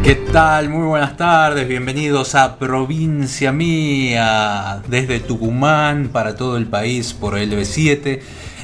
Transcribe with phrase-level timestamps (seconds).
[0.04, 0.68] ¿Qué tal?
[0.68, 8.20] Muy buenas tardes, bienvenidos a Provincia Mía, desde Tucumán para todo el país por LB7,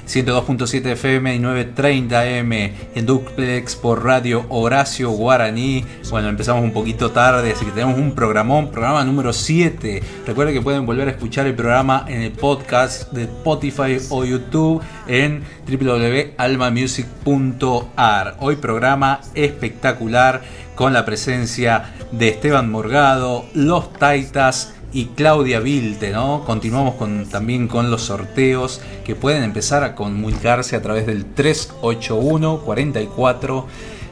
[0.06, 5.84] 102.7 FM y 9.30 M en duplex por Radio Horacio Guaraní.
[6.10, 10.02] Bueno, empezamos un poquito tarde, así que tenemos un programón, programa número 7.
[10.26, 14.82] Recuerden que pueden volver a escuchar el programa en el podcast de Spotify o YouTube
[15.06, 18.36] en www.almamusic.ar.
[18.40, 20.42] Hoy programa espectacular
[20.74, 26.44] con la presencia de Esteban Morgado, Los Taitas y Claudia Vilte, ¿no?
[26.44, 32.60] Continuamos con, también con los sorteos que pueden empezar a comunicarse a través del 381
[32.60, 33.66] 44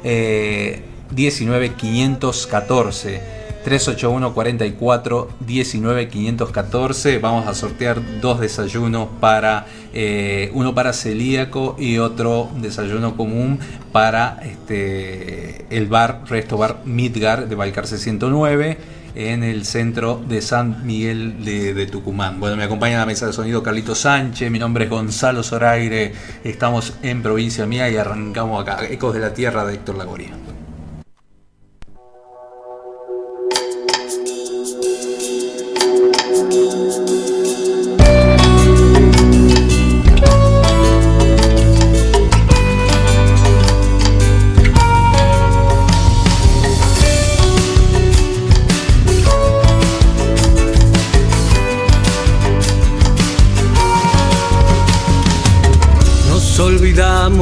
[0.04, 3.40] eh, 19 514.
[3.64, 11.98] 381 44 19 514 vamos a sortear dos desayunos para eh, uno para celíaco y
[11.98, 13.58] otro desayuno común
[13.92, 18.78] para este, el bar Resto Bar Midgar de Balcarce 109
[19.14, 22.40] en el centro de San Miguel de, Tucumán.
[22.40, 26.12] Bueno, me acompaña en la mesa de sonido Carlito Sánchez, mi nombre es Gonzalo Zoraire,
[26.44, 30.30] estamos en provincia mía y arrancamos acá, Ecos de la Tierra de Héctor Lagoria.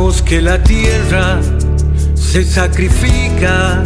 [0.08, 1.38] Que la tierra
[2.14, 3.84] se sacrifica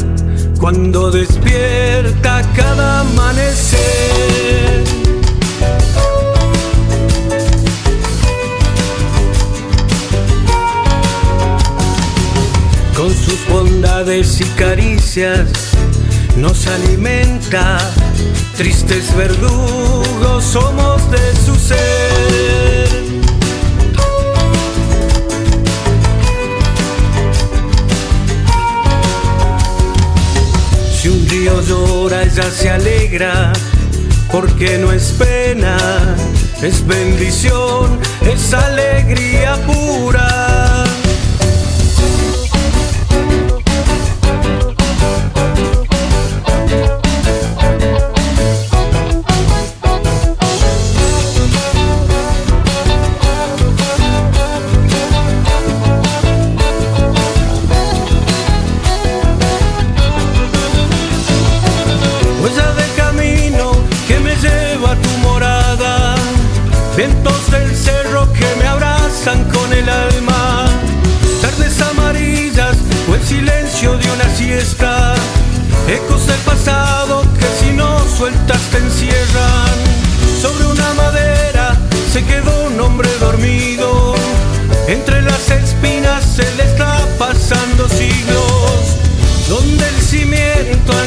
[0.61, 4.85] cuando despierta cada amanecer.
[12.97, 15.49] Con sus bondades y caricias
[16.37, 17.79] nos alimenta,
[18.57, 22.72] tristes verdugos somos de su ser.
[32.21, 33.53] Ella se alegra,
[34.31, 35.77] porque no es pena,
[36.61, 40.72] es bendición, es alegría pura.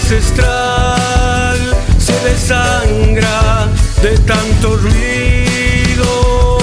[0.05, 1.57] Ancestral
[1.97, 3.67] se desangra
[4.03, 6.59] de tanto ruido.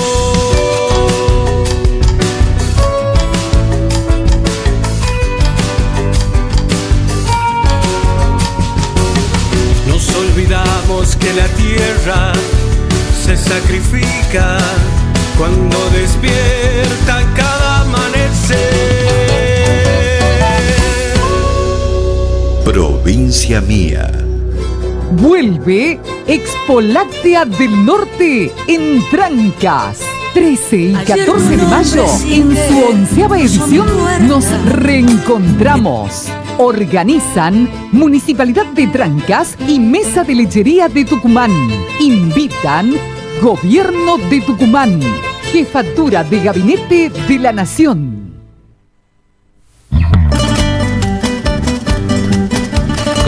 [9.89, 12.33] Nos olvidamos que la tierra
[13.25, 14.57] se sacrifica
[15.37, 17.32] cuando despierta
[22.65, 24.09] Provincia Mía.
[25.13, 25.99] Vuelve
[26.29, 30.01] Expo Láctea del Norte en Trancas.
[30.33, 33.87] 13 y 14 de mayo, en su onceava edición,
[34.27, 36.29] nos reencontramos.
[36.59, 41.51] Organizan Municipalidad de Trancas y Mesa de Lechería de Tucumán.
[42.01, 42.95] Invitan
[43.43, 45.01] Gobierno de Tucumán.
[45.51, 48.22] Jefatura de Gabinete de la Nación.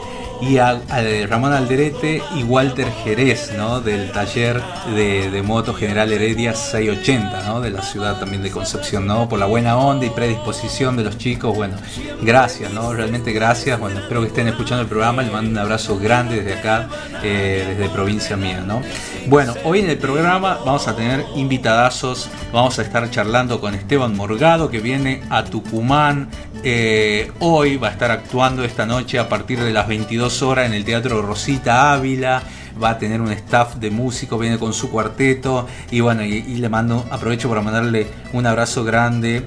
[0.49, 0.81] y a,
[1.27, 3.79] Ramón Alderete y Walter Jerez, ¿no?
[3.79, 4.61] del taller
[4.93, 7.61] de, moto General Heredia 680, ¿no?
[7.61, 9.29] de la ciudad también de Concepción, ¿no?
[9.29, 11.55] por la buena onda y predisposición de los chicos.
[11.55, 11.75] Bueno,
[12.21, 12.93] gracias, ¿no?
[12.93, 13.79] realmente gracias.
[13.79, 15.21] Bueno, espero que estén escuchando el programa.
[15.21, 16.89] Les mando un abrazo grande desde acá,
[17.23, 18.61] eh, desde provincia mía.
[18.65, 18.81] ¿no?
[19.27, 22.29] Bueno, hoy en el programa vamos a tener invitadazos.
[22.51, 26.29] Vamos a estar charlando con Esteban Morgado, que viene a Tucumán.
[26.65, 30.73] Eh, hoy va a estar actuando esta noche a partir de las 22 horas en
[30.73, 32.41] el Teatro Rosita Ávila.
[32.81, 35.67] Va a tener un staff de músicos, viene con su cuarteto.
[35.91, 39.43] Y bueno, y, le mando, aprovecho para mandarle un abrazo grande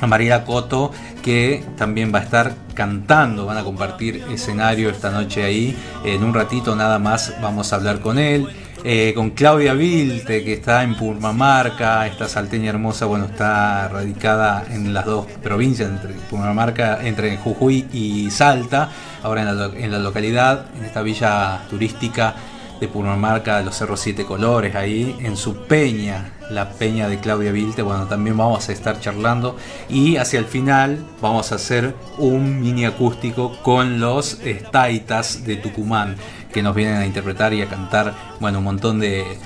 [0.00, 0.92] a María Coto,
[1.22, 5.76] que también va a estar cantando, van a compartir escenario esta noche ahí.
[6.04, 8.48] En un ratito nada más vamos a hablar con él.
[8.84, 14.94] Eh, con Claudia Vilte, que está en Purmamarca, esta salteña hermosa, bueno, está radicada en
[14.94, 18.88] las dos provincias, entre Purmamarca, entre Jujuy y Salta,
[19.22, 22.34] ahora en la, en la localidad, en esta villa turística
[22.80, 27.82] de Purmamarca, los Cerros Siete Colores, ahí en su peña, la peña de Claudia Vilte,
[27.82, 29.56] bueno, también vamos a estar charlando.
[29.88, 34.38] Y hacia el final vamos a hacer un mini acústico con los
[34.70, 36.16] Taitas de Tucumán
[36.52, 39.38] que nos vienen a interpretar y a cantar, bueno, un montón de,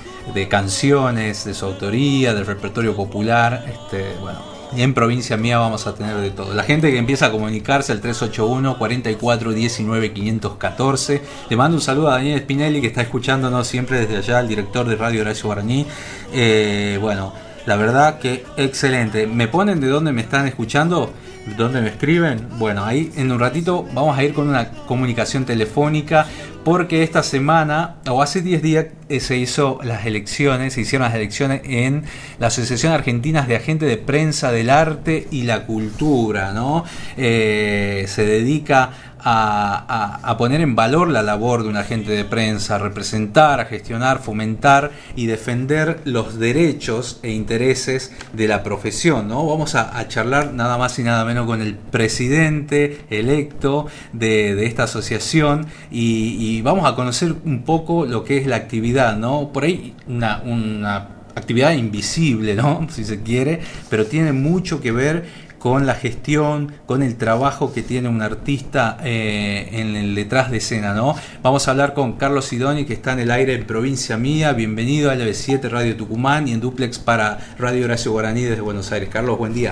[0.49, 6.17] canciones de su autoría, del repertorio popular, este, bueno, en provincia mía vamos a tener
[6.17, 6.53] de todo.
[6.53, 11.21] La gente que empieza a comunicarse al 381 44 19 514.
[11.49, 14.87] Le mando un saludo a Daniel Spinelli que está escuchándonos siempre desde allá, el director
[14.87, 15.85] de Radio Horacio Guaraní.
[16.33, 17.33] Eh, bueno,
[17.65, 19.27] la verdad que excelente.
[19.27, 21.13] ¿Me ponen de dónde me están escuchando?
[21.57, 22.47] ¿Dónde me escriben?
[22.57, 26.25] Bueno, ahí en un ratito vamos a ir con una comunicación telefónica
[26.63, 31.15] porque esta semana, o hace 10 días, eh, se hizo las elecciones, se hicieron las
[31.15, 32.03] elecciones en
[32.39, 36.85] la Asociación Argentina de Agentes de Prensa del Arte y la Cultura, ¿no?
[37.17, 38.91] Eh, se dedica
[39.23, 44.19] a, poner en valor la labor de un agente de prensa, a representar, a gestionar,
[44.21, 49.27] fomentar y defender los derechos e intereses de la profesión.
[49.27, 49.45] ¿no?
[49.45, 55.67] Vamos a, charlar nada más y nada menos con el presidente electo de, esta asociación
[55.91, 59.17] y, vamos a conocer un poco lo que es la actividad.
[59.17, 59.51] ¿no?
[59.51, 62.87] Por ahí una, una actividad invisible, ¿no?
[62.91, 65.25] si se quiere, pero tiene mucho que ver
[65.63, 70.57] con la gestión, con el trabajo que tiene un artista eh, en el detrás de
[70.57, 71.15] escena, ¿no?
[71.41, 74.51] Vamos a hablar con Carlos Sidoni, que está en el aire en provincia mía.
[74.51, 79.07] Bienvenido a LB7 Radio Tucumán y en duplex para Radio Horacio Guaraní desde Buenos Aires.
[79.09, 79.71] Carlos, buen día.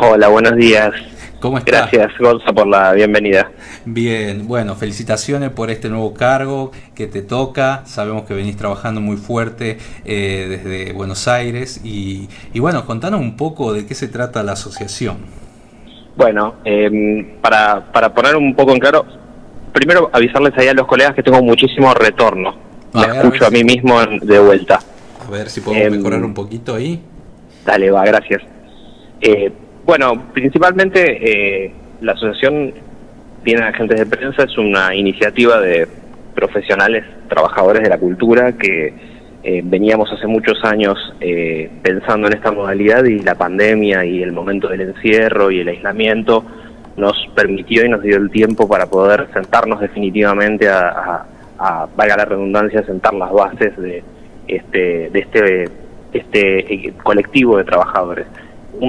[0.00, 0.92] Hola, buenos días.
[1.40, 1.90] ¿Cómo estás?
[1.90, 3.50] Gracias, Gonza, por la bienvenida.
[3.84, 7.82] Bien, bueno, felicitaciones por este nuevo cargo que te toca.
[7.84, 11.80] Sabemos que venís trabajando muy fuerte eh, desde Buenos Aires.
[11.82, 12.28] Y,
[12.60, 15.16] bueno, contanos un poco de qué se trata la asociación.
[16.16, 19.04] Bueno, em, para, para poner un poco en claro,
[19.72, 22.54] primero avisarles ahí a los colegas que tengo muchísimo retorno.
[22.94, 24.78] Me escucho a, mí mismo de vuelta.
[25.26, 27.02] A ver si podemos em, mejorar un poquito ahí.
[27.66, 28.42] Dale, va, gracias.
[29.20, 29.52] Eh,
[29.88, 31.00] bueno, principalmente
[31.64, 32.74] eh, la asociación
[33.42, 35.88] tiene agentes de prensa, es una iniciativa de
[36.34, 38.92] profesionales, trabajadores de la cultura que
[39.42, 44.30] eh, veníamos hace muchos años eh, pensando en esta modalidad y la pandemia y el
[44.30, 46.44] momento del encierro y el aislamiento
[46.98, 51.24] nos permitió y nos dio el tiempo para poder sentarnos definitivamente a,
[51.96, 54.02] valga la redundancia, sentar las bases de
[54.48, 55.64] este, de este,
[56.12, 58.26] este colectivo de trabajadores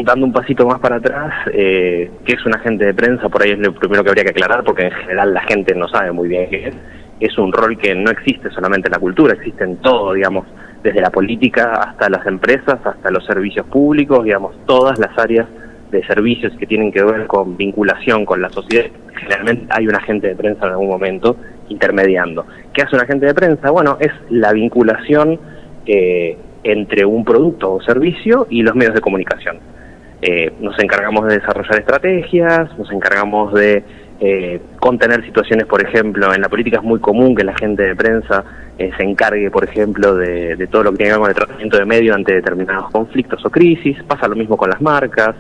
[0.04, 3.30] dando un pasito más para atrás, eh, ¿qué es un agente de prensa?
[3.30, 5.88] Por ahí es lo primero que habría que aclarar, porque en general la gente no
[5.88, 6.76] sabe muy bien qué es.
[7.20, 10.46] es un rol que no existe solamente en la cultura, existe en todo, digamos,
[10.84, 15.48] desde la política hasta las empresas, hasta los servicios públicos, digamos, todas las áreas
[15.92, 18.86] de servicios que tienen que ver con vinculación con la sociedad.
[19.16, 21.36] Generalmente hay un agente de prensa en algún momento
[21.68, 22.46] intermediando.
[22.74, 23.72] ¿Qué hace un agente de prensa?
[23.72, 25.40] Bueno, es la vinculación
[25.86, 29.58] eh, entre un producto o servicio y los medios de comunicación.
[30.22, 33.84] Eh, nos encargamos de desarrollar estrategias, nos encargamos de
[34.22, 37.96] eh, contener situaciones, por ejemplo, en la política es muy común que la gente de
[37.96, 38.44] prensa
[38.78, 41.78] eh, se encargue, por ejemplo, de, todo lo que tiene que ver con el tratamiento
[41.78, 45.36] de medio ante determinados conflictos o crisis, pasa lo mismo con las marcas.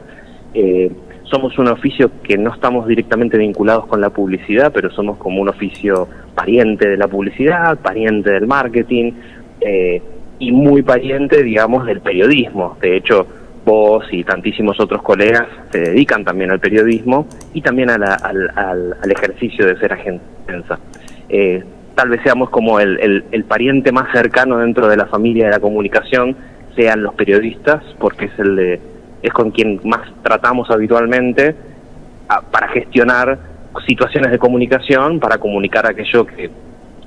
[0.53, 0.89] Eh,
[1.23, 5.49] somos un oficio que no estamos directamente vinculados con la publicidad, pero somos como un
[5.49, 9.11] oficio pariente de la publicidad, pariente del marketing
[10.39, 12.77] y muy pariente, digamos, del periodismo.
[12.81, 13.27] De hecho,
[13.69, 19.65] vos y tantísimos otros colegas se dedican también al periodismo y también al, al, ejercicio
[19.67, 20.79] de ser agente de prensa.
[21.29, 25.51] Eh, tal vez seamos como el, el, pariente más cercano dentro de la familia de
[25.51, 26.35] la comunicación,
[26.75, 28.79] sean los periodistas, porque es el de,
[29.21, 31.55] es con quien más tratamos habitualmente
[32.51, 33.37] para gestionar
[33.85, 36.49] situaciones de comunicación, para comunicar aquello que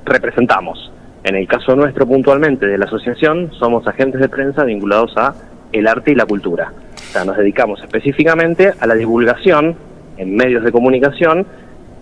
[0.05, 0.93] representamos.
[1.25, 5.35] En el caso nuestro puntualmente de la asociación, somos agentes de prensa vinculados a
[5.73, 6.73] el arte y la cultura.
[6.95, 9.77] O sea, nos dedicamos específicamente a la divulgación
[10.17, 11.47] en medios de comunicación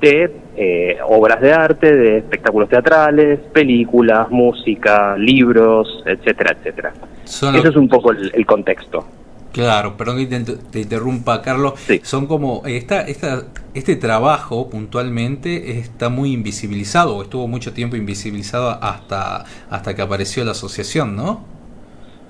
[0.00, 6.92] de eh, obras de arte, de espectáculos teatrales, películas, música, libros, etcétera, etcétera.
[7.24, 9.06] Ese es un poco el, contexto.
[9.52, 10.26] Claro, perdón que
[10.70, 11.74] te, interrumpa, Carlos.
[12.02, 19.44] Son como esta, esta, este trabajo puntualmente está muy invisibilizado, estuvo mucho tiempo invisibilizado hasta,
[19.70, 21.59] hasta que apareció la asociación, ¿no?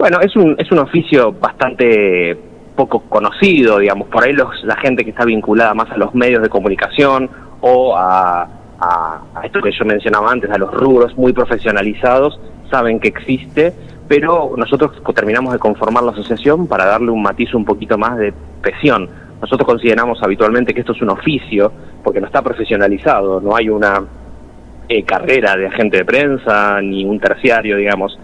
[0.00, 2.35] Bueno, es un, es un oficio bastante
[2.75, 6.40] poco conocido, digamos, por ahí los, la gente que está vinculada más a los medios
[6.40, 7.28] de comunicación
[7.61, 8.49] o a,
[8.80, 12.40] a, esto que yo mencionaba antes, a los rubros muy profesionalizados,
[12.71, 13.75] saben que existe,
[14.09, 18.33] pero nosotros terminamos de conformar la asociación para darle un matiz un poquito más de
[18.62, 19.07] presión.
[19.42, 21.71] Nosotros consideramos habitualmente que esto es un oficio,
[22.02, 24.02] porque no está profesionalizado, no hay una
[24.88, 28.19] eh, carrera de agente de prensa, ni un terciario, digamos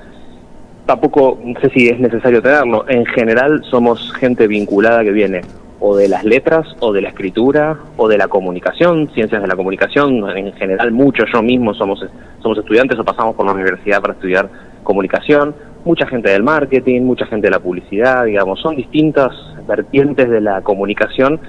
[0.86, 2.88] tampoco sé si es necesario tenerlo.
[2.88, 5.42] En general somos gente vinculada que viene
[5.78, 9.56] o de las letras, o de la escritura, o de la comunicación, ciencias de la
[9.56, 10.26] comunicación.
[10.36, 12.04] En general, muchos, yo mismo somos,
[12.40, 14.48] somos estudiantes o pasamos por la universidad para estudiar
[14.82, 15.54] comunicación.
[15.84, 19.32] Mucha gente del marketing, mucha gente de la publicidad, digamos, son distintas
[19.68, 21.40] vertientes de la comunicación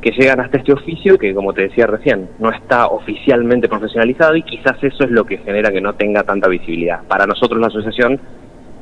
[0.00, 4.42] que llegan hasta este oficio que, como te decía recién, no está oficialmente profesionalizado y
[4.42, 7.00] quizás eso es lo que genera que no tenga tanta visibilidad.
[7.08, 8.20] Para nosotros la asociación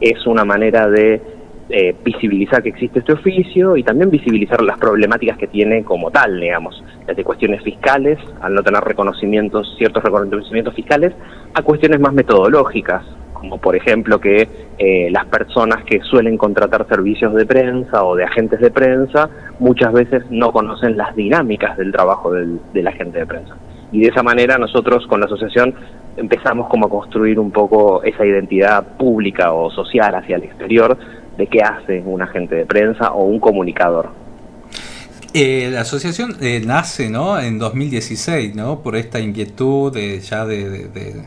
[0.01, 1.21] es una manera de
[1.69, 6.39] eh, visibilizar que existe este oficio y también visibilizar las problemáticas que tiene como tal,
[6.39, 11.13] digamos, desde cuestiones fiscales, al no tener reconocimientos, ciertos reconocimientos fiscales,
[11.55, 14.49] a cuestiones más metodológicas, como por ejemplo que
[14.79, 19.93] eh, las personas que suelen contratar servicios de prensa o de agentes de prensa muchas
[19.93, 23.57] veces no conocen las dinámicas del trabajo del, del agente de prensa.
[23.93, 25.75] Y de esa manera nosotros con la asociación
[26.17, 30.97] empezamos como a construir un poco esa identidad pública o social hacia el exterior
[31.37, 34.27] de qué hace un agente de prensa o un comunicador.
[35.39, 37.39] Eh, la asociación eh, nace ¿no?
[37.39, 38.81] en 2016 ¿no?
[38.81, 41.27] por esta inquietud de, ya de,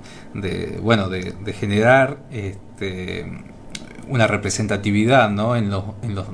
[0.81, 3.31] bueno de, generar este,
[4.07, 5.55] una representatividad ¿no?
[5.55, 5.83] En los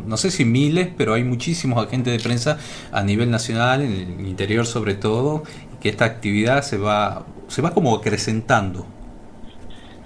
[0.06, 2.58] no sé si miles pero hay muchísimos agentes de prensa
[2.94, 5.44] a nivel nacional en el interior sobre todo
[5.86, 8.88] que esta actividad se va se va como acrecentando.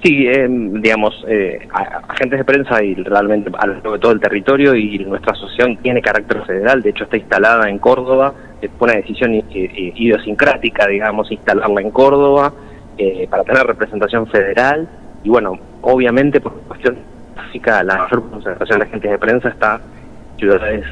[0.04, 4.76] Sí, eh, digamos, eh, agentes de prensa y realmente a lo de todo el territorio
[4.76, 8.34] y nuestra asociación tiene carácter federal, de hecho está instalada en Córdoba,
[8.78, 12.52] fue una decisión idiosincrática, digamos, instalarla en Córdoba
[12.98, 14.90] eh, para tener representación federal
[15.24, 16.98] y bueno, obviamente por cuestión
[17.38, 20.86] básica la mayor concentración de agentes de prensa está en ciudades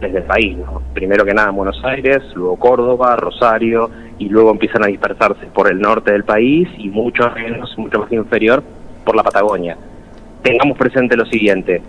[0.00, 0.56] desde el país,
[0.92, 5.70] primero que nada en Buenos Aires, luego Córdoba, Rosario, y luego empiezan a dispersarse por
[5.70, 8.62] el norte del país y mucho menos, mucho más inferior
[9.04, 9.76] por la Patagonia.
[10.42, 11.82] Tengamos presente lo siguiente,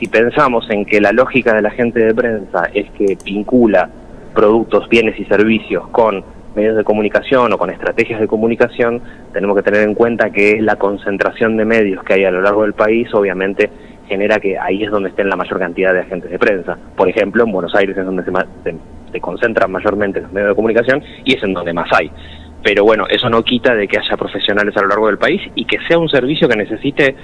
[0.00, 3.90] si pensamos en que la lógica de la gente de prensa es que vincula
[4.34, 6.24] productos, bienes y servicios con
[6.56, 9.02] medios de comunicación o con estrategias de comunicación,
[9.34, 12.62] tenemos que tener en cuenta que la concentración de medios que hay a lo largo
[12.62, 13.68] del país obviamente
[14.10, 16.76] genera que ahí es donde estén la mayor cantidad de agentes de prensa.
[16.96, 18.74] Por ejemplo, en Buenos Aires es donde se,
[19.12, 22.10] se concentran mayormente los medios de comunicación y es en donde más hay.
[22.64, 25.64] Pero bueno, eso no quita de que haya profesionales a lo largo del país y
[25.64, 27.14] que sea un servicio que necesite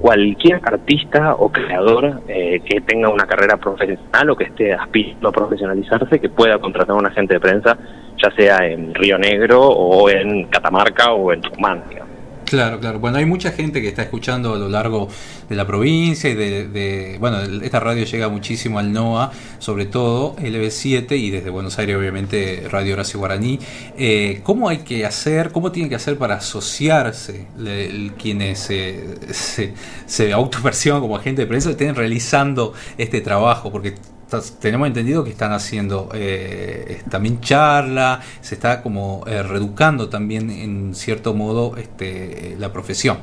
[0.00, 5.32] cualquier artista o creador eh, que tenga una carrera profesional o que esté aspirando a
[5.32, 7.76] profesionalizarse, que pueda contratar a un agente de prensa,
[8.16, 11.84] ya sea en Río Negro o en Catamarca o en Tucumán.
[12.50, 12.98] Claro, claro.
[12.98, 15.08] Bueno, hay mucha gente que está escuchando a lo largo
[15.48, 19.30] de la provincia y de, bueno, esta radio llega muchísimo al NOA,
[19.60, 23.60] sobre todo LB7 y desde Buenos Aires obviamente Radio Horacio Guaraní.
[23.96, 27.46] Eh, ¿Cómo hay que hacer, cómo tienen que hacer para asociarse
[28.18, 29.04] quienes se,
[30.06, 33.70] se autoperciban como agente de prensa estén realizando este trabajo?
[33.70, 33.94] Porque
[34.60, 40.94] tenemos entendido que están haciendo eh, también charla, se está como eh, reeducando también en
[40.94, 43.18] cierto modo este, la profesión.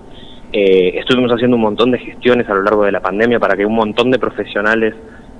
[0.51, 3.65] Eh, estuvimos haciendo un montón de gestiones a lo largo de la pandemia para que
[3.65, 4.93] un montón de profesionales,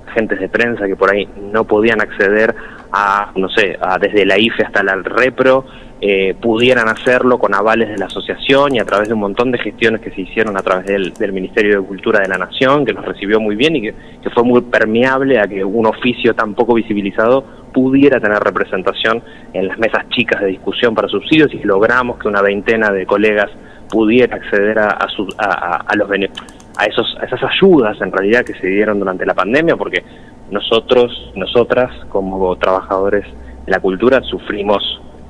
[0.08, 2.54] agentes de prensa que por ahí no podían acceder
[2.92, 5.64] a, no sé, a, desde la IFE hasta la REPRO,
[6.00, 9.58] eh, pudieran hacerlo con avales de la asociación y a través de un montón de
[9.58, 13.04] gestiones que se hicieron a través del, Ministerio de Cultura de la Nación, que nos
[13.04, 13.94] recibió muy bien y que,
[14.34, 19.22] fue muy permeable a que un oficio tan poco visibilizado pudiera tener representación
[19.52, 23.50] en las mesas chicas de discusión para subsidios y logramos que una veintena de colegas
[23.88, 26.10] pudiera acceder a, a, los
[26.76, 30.02] a esos a esas ayudas en realidad que se dieron durante la pandemia porque
[30.50, 33.24] nosotros nosotras como trabajadores
[33.64, 34.82] de la cultura sufrimos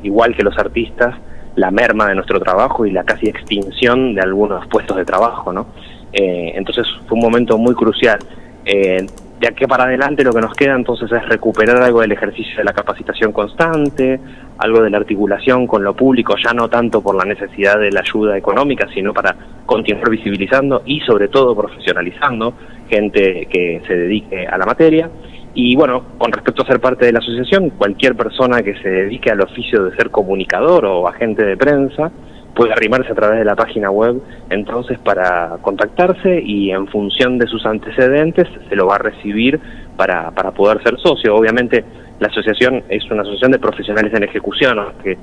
[0.04, 1.14] igual que los artistas
[1.56, 5.66] la merma de nuestro trabajo y la casi extinción de algunos puestos de trabajo no
[6.12, 8.18] eh, entonces fue un momento muy crucial
[8.64, 9.06] eh,
[9.44, 12.64] de aquí para adelante lo que nos queda entonces es recuperar algo del ejercicio de
[12.64, 14.20] la capacitación constante,
[14.58, 18.00] algo de la articulación con lo público, ya no tanto por la necesidad de la
[18.00, 19.34] ayuda económica, sino para
[19.66, 22.54] continuar visibilizando y sobre todo profesionalizando
[22.88, 25.10] gente que se dedique a la materia.
[25.54, 29.30] Y bueno, con respecto a ser parte de la asociación, cualquier persona que se dedique
[29.30, 32.10] al oficio de ser comunicador o agente de prensa,
[32.54, 37.46] puede arrimarse a través de la página web entonces para contactarse y en función de
[37.46, 39.60] sus antecedentes se lo va a recibir
[39.96, 41.34] para, para poder ser socio.
[41.36, 41.84] Obviamente
[42.20, 45.16] la asociación es una asociación de profesionales en ejecución, que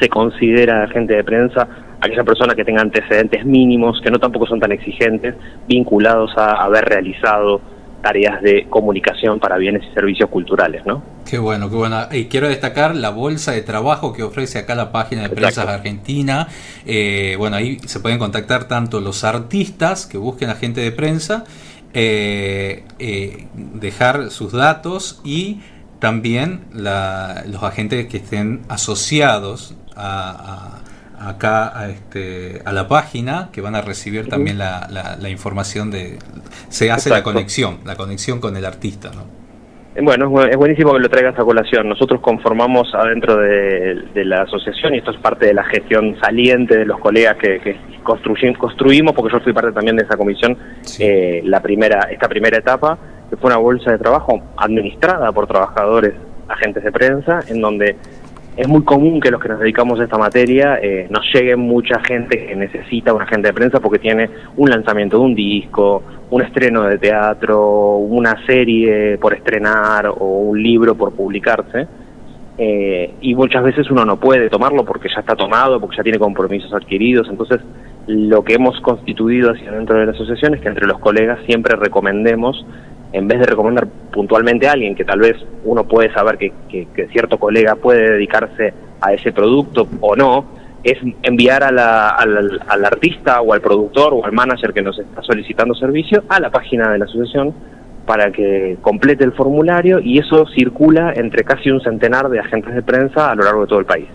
[0.00, 1.66] se considera agente de prensa
[2.00, 5.34] aquella persona que tenga antecedentes mínimos, que no tampoco son tan exigentes,
[5.66, 7.60] vinculados a haber realizado
[8.06, 11.02] tareas de comunicación para bienes y servicios culturales, ¿no?
[11.28, 12.06] Qué bueno, qué bueno.
[12.12, 16.46] Y quiero destacar la bolsa de trabajo que ofrece acá la página de Prensas Argentina.
[16.84, 21.42] Eh, bueno, ahí se pueden contactar tanto los artistas que busquen agente de prensa,
[21.94, 25.62] eh, eh, dejar sus datos y
[25.98, 30.78] también los agentes que estén asociados a
[31.18, 36.18] acá a, este, a la página que van a recibir también la, la, información de...
[36.68, 39.24] Se hace la conexión, la conexión con el artista, ¿no?
[40.02, 41.88] Bueno, es buenísimo que lo traigas a colación.
[41.88, 46.84] Nosotros conformamos adentro de, la asociación y esto es parte de la gestión saliente de
[46.84, 50.56] los colegas que, que construimos, porque yo fui parte también de esa comisión,
[50.98, 52.98] eh, la primera, esta primera etapa,
[53.30, 56.12] que fue una bolsa de trabajo administrada por trabajadores,
[56.48, 57.96] agentes de prensa, en donde
[58.56, 62.00] es muy común que los que nos dedicamos a esta materia eh, nos llegue mucha
[62.00, 66.42] gente que necesita un agente de prensa porque tiene un lanzamiento de un disco, un
[66.42, 71.86] estreno de teatro, una serie por estrenar o un libro por publicarse.
[72.58, 76.18] Eh, y muchas veces uno no puede tomarlo porque ya está tomado, porque ya tiene
[76.18, 77.28] compromisos adquiridos.
[77.28, 77.60] Entonces,
[78.06, 81.76] lo que hemos constituido hacia dentro de la asociación es que entre los colegas siempre
[81.76, 82.64] recomendemos
[83.12, 87.38] en vez de recomendar puntualmente a alguien que tal vez uno puede saber que, cierto
[87.38, 90.44] colega puede dedicarse a ese producto o no,
[90.82, 95.74] es enviar al, al, artista o al productor o al manager que nos está solicitando
[95.74, 97.54] servicio a la página de la asociación
[98.06, 102.82] para que complete el formulario y eso circula entre casi un centenar de agentes de
[102.82, 104.06] prensa a lo largo de todo el país.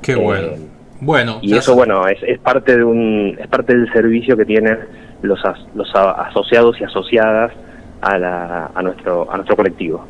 [0.00, 0.46] Qué bueno.
[0.46, 0.68] Eh,
[1.00, 4.78] bueno, y eso bueno es, es parte de un es parte del servicio que tienen
[5.20, 5.40] los
[5.74, 7.52] los asociados y asociadas
[8.02, 10.04] a, la, a, nuestro, a nuestro colectivo.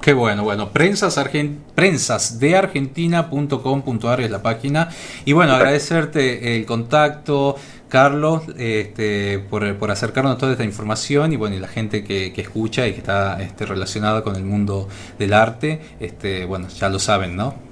[0.00, 4.88] Qué bueno, bueno, prensas, argent, prensasdeargentina.com.ar es la página.
[5.24, 7.56] Y bueno, agradecerte el contacto,
[7.88, 12.86] Carlos, este, por, por, acercarnos toda esta información y bueno, y la gente que, escucha
[12.86, 14.86] y que está este, relacionada con el mundo
[15.18, 17.65] del arte, este, bueno, ya lo saben, ¿no?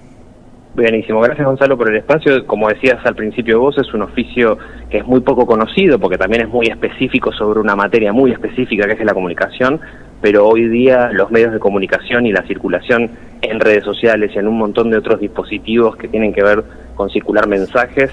[0.75, 2.45] Buenísimo, gracias Gonzalo por el espacio.
[2.49, 4.59] Como decías al principio vos, es un oficio
[4.91, 8.85] que es muy poco conocido porque también es muy específico sobre una materia muy específica
[8.89, 9.81] que es la comunicación,
[10.21, 13.09] pero hoy día los medios de comunicación y la circulación
[13.41, 16.65] en redes sociales y en un montón de otros dispositivos que tienen que ver
[16.97, 18.11] con circular mensajes,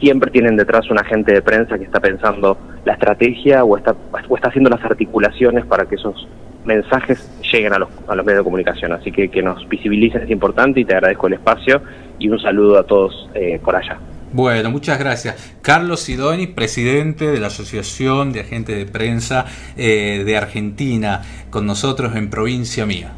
[0.00, 3.94] siempre tienen detrás un agente de prensa que está pensando la estrategia o está,
[4.28, 6.26] o está haciendo las articulaciones para que esos
[6.64, 8.92] mensajes lleguen a los, a los medios de comunicación.
[8.92, 11.82] Así que que nos visibilicen es importante y te agradezco el espacio
[12.18, 13.98] y un saludo a todos eh, por allá.
[14.32, 15.54] Bueno, muchas gracias.
[15.60, 19.46] Carlos Sidoni, presidente de la Asociación de Agentes de Prensa
[19.76, 23.12] eh, de Argentina, con nosotros en Provincia Mía.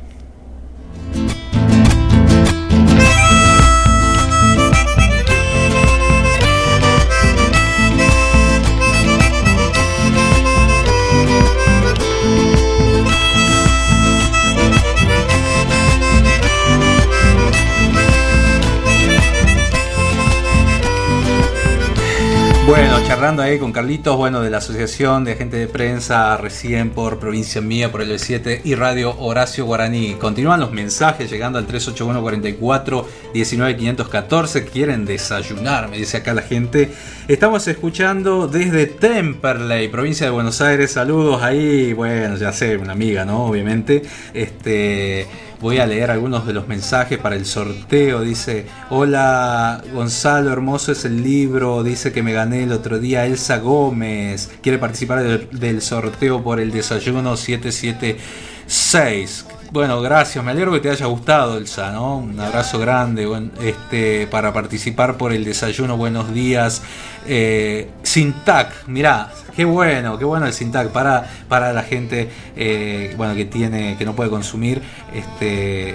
[22.72, 27.18] Bueno, charlando ahí con Carlitos, bueno, de la Asociación de Agentes de Prensa, recién por
[27.18, 30.14] Provincia Mía, por el 7 y Radio Horacio Guaraní.
[30.14, 34.64] Continúan los mensajes llegando al 381 44 19514.
[34.64, 36.90] Quieren desayunar, me dice acá la gente.
[37.28, 40.92] Estamos escuchando desde Temperley, provincia de Buenos Aires.
[40.92, 43.44] Saludos ahí, bueno, ya sé, una amiga, ¿no?
[43.44, 44.00] Obviamente.
[44.32, 45.26] Este.
[45.62, 48.22] Voy a leer algunos de los mensajes para el sorteo.
[48.22, 51.84] Dice, hola Gonzalo, hermoso es el libro.
[51.84, 54.50] Dice que me gané el otro día Elsa Gómez.
[54.60, 59.46] Quiere participar del, sorteo por el desayuno 776.
[59.72, 62.18] Bueno, gracias, me alegro que te haya gustado, Elsa, ¿no?
[62.18, 63.26] Un abrazo grande
[63.62, 65.96] este, para participar por el desayuno.
[65.96, 66.82] Buenos días.
[67.26, 73.34] Eh, Sintac, mirá, qué bueno, qué bueno el Sintac para, para la gente eh, bueno,
[73.34, 74.82] que tiene, que no puede consumir.
[75.14, 75.94] Este,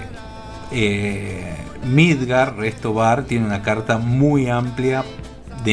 [0.71, 5.03] eh, Midgar Resto Bar tiene una carta muy amplia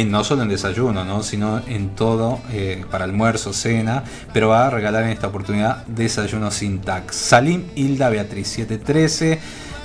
[0.02, 1.22] no solo en desayuno, ¿no?
[1.22, 4.02] sino en todo, eh, para almuerzo, cena,
[4.32, 7.14] pero va a regalar en esta oportunidad desayuno sin tax.
[7.14, 9.38] Salim Hilda Beatriz 713,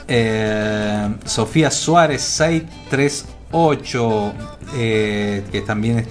[0.07, 4.33] eh, Sofía Suárez 638,
[4.75, 6.03] eh, que también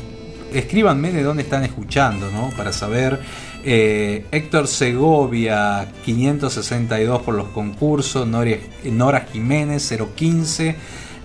[0.53, 2.51] escríbanme de dónde están escuchando, ¿no?
[2.57, 3.19] Para saber.
[3.61, 10.77] Héctor Segovia 562 por los concursos, Nora Jiménez 015.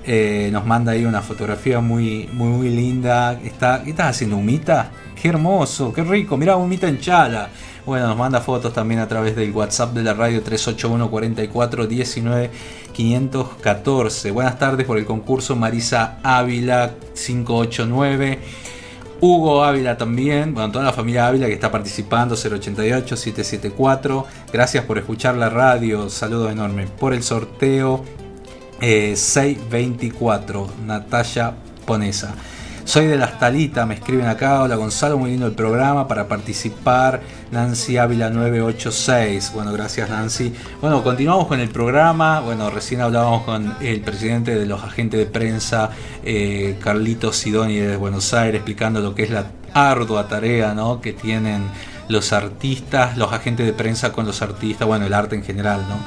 [0.06, 3.40] Eh, nos manda ahí una fotografía muy, muy, linda.
[3.44, 4.38] Está, ¿Qué estás haciendo?
[4.38, 4.92] ¿Humita?
[5.20, 6.36] Qué hermoso, qué rico.
[6.36, 7.50] Mira, humita en chala.
[7.86, 12.50] Bueno, nos manda fotos también a través del WhatsApp de la radio 381 44 19
[12.94, 14.32] 514.
[14.32, 18.40] Buenas tardes por el concurso Marisa Ávila 589.
[19.22, 24.26] Hugo Ávila también, bueno, toda la familia Ávila que está participando, 088 774.
[24.52, 28.04] Gracias por escuchar la radio, saludo enorme por el sorteo
[28.84, 31.54] 624, eh, Natalia
[31.86, 32.36] Ponesa.
[32.84, 34.62] Soy de las Talita, me escriben acá.
[34.62, 37.22] Hola Gonzalo, muy lindo el programa para participar.
[37.50, 39.52] Nancy Ávila 986.
[39.54, 40.54] Bueno, gracias Nancy.
[40.82, 42.42] Bueno, continuamos con el programa.
[42.42, 45.92] Bueno, recién hablábamos con el presidente de los agentes de prensa,
[46.26, 51.00] eh, Carlitos Sidoni de Buenos Aires, explicando lo que es la ardua tarea ¿no?
[51.00, 51.64] que tienen
[52.10, 55.98] los artistas, los agentes de prensa con los artistas, bueno, el arte en general, ¿no?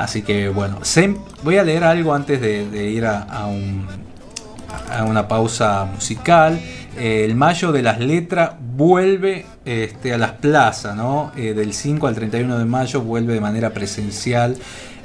[0.00, 0.78] Así que bueno,
[1.42, 3.46] voy a leer algo antes de, ir a,
[5.06, 6.58] una pausa musical.
[6.96, 11.32] El Mayo de las Letras vuelve este, a las plazas, ¿no?
[11.36, 14.56] Eh, del 5 al 31 de mayo vuelve de manera presencial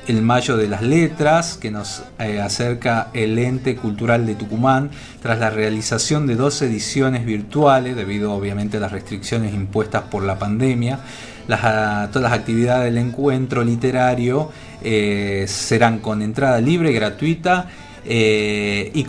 [0.08, 5.40] el Mayo de las Letras, que nos eh, acerca el ente cultural de Tucumán, tras
[5.40, 11.00] la realización de dos ediciones virtuales, debido obviamente a las restricciones impuestas por la pandemia.
[11.48, 14.52] Las, todas las actividades del encuentro literario
[14.86, 17.70] eh, serán con entrada libre gratuita
[18.08, 19.00] eh, y,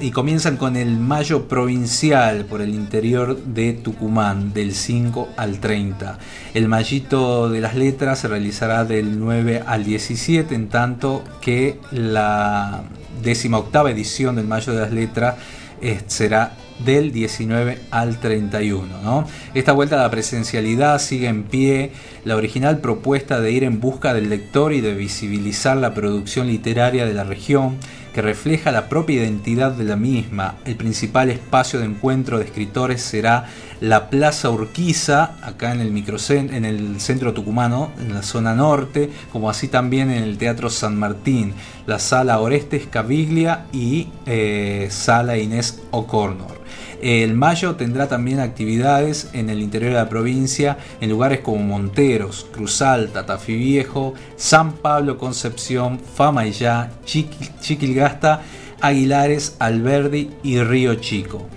[0.00, 6.18] y, comienzan con el Mayo Provincial por el interior de Tucumán del 5 al 30.
[6.54, 12.84] El Mayito de las Letras se realizará del 9 al 17, en tanto que la
[13.24, 15.34] 18 edición del Mayo de las Letras
[15.82, 19.26] eh, será del 19 al 31.
[19.54, 21.92] Esta vuelta a la presencialidad sigue en pie
[22.24, 27.06] la original propuesta de ir en busca del lector y de visibilizar la producción literaria
[27.06, 27.78] de la región
[28.14, 30.54] que refleja la propia identidad de la misma.
[30.64, 33.46] El principal espacio de encuentro de escritores será
[33.80, 39.10] la Plaza Urquiza, acá en el, microcentro, en el centro tucumano, en la zona norte,
[39.32, 41.54] como así también en el Teatro San Martín,
[41.86, 46.63] la Sala Orestes Caviglia y eh, Sala Inés O'Connor.
[47.02, 52.46] El mayo tendrá también actividades en el interior de la provincia en lugares como Monteros,
[52.52, 58.42] Cruz Alta, Tafí Viejo, San Pablo, Concepción, Famayá, Chiquilgasta,
[58.80, 61.48] Aguilares, Alberdi y Río Chico.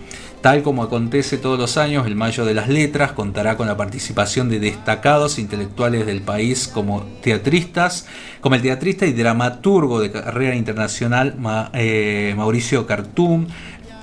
[0.42, 4.50] Tal como acontece todos los años, el Mayo de las Letras contará con la participación
[4.50, 8.06] de destacados intelectuales del país como teatristas,
[8.40, 11.36] como el teatrista y dramaturgo de carrera internacional
[11.74, 13.48] eh, Mauricio Cartum,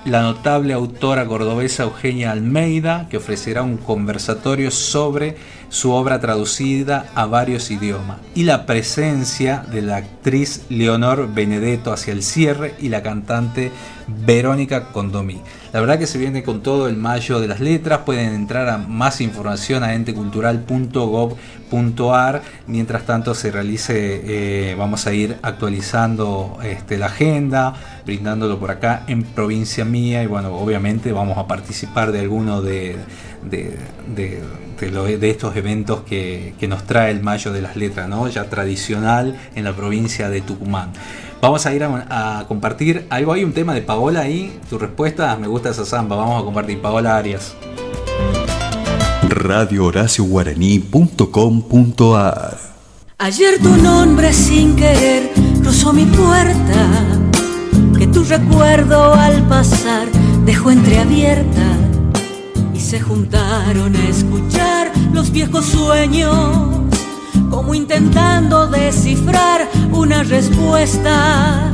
[0.05, 5.37] la notable autora cordobesa Eugenia Almeida, que ofrecerá un conversatorio sobre
[5.75, 12.13] su obra traducida a varios idiomas, y la presencia de la actriz Leonor Benedetto hacia
[12.13, 13.73] el cierre y la cantante
[14.07, 15.41] Verónica Condomí.
[15.73, 18.79] La verdad que se viene con todo el mayo de las letras, pueden entrar a
[18.79, 27.07] más información a entecultural.gov.ar, mientras tanto se realice, eh, vamos a ir actualizando este, la
[27.07, 27.75] agenda,
[28.07, 32.95] brindándolo por acá en provincia mía y bueno, obviamente vamos a participar de alguno de,
[33.51, 33.77] de,
[34.15, 34.41] de,
[35.31, 35.64] estos eventos
[36.05, 38.29] que, nos trae el Mayo de las Letras, ¿no?
[38.29, 40.93] ya tradicional en la provincia de Tucumán.
[41.41, 43.33] Vamos a ir a, compartir algo.
[43.33, 44.59] Hay un tema de Paola ahí.
[44.71, 46.17] Tu respuesta, me gusta esa samba.
[46.17, 46.81] Vamos a compartir.
[46.81, 47.55] Paola Arias.
[49.29, 49.91] Radio
[53.19, 56.91] Ayer tu nombre sin querer cruzó mi puerta,
[57.99, 60.09] que tu recuerdo al pasar
[60.45, 61.79] dejó entreabierta
[62.75, 64.74] y se juntaron a escuchar
[65.13, 66.35] los viejos sueños
[67.51, 71.71] como intentando descifrar una respuesta.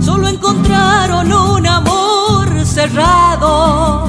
[0.00, 4.08] Solo encontraron un amor cerrado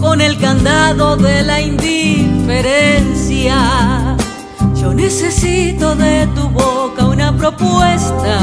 [0.00, 4.16] con el candado de la indiferencia.
[4.74, 8.38] Yo necesito de tu boca una propuesta,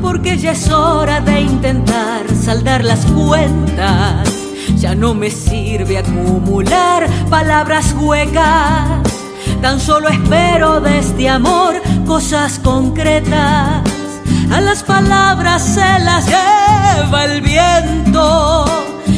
[0.00, 4.35] porque ya es hora de intentar saldar las cuentas.
[4.76, 9.06] Ya no me sirve acumular palabras huecas
[9.62, 13.82] Tan solo espero de este amor cosas concretas.
[14.52, 18.64] A las palabras se las lleva el viento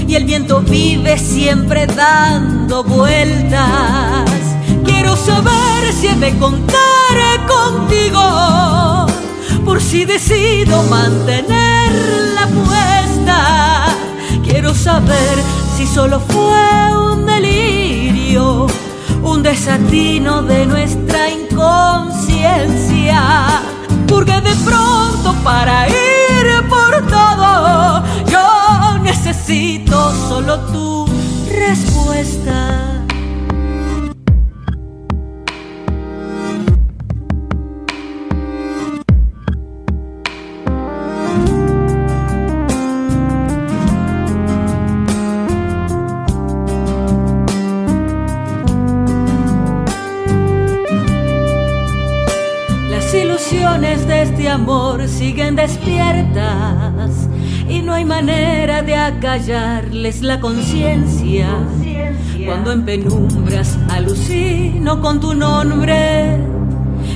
[0.06, 4.30] y el viento vive siempre dando vueltas.
[4.84, 9.06] Quiero saber si he de contar contigo
[9.64, 11.92] por si decido mantener
[12.34, 13.57] la apuesta.
[14.60, 15.38] Quiero saber
[15.76, 18.66] si solo fue un delirio
[19.22, 23.46] un desatino de nuestra inconsciencia.
[24.08, 31.06] Porque de pronto para ir por todo, yo necesito solo tu
[31.48, 32.97] respuesta.
[54.48, 57.28] Amor siguen despiertas
[57.68, 61.48] y no hay manera de acallarles la conciencia.
[62.44, 66.38] Cuando en penumbras alucino con tu nombre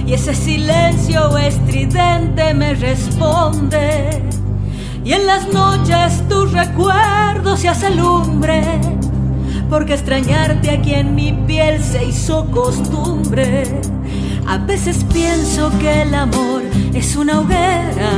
[0.07, 4.23] y ese silencio estridente me responde.
[5.05, 8.62] Y en las noches tu recuerdo se hace lumbre,
[9.68, 13.81] porque extrañarte aquí en mi piel se hizo costumbre.
[14.46, 18.11] A veces pienso que el amor es una hoguera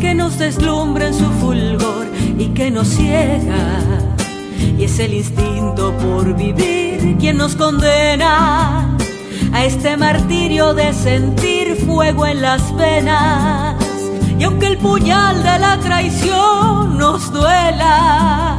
[0.00, 2.06] que nos deslumbra en su fulgor
[2.38, 3.80] y que nos ciega.
[4.78, 8.96] Y es el instinto por vivir quien nos condena
[9.52, 13.76] a este martirio de sentir fuego en las venas.
[14.38, 18.56] Y aunque el puñal de la traición nos duela,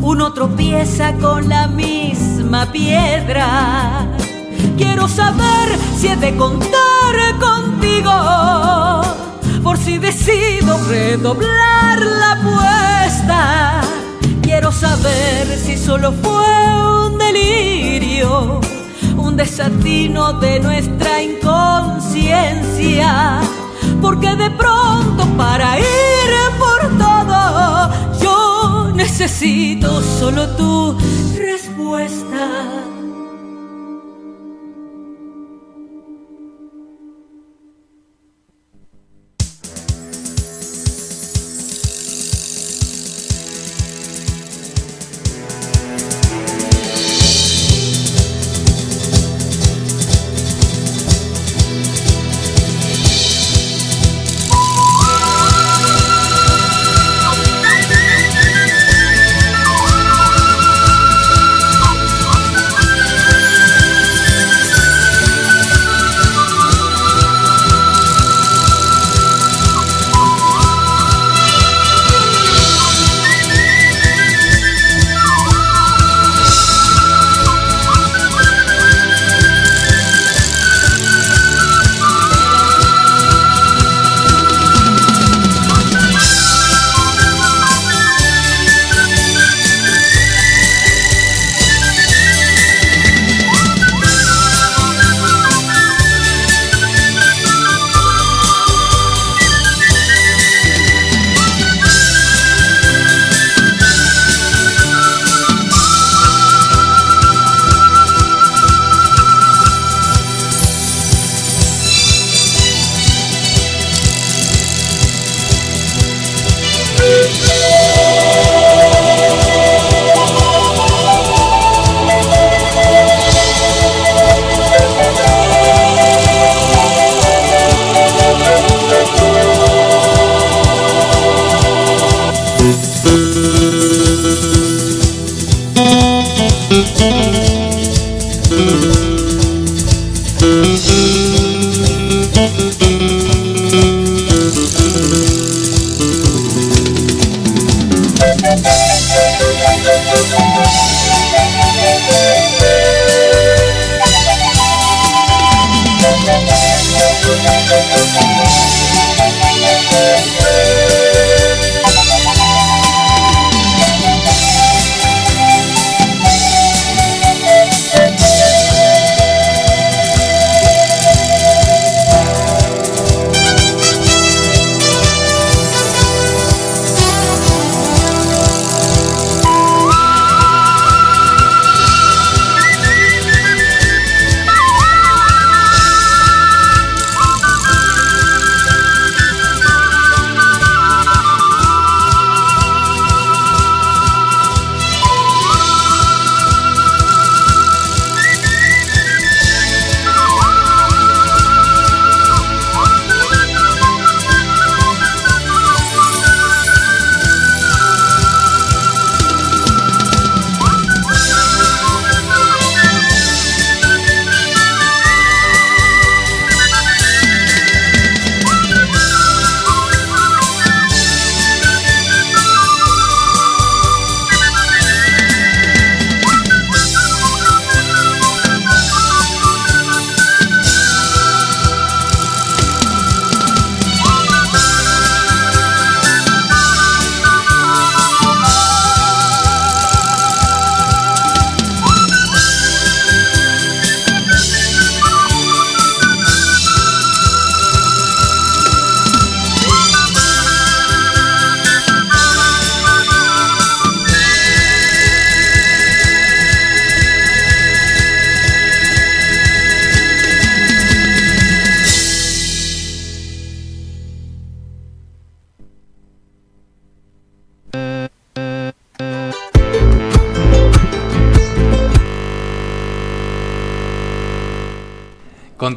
[0.00, 4.08] uno tropieza con la misma piedra
[4.76, 8.12] Quiero saber si he de contar contigo,
[9.62, 13.80] por si decido redoblar la apuesta.
[14.42, 16.46] Quiero saber si solo fue
[17.06, 18.60] un delirio,
[19.16, 23.40] un desatino de nuestra inconsciencia.
[24.00, 25.84] Porque de pronto para ir
[26.58, 30.96] por todo, yo necesito solo tu
[31.36, 32.91] respuesta.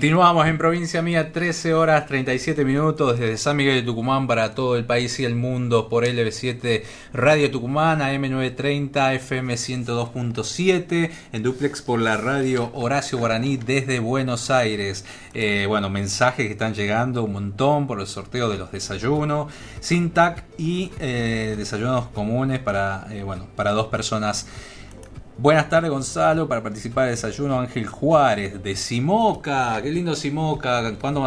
[0.06, 4.78] Continuamos en Provincia Mía, 13 horas 37 minutos desde San Miguel de Tucumán para todo
[4.78, 12.00] el país y el mundo por LB7 Radio Tucumán, AM930, FM 102.7, en duplex por
[12.00, 15.06] la radio Horacio Guaraní desde Buenos Aires.
[15.34, 20.44] Eh, bueno, mensajes que están llegando un montón por el sorteo de los desayunos, Sintac
[20.60, 24.46] y eh, desayunos comunes para, eh, bueno, para dos personas
[25.38, 31.26] Buenas tardes Gonzalo, para participar del desayuno Ángel Juárez de Simoca, qué lindo Simoca, ¿cuándo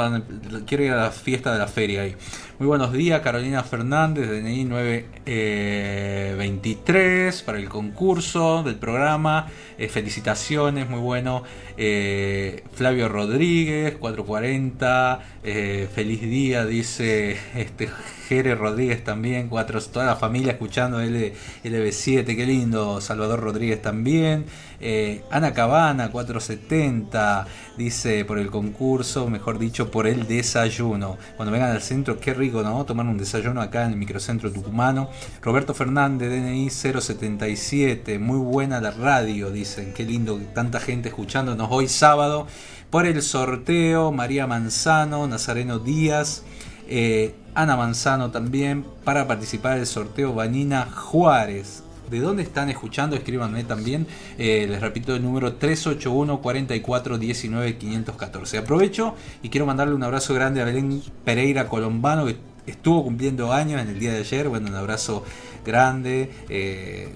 [0.66, 2.16] quiero ir a la fiesta de la feria ahí?
[2.58, 9.46] Muy buenos días, Carolina Fernández, DNI 923 para el concurso del programa.
[9.78, 11.44] Eh, felicitaciones, muy bueno.
[11.76, 15.20] Eh, Flavio Rodríguez, 440.
[15.44, 17.88] Eh, feliz día, dice este
[18.28, 19.48] Jere Rodríguez también.
[19.48, 21.32] Cuatro, toda la familia escuchando L,
[21.62, 23.00] LB7, qué lindo.
[23.00, 24.46] Salvador Rodríguez también.
[24.80, 31.18] Eh, Ana Cabana, 470, dice por el concurso, mejor dicho, por el desayuno.
[31.36, 32.84] Cuando vengan al centro, qué rico, ¿no?
[32.84, 35.10] Tomar un desayuno acá en el microcentro tucumano.
[35.42, 39.92] Roberto Fernández, DNI 077, muy buena la radio, dicen.
[39.92, 42.46] Qué lindo, tanta gente escuchándonos hoy sábado.
[42.90, 46.44] Por el sorteo, María Manzano, Nazareno Díaz.
[46.88, 53.64] Eh, Ana Manzano también para participar del sorteo Vanina Juárez de dónde están escuchando, escríbanme
[53.64, 54.06] también.
[54.38, 58.58] Eh, les repito el número 381 44 19 514.
[58.58, 62.36] Aprovecho y quiero mandarle un abrazo grande a Belén Pereira Colombano, que
[62.66, 64.48] estuvo cumpliendo años en el día de ayer.
[64.48, 65.24] Bueno, un abrazo
[65.64, 67.08] grande, eh,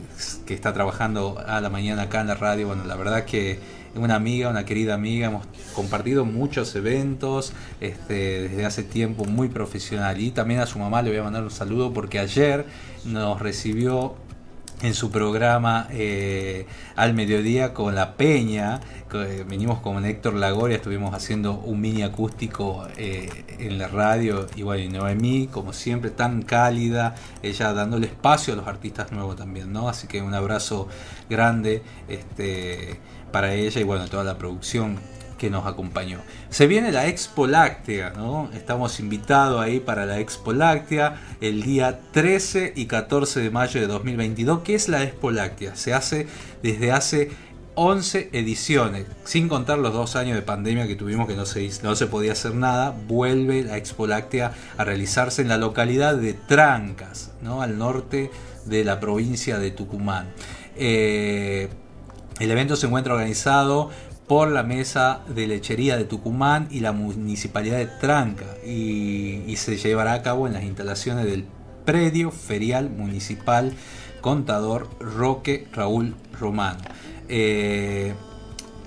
[0.46, 2.68] que está trabajando a la mañana acá en la radio.
[2.68, 3.58] Bueno, la verdad que
[3.94, 10.20] una amiga, una querida amiga, hemos compartido muchos eventos este, desde hace tiempo, muy profesional.
[10.20, 12.66] Y también a su mamá le voy a mandar un saludo porque ayer
[13.04, 14.14] nos recibió
[14.82, 16.66] en su programa eh,
[16.96, 18.80] al mediodía con La Peña.
[19.14, 23.28] Eh, venimos con Héctor Lagoria, estuvimos haciendo un mini acústico eh,
[23.58, 24.46] en la radio.
[24.56, 29.72] Y bueno, Noemí, como siempre, tan cálida, ella dándole espacio a los artistas nuevos también,
[29.72, 29.88] ¿no?
[29.88, 30.88] Así que un abrazo
[31.30, 32.98] grande este,
[33.30, 34.98] para ella y bueno, toda la producción
[35.42, 36.20] que nos acompañó.
[36.50, 38.48] Se viene la Expo Láctea, ¿no?
[38.54, 43.88] Estamos invitados ahí para la Expo Láctea el día 13 y 14 de mayo de
[43.88, 44.60] 2022.
[44.60, 45.74] ¿Qué es la Expo Láctea?
[45.74, 46.28] Se hace
[46.62, 47.32] desde hace
[47.74, 51.96] 11 ediciones, sin contar los dos años de pandemia que tuvimos que no se, no
[51.96, 57.32] se podía hacer nada, vuelve la Expo Láctea a realizarse en la localidad de Trancas,
[57.42, 57.62] ¿no?
[57.62, 58.30] al norte
[58.66, 60.28] de la provincia de Tucumán.
[60.76, 61.68] Eh,
[62.38, 63.90] el evento se encuentra organizado
[64.26, 70.14] por la Mesa de Lechería de Tucumán y la Municipalidad de Tranca y, se llevará
[70.14, 71.44] a cabo en las instalaciones del
[71.84, 73.74] predio ferial municipal
[74.20, 76.78] contador Roque Raúl Román.
[77.28, 78.14] Eh,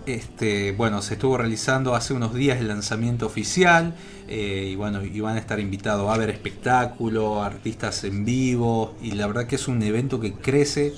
[0.06, 3.96] este, bueno, se estuvo realizando hace unos días el lanzamiento oficial
[4.28, 9.12] eh, y bueno, y van a estar invitados a ver espectáculos, artistas en vivo y
[9.12, 10.94] la verdad que es un evento que crece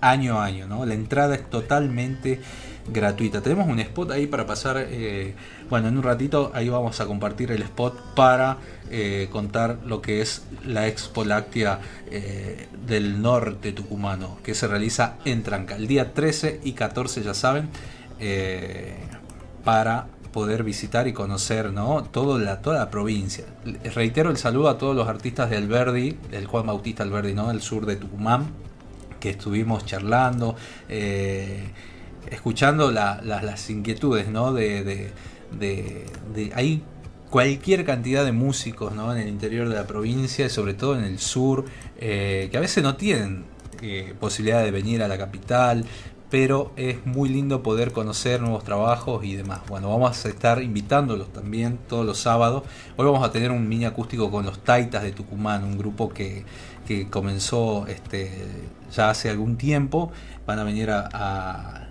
[0.00, 0.84] año a año, ¿no?
[0.86, 2.40] La entrada es totalmente
[2.88, 3.42] gratuita.
[3.42, 5.34] Tenemos un spot ahí para pasar, eh,
[5.68, 8.58] bueno, en un ratito ahí vamos a compartir el spot para
[8.90, 11.80] eh, contar lo que es la Expo Láctea
[12.10, 17.34] eh, del norte tucumano, que se realiza en Tranca, el día 13 y 14, ya
[17.34, 17.68] saben,
[19.64, 22.04] para poder visitar y conocer ¿no?
[22.04, 23.44] Todo la, toda la provincia.
[23.94, 27.48] Reitero el saludo a todos los artistas de Alberdi, del Juan Bautista Alberdi, ¿no?
[27.48, 28.46] del sur de Tucumán,
[29.20, 30.56] que estuvimos charlando
[32.30, 34.54] escuchando las inquietudes, ¿no?
[36.54, 36.82] Hay
[37.30, 39.12] cualquier cantidad de músicos, ¿no?
[39.12, 41.64] En el interior de la provincia, y sobre todo en el sur,
[41.98, 43.44] eh, que a veces no tienen
[43.82, 45.84] eh, posibilidad de venir a la capital,
[46.30, 49.60] pero es muy lindo poder conocer nuevos trabajos y demás.
[49.68, 52.64] Bueno, vamos a estar invitándolos también todos los sábados.
[52.96, 56.44] Hoy vamos a tener un mini acústico con los Taitas de Tucumán, un grupo que,
[57.10, 58.30] comenzó este,
[58.94, 60.10] ya hace algún tiempo.
[60.46, 61.85] Van a venir a,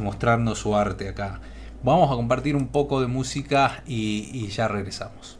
[0.00, 1.40] mostrarnos su arte acá.
[1.82, 5.37] Vamos a compartir un poco de música y ya regresamos.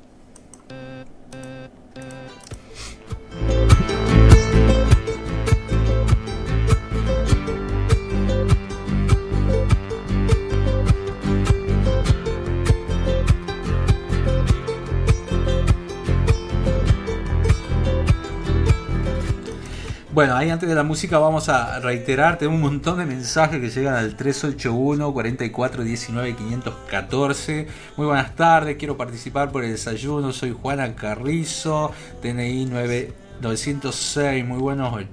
[20.10, 23.68] Bueno, ahí antes de la música vamos a reiterar, tengo un montón de mensajes que
[23.68, 27.66] llegan al 381 44 19 514.
[27.98, 31.92] Muy buenas tardes, quiero participar por el desayuno, soy Juana Carrizo,
[32.22, 35.04] TNI 9 906, muy buenos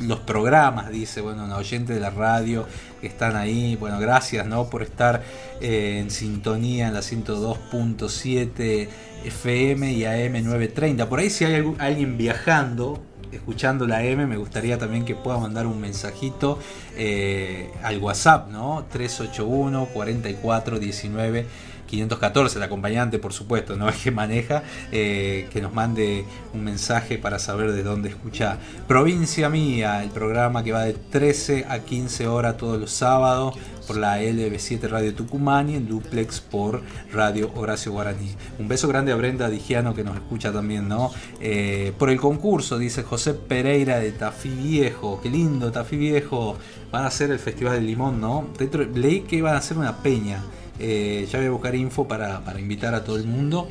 [0.00, 2.66] los programas, dice, bueno, un oyente de la radio
[3.00, 3.76] que están ahí.
[3.76, 4.68] Bueno, gracias ¿no?
[4.68, 5.22] por estar
[5.60, 8.88] eh, en sintonía en la 102.7
[9.26, 11.08] FM y AM 930.
[11.08, 13.00] Por ahí si hay alguien viajando,
[13.32, 16.58] escuchando la M, me gustaría también que pueda mandar un mensajito
[16.96, 18.86] eh, al WhatsApp, ¿no?
[18.90, 21.46] 381 44 19
[21.94, 27.18] 514, el acompañante, por supuesto, no es que maneja, eh, que nos mande un mensaje
[27.18, 32.26] para saber de dónde escucha Provincia Mía, el programa que va de 13 a 15
[32.26, 33.54] horas todos los sábados
[33.86, 36.82] por la LB7 Radio Tucumán y en duplex por
[37.12, 38.34] Radio Horacio Guaraní.
[38.58, 41.10] Un beso grande a Brenda Digiano que nos escucha también, ¿no?
[41.40, 45.20] Eh, por el concurso, dice José Pereira de Tafí Viejo.
[45.22, 46.56] Qué lindo, Tafí Viejo.
[46.90, 48.48] Van a hacer el Festival del Limón, ¿no?
[48.94, 50.42] Leí que iban a hacer una peña.
[50.78, 53.68] Eh, ya voy a buscar info para, invitar a todo el mundo.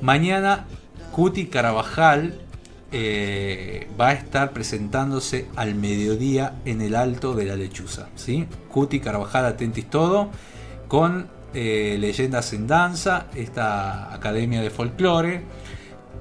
[0.00, 0.66] Mañana
[1.12, 2.34] Cuti Carabajal
[2.90, 8.08] eh, va a estar presentándose al mediodía en el Alto de la Lechuza.
[8.16, 8.46] ¿sí?
[8.68, 10.30] Cuti Carabajal, atentis todo,
[10.88, 15.42] con eh, Leyendas en Danza, esta academia de folclore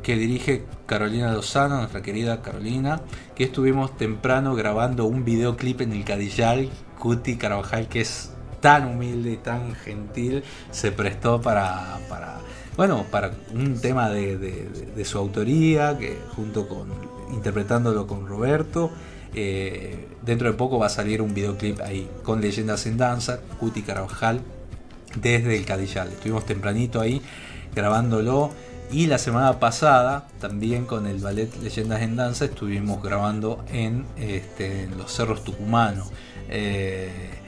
[0.01, 3.01] que dirige Carolina Lozano, nuestra querida Carolina,
[3.35, 9.31] que estuvimos temprano grabando un videoclip en el Cadillal, Cuti Carabajal, que es tan humilde
[9.31, 11.97] y tan gentil se prestó para,
[12.77, 16.89] bueno, para un tema de, su autoría, que junto con
[17.33, 18.91] interpretándolo con Roberto.
[19.33, 23.81] Eh, dentro de poco va a salir un videoclip ahí con Leyendas en Danza, Cuti
[23.81, 24.41] Carabajal,
[25.15, 26.09] desde el Cadillal.
[26.09, 27.21] Estuvimos tempranito ahí
[27.73, 28.51] grabándolo.
[28.91, 34.89] Y la semana pasada, también con el ballet Leyendas en Danza, estuvimos grabando en, este,
[34.97, 36.11] los cerros tucumanos.
[36.49, 37.40] Eh,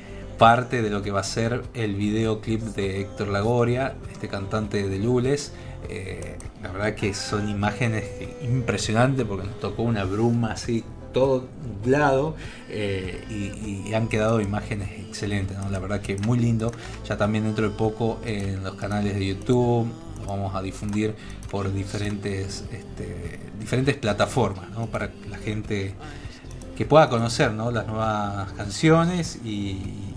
[0.43, 4.99] parte de lo que va a ser el videoclip de Héctor Lagoria, este cantante de
[4.99, 5.53] Lules.
[5.87, 8.03] Eh, la verdad que son imágenes
[8.41, 10.83] impresionantes porque nos tocó una bruma así
[11.13, 12.35] todo nublado
[12.67, 13.23] eh,
[13.87, 16.73] y, han quedado imágenes excelentes, la verdad que muy lindo.
[17.07, 19.87] Ya también dentro de poco en los canales de YouTube
[20.19, 21.15] lo vamos a difundir
[21.49, 25.93] por diferentes, este, diferentes plataformas para la gente
[26.75, 30.12] que pueda conocer las nuevas canciones y,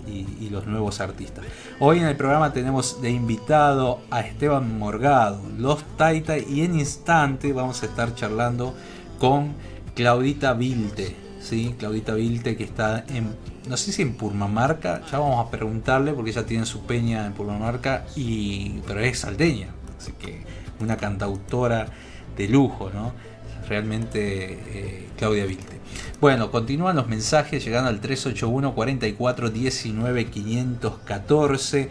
[0.51, 1.45] los nuevos artistas.
[1.81, 7.53] Hoy en el programa tenemos de invitado a Esteban Morgado, Los Taita, y en instante
[7.53, 8.75] vamos a estar charlando
[9.19, 9.55] con
[9.95, 11.17] Claudita Vilte.
[11.41, 11.75] ¿sí?
[11.79, 13.35] Claudita Vilte que está en,
[13.69, 17.33] no sé si en Purmamarca, ya vamos a preguntarle porque ella tiene su peña en
[17.33, 20.45] Purmamarca, y, pero es salteña, así que
[20.81, 21.87] una cantautora
[22.37, 23.13] de lujo, ¿no?
[23.69, 25.81] Realmente eh, Claudia Vilte.
[26.21, 31.91] Bueno, continúan los mensajes llegando al 381 44 19 514.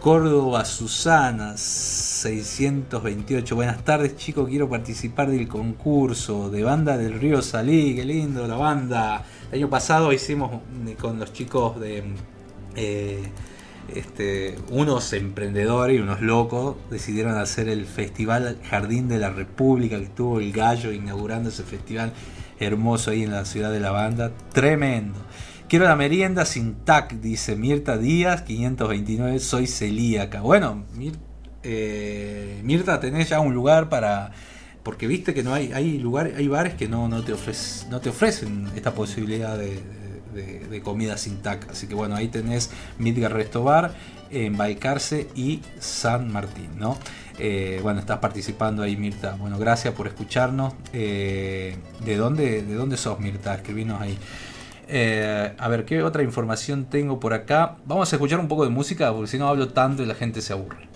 [0.00, 3.56] Córdoba Susana 628.
[3.56, 4.48] Buenas tardes, chicos.
[4.48, 7.96] Quiero participar del concurso de banda del Río Salí.
[7.96, 9.24] Qué lindo la banda.
[9.50, 12.04] El año pasado hicimos eh, con los chicos de
[12.76, 13.28] eh,
[13.94, 20.06] este, unos emprendedores y unos locos decidieron hacer el festival Jardín de la República que
[20.06, 22.12] tuvo el gallo inaugurando ese festival
[22.60, 24.32] hermoso ahí en la ciudad de la banda.
[24.52, 25.18] Tremendo.
[25.68, 30.40] Quiero la merienda sin tac, dice Mirta Díaz, 529, soy celíaca.
[30.40, 30.84] Bueno,
[31.62, 34.32] eh, Mirta, tenés ya un lugar para...
[34.82, 38.00] Porque viste que no hay, hay lugares, hay bares que no, no, te, ofrecen, no
[38.00, 39.82] te ofrecen esta posibilidad de,
[40.82, 41.70] comida sin tac.
[41.70, 43.92] Así que bueno, ahí tenés Midgar Restobar
[44.30, 46.98] en Balcarce y San Martín, ¿no?
[47.38, 49.36] Eh, bueno, estás participando ahí, Mirta.
[49.38, 50.74] Bueno, gracias por escucharnos.
[50.92, 53.54] Eh, ¿de, dónde, ¿De dónde sos, Mirta?
[53.54, 54.18] Escribinos ahí.
[54.88, 57.76] Eh, a ver, ¿qué otra información tengo por acá?
[57.84, 60.40] Vamos a escuchar un poco de música, porque si no hablo tanto y la gente
[60.40, 60.87] se aburre.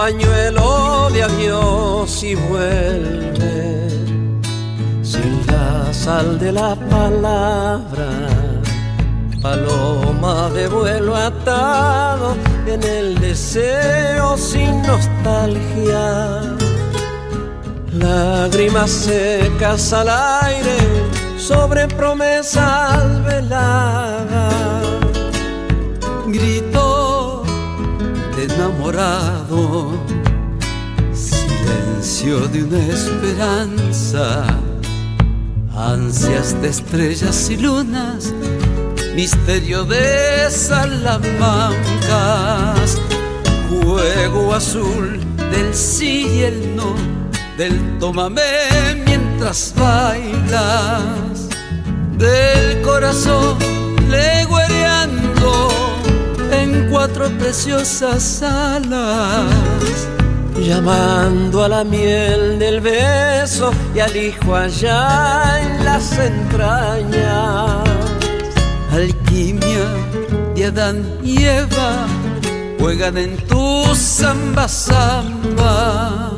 [0.00, 3.86] Pañuelo de adiós y vuelve
[5.02, 8.08] sin la sal de la palabra
[9.42, 12.34] paloma de vuelo atado
[12.66, 16.56] en el deseo sin nostalgia.
[17.92, 20.78] Lágrimas secas al aire
[21.36, 24.86] sobre promesas veladas.
[26.26, 26.99] Grito de
[28.44, 29.92] enamorado,
[31.12, 34.46] silencio de una esperanza,
[35.76, 38.32] ansias de estrellas y lunas.
[39.14, 41.76] Misterio de salamancas,
[43.68, 45.20] juego azul
[45.50, 46.94] del sí y el no,
[47.58, 48.42] del tómame
[49.04, 51.48] mientras bailas,
[52.16, 53.58] del corazón
[54.12, 54.59] en
[57.00, 59.46] cuatro preciosas alas,
[60.54, 67.88] llamando a la miel del beso y al hijo allá en las entrañas.
[68.92, 69.86] Alquimia
[70.54, 72.06] de Adán y Eva
[72.78, 76.29] juegan en tu samba samba.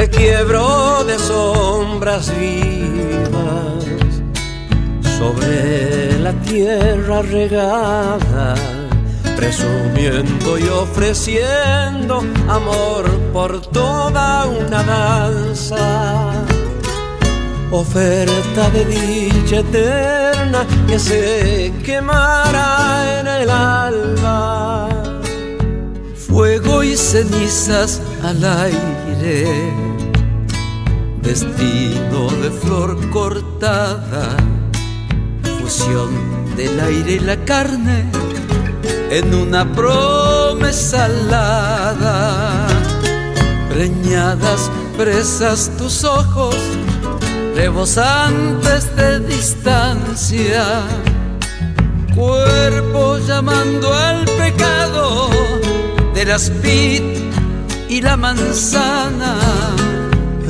[0.00, 3.84] Requiebro de sombras vivas
[5.18, 8.54] sobre la tierra regada,
[9.36, 16.32] presumiendo y ofreciendo amor por toda una danza.
[17.70, 24.88] Oferta de dicha eterna que se quemará en el alba.
[26.16, 29.89] Fuego y cenizas al aire,
[31.30, 34.36] destino de flor cortada,
[35.60, 36.10] fusión
[36.56, 38.10] del aire y la carne
[39.10, 42.66] en una promesa alada.
[43.68, 46.56] Preñadas presas tus ojos,
[47.54, 50.64] rebosantes de distancia,
[52.12, 55.30] cuerpo llamando al pecado
[56.12, 56.50] de las
[57.88, 59.36] y la manzana.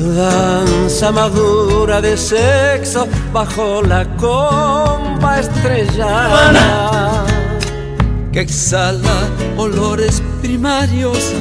[0.01, 7.23] Danza madura de sexo bajo la comba estrellada
[8.33, 11.33] que exhala olores primarios.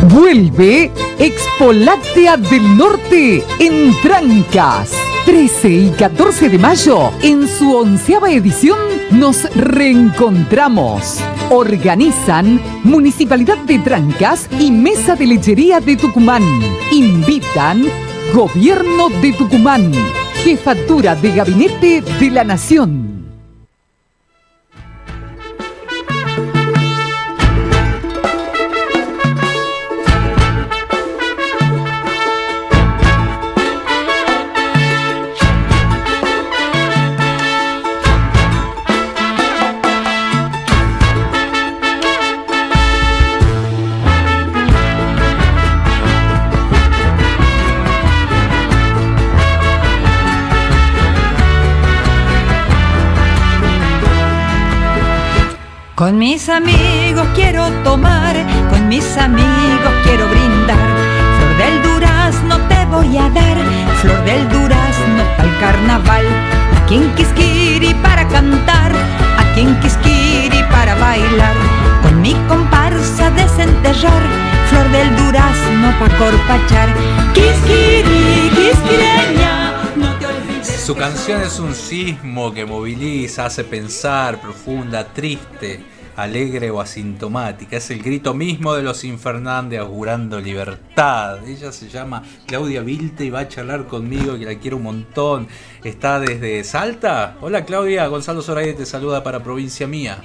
[0.04, 8.32] Vuelve Expo Láctea del Norte en Trancas 13 y 14 de mayo, en su onceava
[8.32, 8.80] edición,
[9.12, 11.20] nos reencontramos.
[11.52, 16.42] Organizan Municipalidad de Trancas y Mesa de Lechería de Tucumán.
[16.92, 17.86] Invitan
[18.34, 19.92] Gobierno de Tucumán,
[20.44, 23.09] Jefatura de Gabinete de la Nación.
[56.10, 58.36] Con mis amigos quiero tomar,
[58.72, 60.90] con mis amigos quiero brindar.
[61.38, 63.58] Flor del durazno te voy a dar,
[64.02, 66.26] flor del durazno para el carnaval.
[66.82, 68.92] Aquí en Quisquiri para cantar,
[69.38, 71.56] aquí en Quisquiri para bailar.
[72.02, 74.24] Con mi comparsa desenterrar,
[74.68, 76.90] flor del durazno para corpachar.
[77.36, 79.76] Quisquiri, quisquireña.
[80.64, 87.78] Su canción es un sismo que moviliza, hace pensar, profunda, triste alegre o asintomática.
[87.78, 91.46] Es el grito mismo de los Infernández augurando libertad.
[91.48, 95.48] Ella se llama Claudia Vilte y va a charlar conmigo, que la quiero un montón.
[95.84, 97.36] Está desde Salta.
[97.42, 100.18] Hola Claudia, Gonzalo Zoraide te saluda para Provincia Mía.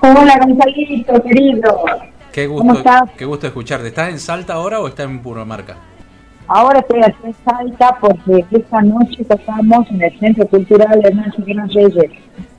[0.00, 1.84] Hola Gonzalito, querido.
[2.32, 2.82] Qué gusto,
[3.16, 3.88] qué gusto escucharte.
[3.88, 5.91] ¿Estás en Salta ahora o estás en Purmamarca?
[6.48, 11.42] Ahora estoy aquí en Salta porque esta noche tocamos en el Centro Cultural de Nacho
[11.46, 12.10] Reyes.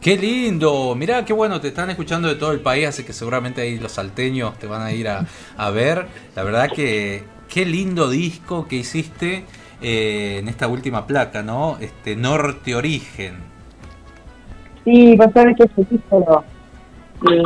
[0.01, 3.61] Qué lindo, mirá qué bueno, te están escuchando de todo el país, así que seguramente
[3.61, 6.07] ahí los salteños te van a ir a, ver.
[6.35, 9.45] La verdad que qué lindo disco que hiciste
[9.81, 11.77] eh, en esta última placa, ¿no?
[11.79, 13.35] Este Norte Origen.
[14.83, 16.43] Sí, vos sabés que ese disco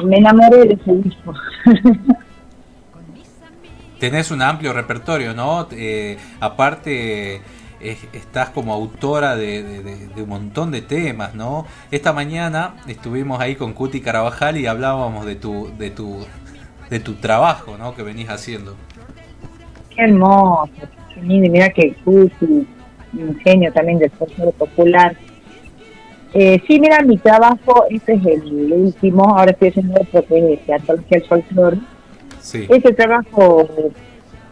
[0.06, 1.34] me enamoré de ese disco.
[4.00, 5.68] Tenés un amplio repertorio, ¿no?
[5.72, 7.42] Eh, aparte
[7.80, 11.66] estás como autora de, un montón de temas, ¿no?
[11.92, 16.26] Esta mañana estuvimos ahí con Cuti Carabajal y hablábamos de tu, de tu,
[16.90, 17.96] de tu trabajo, ¿no?
[17.96, 18.76] Que venís haciendo.
[19.96, 20.70] Qué hermoso,
[21.14, 22.68] qué lindo, mira que Cuti,
[23.14, 25.16] un genio también del folclore popular.
[26.34, 30.66] Eh, sí, mira, mi trabajo, este es el último, ahora estoy haciendo otro que es
[30.66, 31.78] Teatrología del Folclore.
[32.48, 32.66] Sí.
[32.70, 33.68] Este trabajo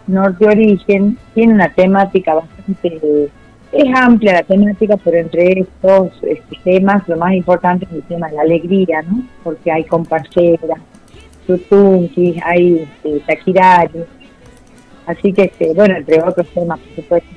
[0.05, 3.29] Norte Origen tiene una temática bastante,
[3.71, 8.27] es amplia la temática, pero entre estos este, temas lo más importante es el tema
[8.27, 9.23] de la alegría, ¿no?
[9.45, 10.75] Porque hay comparsera,
[11.47, 13.39] tutunquis, hay este,
[15.07, 17.29] así que, este, bueno, entre otros temas, por supuesto.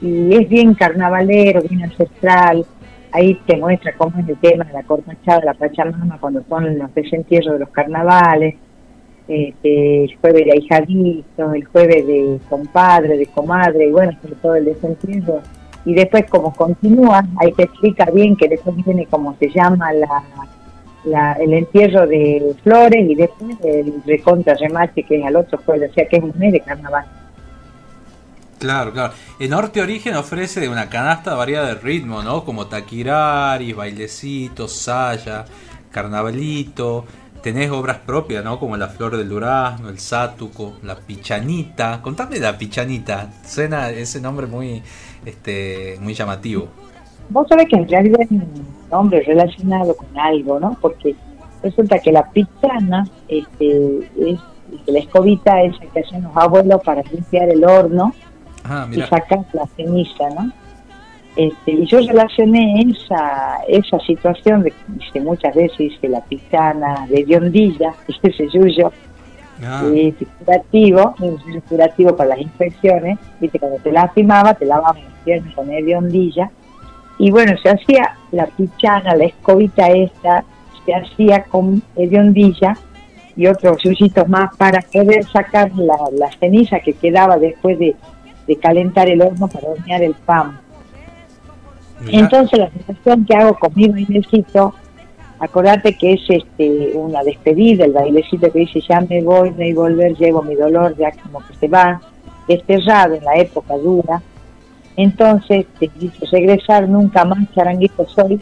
[0.00, 2.66] Y es bien carnavalero, bien ancestral,
[3.12, 6.92] ahí te muestra cómo es el tema de la cortachada, la Pachamama, cuando son los
[6.92, 8.56] desentierros de los carnavales,
[9.28, 14.54] este, el jueves de ahijadito, el jueves de compadre, de comadre, y bueno, sobre todo
[14.56, 15.40] el desentierro.
[15.84, 20.22] Y después, como continúa, ahí te explica bien que después viene como se llama la,
[21.04, 25.90] la, el entierro de flores y después el recontra remate que es al otro jueves,
[25.90, 27.04] o sea que es un mes de carnaval.
[28.58, 29.12] Claro, claro.
[29.40, 32.44] El Norte Origen ofrece una canasta variada de ritmo, ¿no?
[32.44, 35.44] Como taquiraris, bailecitos, saya,
[35.90, 37.04] carnavalito.
[37.42, 38.58] Tenés obras propias, ¿no?
[38.58, 42.00] Como La Flor del Durazno, El Sátuco, La Pichanita.
[42.00, 43.30] Contame la Pichanita.
[43.44, 44.82] Suena ese nombre muy,
[45.24, 46.68] este, muy llamativo.
[47.30, 50.76] Vos sabés que en realidad es un nombre relacionado con algo, ¿no?
[50.80, 51.16] Porque
[51.62, 54.38] resulta que la pichana este, es
[54.86, 58.14] la escobita esa que hacen los abuelos para limpiar el horno
[58.64, 60.52] Ah, y sacar la ceniza, ¿no?
[61.34, 64.72] Este, y yo relacioné esa esa situación de
[65.12, 68.92] que muchas veces dice la pisana de Diondilla, ese yuyo
[69.64, 69.88] Ah.
[70.40, 71.14] curativo,
[71.68, 74.80] curativo para las infecciones, viste, cuando te lastimaba, te las
[75.24, 76.50] piernas con el Diondilla,
[77.18, 80.44] y bueno, se hacía la pichana, la escobita esta,
[80.84, 82.76] se hacía con hediondilla
[83.36, 87.94] y otros yuyitos más para poder sacar la, la ceniza que quedaba después de,
[88.48, 90.58] de calentar el horno para hornear el pan.
[92.08, 94.74] Entonces la sensación que hago con mi bailecito,
[95.38, 99.72] acordate que es este una despedida, el bailecito que dice ya me voy, no hay
[99.72, 102.00] volver, llevo mi dolor, ya como que se va,
[102.48, 104.22] desterrado en la época dura.
[104.96, 108.40] Entonces te dice regresar nunca más, charanguito soy.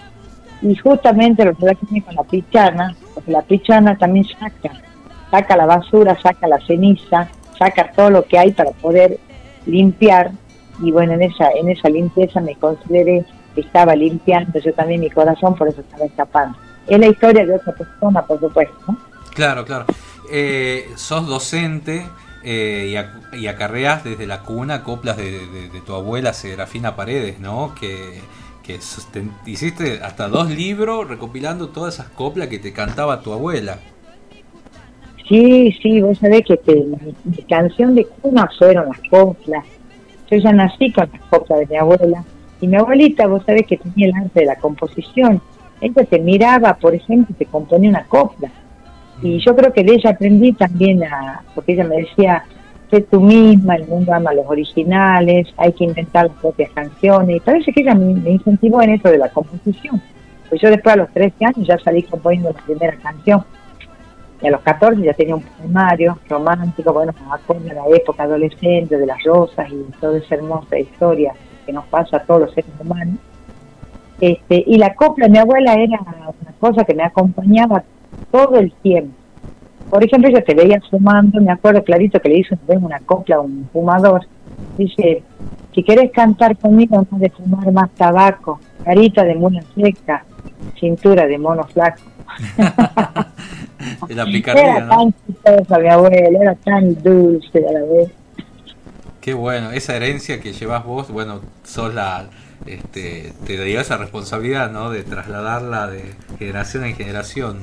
[0.63, 4.73] Y justamente lo relacioné con la pichana, porque la pichana también saca,
[5.31, 9.19] saca la basura, saca la ceniza, saca todo lo que hay para poder
[9.67, 10.33] limpiar
[10.83, 13.25] y bueno en esa en esa limpieza me consideré
[13.61, 17.55] que estaba limpiando yo también mi corazón por eso estaba escapando es la historia de
[17.55, 18.99] otra persona por supuesto ¿no?
[19.35, 19.85] Claro, claro.
[20.31, 22.07] Eh, sos docente
[22.43, 26.97] eh, y, ac- y acarreas desde la cuna coplas de, de- de tu abuela Serafina
[26.97, 27.75] Paredes, ¿no?
[27.79, 28.21] Que,
[28.63, 28.79] que
[29.47, 33.79] hiciste hasta dos libros recopilando todas esas coplas que te cantaba tu abuela.
[35.29, 36.85] sí sí vos sabés que te-
[37.25, 39.65] mi canción de cuna fueron las coplas
[40.31, 42.25] yo ya nací con las coplas de mi abuela
[42.61, 45.41] y mi abuelita vos sabés que tenía el arte de la composición.
[45.81, 48.51] Ella te miraba por ejemplo y te componía una copla.
[49.23, 52.45] Y yo creo que de ella aprendí también a, porque ella me decía,
[52.91, 57.41] sé tú misma, el mundo ama los originales, hay que inventar las propias canciones, y
[57.41, 60.01] parece que ella me, me incentivó en eso de la composición.
[60.49, 63.45] Pues yo después a los 13 años ya salí componiendo la primera canción,
[64.43, 68.23] y a los 14 ya tenía un poemario romántico, bueno, me acuerdo de la época
[68.23, 71.35] adolescente, de las rosas y toda esa hermosa historia
[71.71, 73.17] que nos pasa a todos los seres humanos.
[74.21, 77.85] Este, y la copla de mi abuela era una cosa que me acompañaba
[78.33, 79.15] todo el tiempo.
[79.89, 83.41] Por ejemplo, yo te veía fumando, me acuerdo clarito que le hizo una copla a
[83.41, 84.27] un fumador.
[84.77, 85.23] Dice,
[85.75, 90.25] si querés cantar conmigo, no de fumar más tabaco, carita de mona seca,
[90.79, 92.03] cintura de mono flaco.
[94.07, 98.11] De la picardía, Era tan chistosa mi abuela, era tan dulce a la vez.
[99.21, 102.31] Qué bueno, esa herencia que llevas vos, bueno, sos la,
[102.67, 104.91] este, te dio esa responsabilidad, ¿no?
[104.91, 107.59] De trasladarla de generación en generación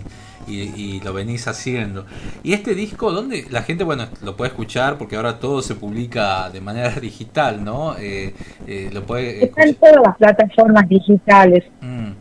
[0.47, 2.05] y, y lo venís haciendo.
[2.43, 6.49] Y este disco, ¿dónde la gente, bueno, lo puede escuchar porque ahora todo se publica
[6.49, 7.95] de manera digital, ¿no?
[7.97, 8.33] Eh,
[8.65, 11.63] eh, lo puede Está en todas las plataformas digitales.
[11.81, 12.11] Mm.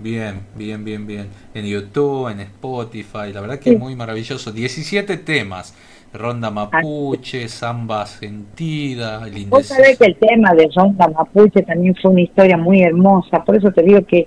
[0.00, 1.28] Bien, bien, bien, bien.
[1.54, 4.52] En YouTube, en Spotify, la verdad que es muy maravilloso.
[4.52, 5.74] 17 temas.
[6.12, 12.10] Ronda Mapuche, Samba Sentida, el Vos sabés que el tema de Ronda Mapuche también fue
[12.12, 14.26] una historia muy hermosa, por eso te digo que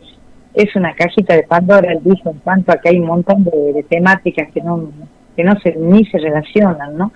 [0.53, 3.73] es una cajita de Pandora el disco en cuanto a que hay un montón de,
[3.73, 4.91] de temáticas que no
[5.35, 7.11] que no se ni se relacionan, ¿no?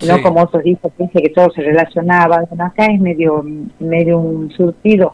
[0.00, 0.22] Y No Sí.
[0.22, 2.44] como otros discos que dice que todo se relacionaba.
[2.48, 3.44] Bueno, acá es medio
[3.80, 5.12] medio un surtido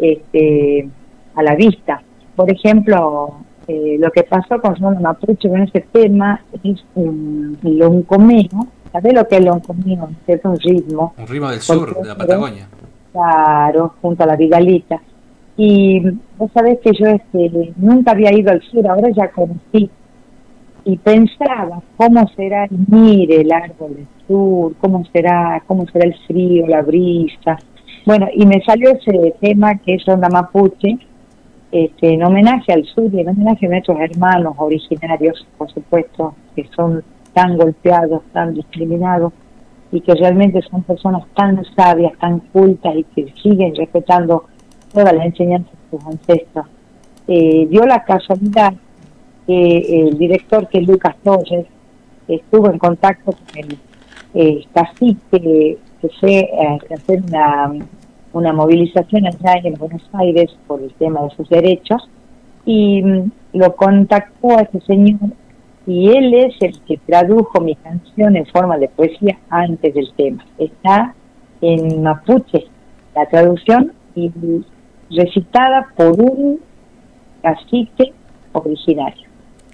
[0.00, 0.88] este
[1.34, 2.02] a la vista.
[2.34, 8.66] Por ejemplo, eh, lo que pasó con Ronda Mapuche con ese tema es un loncomeo.
[8.90, 10.10] ¿Sabés lo que es loncomeo?
[10.26, 12.68] Es un ritmo Un ritmo del sur, de la Patagonia.
[13.12, 15.00] Claro, junto a la Vidalita.
[15.56, 16.00] Y
[16.38, 19.90] vos sabés que yo este, nunca había ido al sur, ahora ya conocí.
[20.84, 26.16] Y pensaba cómo será el mire, el árbol del sur, cómo será, cómo será el
[26.26, 27.58] frío, la brisa.
[28.04, 30.98] Bueno, y me salió ese tema que es Onda Mapuche,
[31.72, 36.68] este, en homenaje al sur y en homenaje a nuestros hermanos originarios, por supuesto, que
[36.76, 37.02] son
[37.32, 39.32] tan golpeados, tan discriminados
[39.90, 44.44] y que realmente son personas tan sabias, tan cultas y que siguen respetando
[44.92, 46.66] todas las enseñanzas sus ancestros.
[47.26, 48.74] Eh, dio la casualidad
[49.46, 51.66] que el director, que es Lucas Torres,
[52.28, 53.78] estuvo en contacto con el
[54.34, 54.66] eh,
[55.30, 55.78] que
[56.20, 57.72] fue a hacer una,
[58.32, 62.08] una movilización allá en Buenos Aires por el tema de sus derechos
[62.64, 65.30] y mm, lo contactó a ese señor
[65.86, 70.44] y él es el que tradujo mi canción en forma de poesía antes del tema.
[70.58, 71.14] Está
[71.60, 72.66] en mapuche
[73.14, 74.30] la traducción y
[75.10, 76.60] recitada por un
[77.42, 78.12] cacique
[78.52, 79.28] originario.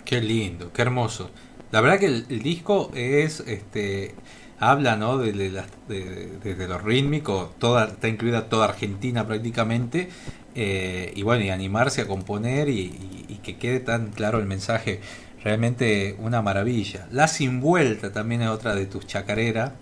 [0.05, 1.31] Qué lindo, qué hermoso.
[1.71, 4.15] La verdad que el, disco es, este,
[4.61, 5.19] habla, ¿no?
[5.19, 10.09] De, de, lo rítmico, toda, está incluida toda Argentina prácticamente,
[10.55, 15.01] eh, y bueno, y animarse a componer y, que quede tan claro el mensaje,
[15.43, 17.07] realmente una maravilla.
[17.13, 19.73] La Sin Vuelta también es otra de tus chacareras.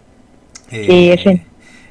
[0.71, 1.43] Eh,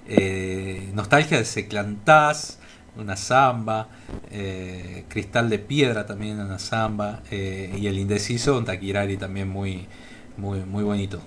[0.07, 2.59] eh, nostalgia de Seclantás,
[2.95, 3.89] una samba,
[4.31, 9.87] eh, Cristal de Piedra también una samba, y el indeciso, un taquirari también muy,
[10.37, 11.21] muy, muy bonito.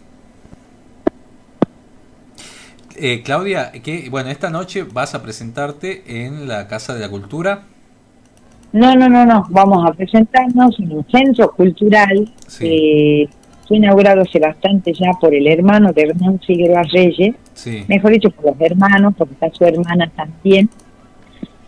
[3.00, 7.62] Eh, Claudia, que bueno, esta noche vas a presentarte en la Casa de la Cultura.
[8.72, 9.46] No, no, no, no.
[9.50, 13.28] Vamos a presentarnos en un centro cultural que
[13.66, 17.34] fue inaugurado hace bastante ya por el hermano de Hernán Figueroa Reyes.
[17.88, 20.68] Mejor dicho, por los hermanos, porque está su hermana también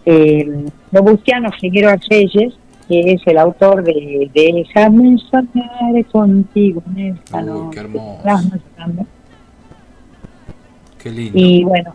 [0.04, 2.54] eh, Robustiano Figueroa Reyes,
[2.88, 6.82] que es el autor de Déjame soñar contigo,
[7.70, 8.20] qué hermoso.
[11.02, 11.32] Qué lindo.
[11.34, 11.94] Y bueno,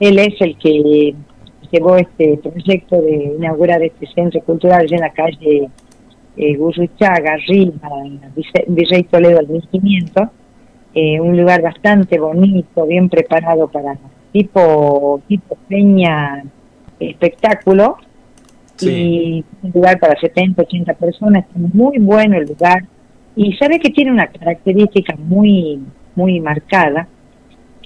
[0.00, 1.14] él es el que
[1.70, 5.68] llevó este proyecto de inaugurar este centro cultural en la calle
[6.36, 10.28] eh, Gurruchaga, arriba, en Virrey Toledo al 1500,
[10.94, 13.96] eh, un lugar bastante bonito, bien preparado para
[14.32, 16.44] tipo, tipo peña
[17.00, 17.96] espectáculo.
[18.78, 22.84] Y un lugar para 70, 80 personas, muy bueno el lugar.
[23.34, 25.80] Y sabe que tiene una característica muy
[26.14, 27.08] muy marcada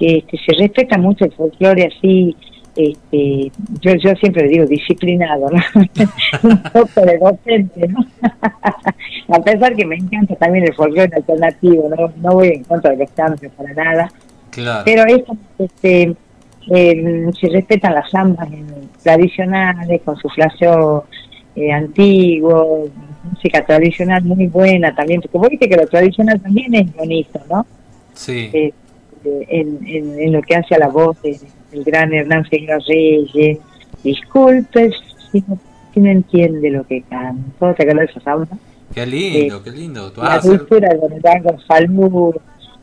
[0.01, 2.35] que este, se respeta mucho el folclore así
[2.75, 5.47] este, yo, yo siempre digo disciplinado,
[6.43, 7.99] un poco de docente, ¿no?
[9.37, 12.99] a pesar que me encanta también el folclore alternativo, no, no voy en contra de
[12.99, 14.11] los cambios para nada,
[14.85, 16.15] pero eso, este,
[16.71, 18.49] eh, se respetan las zambas
[19.03, 21.07] tradicionales con su flaseo
[21.57, 22.89] eh, antiguo,
[23.25, 27.67] música tradicional muy buena también, porque vos viste que lo tradicional también es bonito, ¿no?
[28.15, 28.51] Sí.
[28.53, 28.73] Eh,
[29.25, 33.59] en, en, lo que hace a la voz del gran Hernán Figueroa Reyes.
[34.03, 34.91] Disculpe
[35.31, 35.59] si no,
[35.95, 38.49] entiende lo que canto, ¿te acuerdas de esa?
[38.95, 40.13] Qué lindo, qué lindo.
[40.17, 42.35] la cultura de Don Gonzalo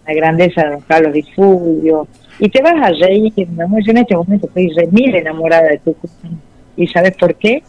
[0.07, 2.07] la grandeza de Don Carlos Fulvio
[2.39, 3.33] y te vas a reír.
[3.35, 3.43] Yo
[3.91, 6.39] en este momento estoy remil enamorada de Tucumán.
[6.75, 7.63] ¿Y sabes por qué?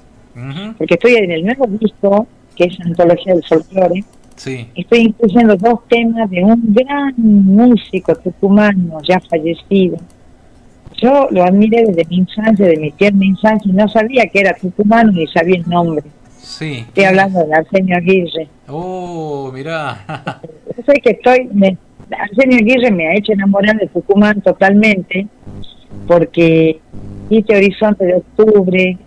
[0.77, 4.05] Porque estoy en el nuevo disco, que es Antología del Folclore.
[4.39, 4.69] Sí.
[4.75, 9.99] Estoy incluyendo dos temas de un gran músico tucumano ya fallecido.
[11.01, 14.55] Yo lo admiré desde mi infancia, de mi tierna infancia, y no sabía que era
[14.55, 16.05] tucumano ni sabía el nombre.
[16.39, 16.85] Sí.
[16.89, 18.49] Estoy hablando de Arsenio Aguirre.
[18.69, 20.41] Oh, mirá.
[20.77, 21.49] Yo sé que estoy,
[22.11, 25.27] Arsenio Aguirre me ha hecho enamorar de Tucumán totalmente,
[26.07, 26.81] porque
[27.29, 28.99] hice Horizonte de Octubre,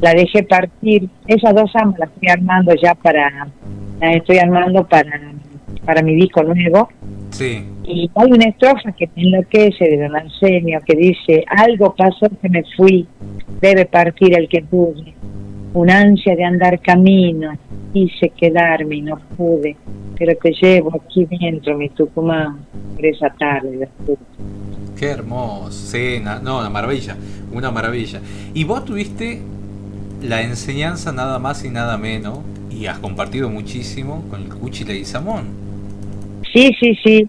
[0.00, 3.48] la dejé partir, esas dos amas las estoy armando ya para,
[4.00, 5.32] las estoy armando para,
[5.84, 6.88] para mi disco nuevo.
[7.30, 7.64] Sí.
[7.84, 12.48] Y hay una estrofa que me enloquece de don Arsenio que dice, algo pasó que
[12.48, 13.06] me fui,
[13.60, 15.14] debe partir el que pude,
[15.74, 17.52] un ansia de andar camino,
[17.92, 19.76] quise quedarme y no pude,
[20.18, 22.58] pero te llevo aquí dentro, mi Tucumán,
[22.94, 23.88] por esa tarde.
[24.98, 27.16] Qué hermoso, sí, no, una maravilla,
[27.52, 28.20] una maravilla.
[28.54, 29.42] Y vos tuviste
[30.28, 35.46] la enseñanza nada más y nada menos, y has compartido muchísimo con el Cuchi Leguizamón.
[36.52, 37.28] Sí, sí, sí.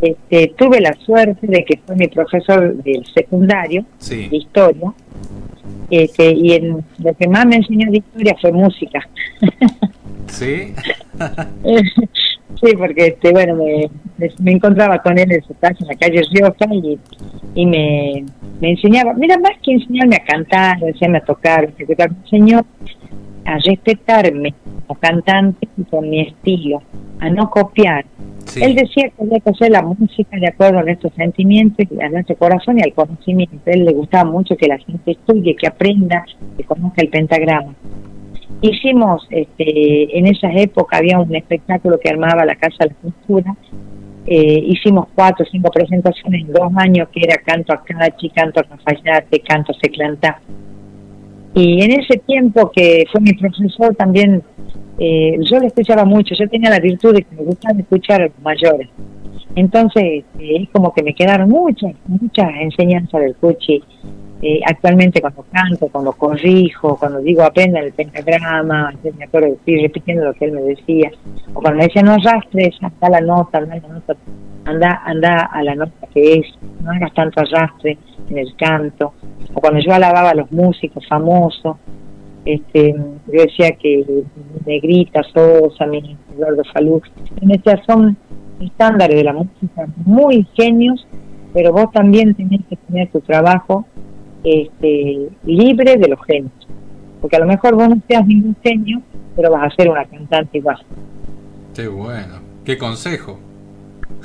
[0.00, 4.92] Este, tuve la suerte de que fue mi profesor del secundario de historia,
[5.90, 9.08] este, y en, lo que más me enseñó de historia fue música.
[10.28, 10.74] ¿Sí?
[12.60, 13.90] sí, porque este, bueno, me,
[14.38, 16.98] me, encontraba con él en su casa en la calle Rioja y,
[17.54, 18.24] y me,
[18.60, 22.64] me enseñaba, mira, más que enseñarme a cantar, enseñarme a tocar, me enseñó
[23.44, 24.54] a respetarme
[24.86, 26.82] como cantante y con mi estilo,
[27.20, 28.04] a no copiar.
[28.56, 32.36] Él decía que había que hacer la música de acuerdo a nuestros sentimientos, a nuestro
[32.36, 33.56] corazón y al conocimiento.
[33.66, 36.24] A él le gustaba mucho que la gente estudie, que aprenda,
[36.56, 37.74] que conozca el pentagrama.
[38.62, 43.56] Hicimos, este, en esa época había un espectáculo que armaba la Casa de la Cultura,
[44.26, 48.60] eh, hicimos cuatro o cinco presentaciones en dos años, que era canto a Cachi, canto
[48.60, 50.40] a Cafayate, canto a Seclantá.
[51.54, 54.42] Y en ese tiempo que fue mi profesor también,
[54.98, 58.24] eh, yo le escuchaba mucho, yo tenía la virtud de que me gustaba escuchar a
[58.26, 58.88] los mayores.
[59.54, 63.82] Entonces, eh, como que me quedaron muchas, muchas enseñanzas del Cuchi.
[64.48, 70.24] Eh, actualmente cuando canto, cuando corrijo, cuando digo aprenda el pentagrama, me acuerdo, estoy repitiendo
[70.24, 71.10] lo que él me decía,
[71.52, 74.16] o cuando me decía no arrastres, anda la nota, anda la nota,
[74.64, 76.46] anda, anda a la nota que es,
[76.80, 77.98] no hagas tanto arrastre
[78.30, 79.14] en el canto,
[79.52, 81.78] o cuando yo alababa a los músicos famosos,
[82.44, 82.94] este,
[83.26, 84.22] yo decía que
[84.64, 87.02] Negrita, Sosa, mi Eduardo Falú,
[87.42, 88.16] me decía, son
[88.60, 91.04] estándares de la música, muy genios,
[91.52, 93.86] pero vos también tenés que tener tu trabajo
[94.46, 96.52] este, libre de los genios.
[97.20, 99.02] Porque a lo mejor vos no seas ningún genio,
[99.34, 100.78] pero vas a ser una cantante igual.
[101.74, 103.40] Qué bueno, qué consejo.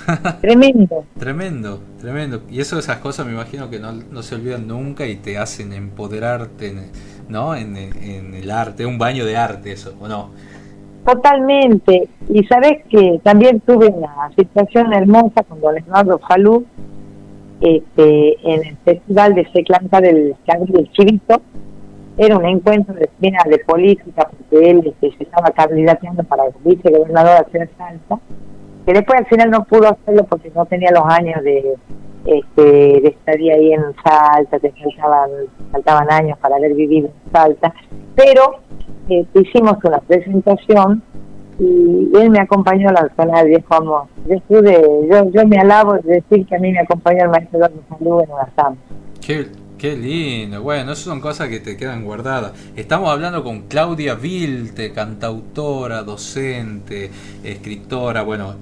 [0.41, 1.05] Tremendo.
[1.17, 2.43] tremendo, tremendo.
[2.49, 5.73] Y eso, esas cosas me imagino que no, no se olvidan nunca y te hacen
[5.73, 6.73] empoderarte,
[7.27, 7.55] ¿no?
[7.55, 10.29] En, en el arte, un baño de arte eso, ¿o no?
[11.05, 12.07] Totalmente.
[12.29, 16.65] Y sabes que también tuve una situación hermosa con don Eduardo Falú
[17.61, 20.35] este, en el festival de Seclanta del
[20.67, 21.41] del Chivito.
[22.17, 27.69] Era un encuentro de de política porque él este, se estaba candidateando para vicegobernador de
[27.77, 28.19] Salta,
[28.85, 31.75] que después al final no pudo hacerlo porque no tenía los años de
[32.25, 35.29] este, de estadía ahí en Salta, te faltaban,
[35.71, 37.73] faltaban años para haber vivido en Salta,
[38.15, 38.59] pero
[39.09, 41.01] eh, hicimos una presentación
[41.61, 44.05] y él me acompañó a la zona del viejo amor.
[44.27, 47.83] Yo, yo, yo me alabo de decir que a mí me acompañó el maestro Eduardo
[47.87, 48.77] Salud en samba.
[49.23, 49.47] Qué,
[49.77, 52.53] qué lindo, bueno, esas son cosas que te quedan guardadas.
[52.75, 57.11] Estamos hablando con Claudia Vilte, cantautora, docente,
[57.43, 58.55] escritora, bueno,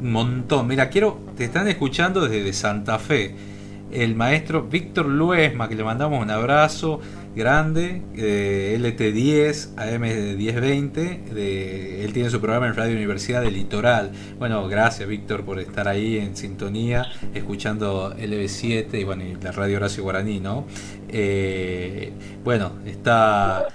[0.00, 0.66] un montón.
[0.66, 3.51] Mira, quiero, te están escuchando desde Santa Fe.
[3.92, 7.00] El maestro Víctor Luesma, que le mandamos un abrazo
[7.34, 11.24] grande, eh, LT10, AM1020.
[11.30, 14.12] De, él tiene su programa en Radio Universidad del Litoral.
[14.38, 20.02] Bueno, gracias Víctor por estar ahí en sintonía, escuchando LB7 y bueno, la Radio Horacio
[20.02, 20.66] Guaraní, ¿no?
[21.08, 22.12] Eh,
[22.44, 23.68] bueno, está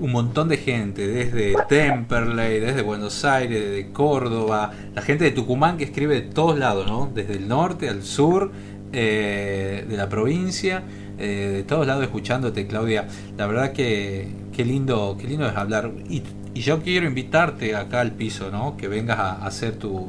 [0.00, 5.76] un montón de gente, desde Temperley, desde Buenos Aires, desde Córdoba, la gente de Tucumán
[5.76, 7.10] que escribe de todos lados, ¿no?
[7.14, 8.50] Desde el norte al sur
[8.94, 10.82] eh, de la provincia.
[11.18, 13.06] Eh, de todos lados escuchándote, Claudia.
[13.36, 15.90] La verdad que qué lindo, qué lindo es hablar.
[16.08, 16.22] Y,
[16.54, 18.76] yo quiero invitarte acá al piso, ¿no?
[18.76, 20.06] Que vengas a, hacer tu,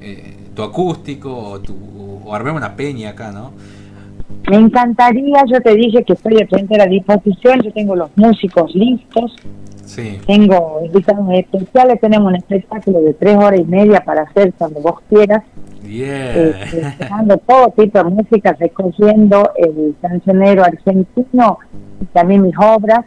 [0.00, 1.74] eh, tu acústico o, tu,
[2.24, 3.50] o armemos una peña acá, ¿no?
[4.48, 9.34] Me encantaría, yo te dije que estoy a la disposición, yo tengo los músicos listos,
[9.94, 10.20] sí.
[10.26, 15.00] tengo invitados especiales, tenemos un espectáculo de tres horas y media para hacer cuando vos
[15.08, 15.42] quieras.
[15.82, 16.54] Bien.
[16.64, 21.58] Eh, todo tipo de música, recogiendo el cancionero argentino
[22.00, 23.04] y también mis obras.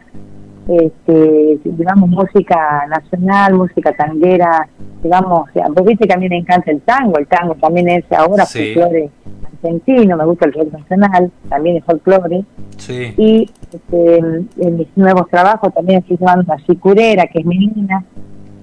[0.68, 4.68] Este, digamos, música nacional, música tanguera,
[5.00, 8.44] digamos, vos viste que a mí me encanta el tango, el tango también es ahora
[8.44, 9.10] folclore
[9.56, 12.44] argentino, me gusta el rock nacional, también es folclore.
[12.76, 13.14] Sí.
[13.16, 18.04] Y este, en mis nuevos trabajos también estoy llevando a Sicurera, que es mi niña,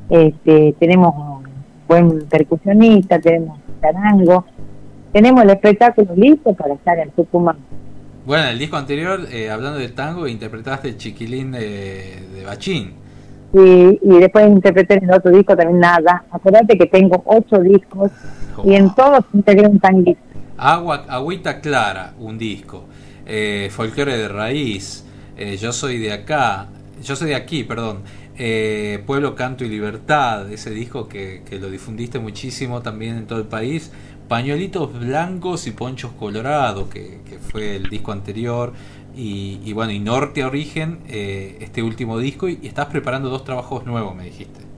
[0.09, 1.43] este, tenemos un
[1.87, 4.45] buen percusionista, tenemos Tarango.
[5.11, 7.57] Tenemos el espectáculo listo para estar en Tucumán.
[8.25, 12.93] Bueno, el disco anterior, eh, hablando de tango, interpretaste el chiquilín de, de Bachín.
[13.53, 16.23] Y, y después interpreté en el otro disco también nada.
[16.31, 18.09] Acuérdate que tengo ocho discos
[18.63, 20.19] y en todos integré un tanguito.
[20.57, 22.85] Agua, Agüita Clara, un disco.
[23.25, 25.05] Eh, folclore de raíz.
[25.37, 26.69] Eh, yo soy de acá.
[27.03, 28.03] Yo soy de aquí, perdón.
[28.37, 33.45] Eh, Pueblo, Canto y Libertad, ese disco que, lo difundiste muchísimo también en todo el
[33.45, 33.91] país.
[34.27, 37.19] Pañuelitos Blancos y Ponchos Colorados, que,
[37.51, 38.73] fue el disco anterior.
[39.15, 42.49] Y, bueno, y Norte Origen, eh, este último disco.
[42.49, 44.72] Y, estás preparando dos trabajos nuevos, me dijiste.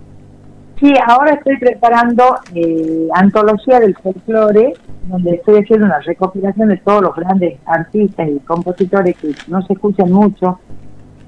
[0.80, 4.74] Sí, ahora estoy preparando eh, Antología del Folclore,
[5.08, 9.74] donde estoy haciendo una recopilación de todos los grandes artistas y compositores que no se
[9.74, 10.60] escuchan mucho.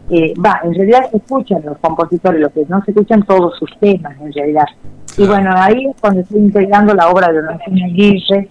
[0.09, 3.69] Eh, va, en realidad se escuchan los compositores, lo que no se escuchan todos sus
[3.79, 4.65] temas en realidad.
[5.17, 8.49] Y bueno, ahí es cuando estoy integrando la obra de Horacio Aguirre,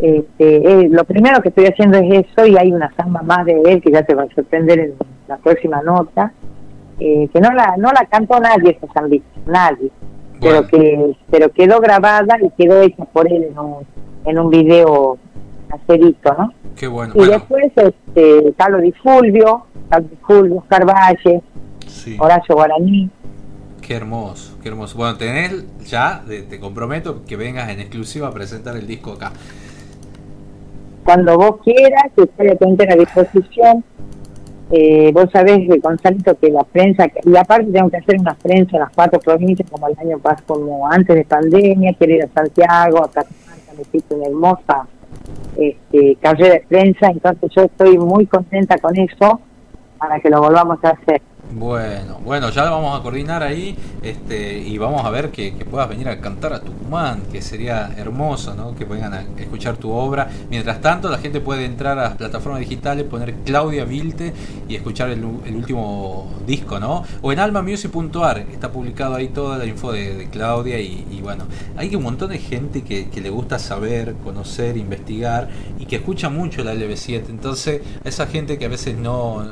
[0.00, 3.60] este, eh, lo primero que estoy haciendo es eso y hay una samba más de
[3.64, 4.94] él que ya te va a sorprender en
[5.28, 6.32] la próxima nota,
[6.98, 9.90] eh, que no la no la cantó nadie esa sambita, nadie,
[10.42, 13.86] pero que pero quedó grabada y quedó hecha por él en un,
[14.24, 15.18] en un video
[15.70, 16.52] acerito, ¿no?
[16.76, 17.14] Qué bueno.
[17.16, 19.66] Y después este, Carlos Di Fulvio,
[20.22, 21.42] Julio, Oscar Valle,
[22.18, 23.10] Horacio Guaraní.
[23.80, 24.96] Qué hermoso, qué hermoso.
[24.96, 29.32] Bueno, tenés ya, te comprometo que vengas en exclusiva a presentar el disco acá.
[31.04, 33.84] Cuando vos quieras, que estoy a a disposición.
[34.74, 38.80] Eh, vos sabés, Gonzalito, que la prensa, y aparte tengo que hacer una prensa en
[38.80, 43.04] las cuatro provincias, como el año pasado, como antes de pandemia, quiero ir a Santiago,
[43.04, 44.88] a Catamarca, me pico una hermosa
[45.58, 49.40] este, carrera de prensa, entonces yo estoy muy contenta con eso
[49.98, 51.20] para que lo volvamos a hacer.
[51.54, 55.86] Bueno, bueno, ya lo vamos a coordinar ahí este, y vamos a ver que, puedas
[55.86, 58.74] venir a cantar a Tucumán, que sería hermoso, ¿no?
[58.74, 60.30] Que puedan escuchar tu obra.
[60.48, 64.32] Mientras tanto, la gente puede entrar a plataformas digitales, poner Claudia Vilte
[64.66, 67.04] y escuchar el, último disco, ¿no?
[67.20, 71.44] O en almamusic.ar, está publicado ahí toda la info de, Claudia y, bueno,
[71.76, 75.48] hay un montón de gente que, que, le gusta saber, conocer, investigar
[75.78, 77.24] y que escucha mucho la LB7.
[77.28, 79.44] Entonces, esa gente que a veces no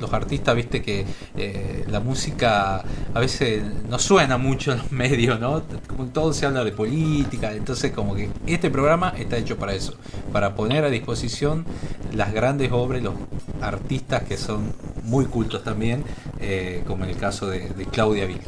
[0.00, 1.04] los artistas, viste que
[1.38, 2.82] eh, la música
[3.14, 5.62] a veces no suena mucho en los medios, ¿no?
[5.86, 9.94] Como todo se habla de política, entonces como que este programa está hecho para eso,
[10.32, 11.64] para poner a disposición
[12.14, 13.14] las grandes obras, los
[13.60, 14.72] artistas que son
[15.04, 16.04] muy cultos también,
[16.40, 18.44] eh, como en el caso de, Claudia Vilte.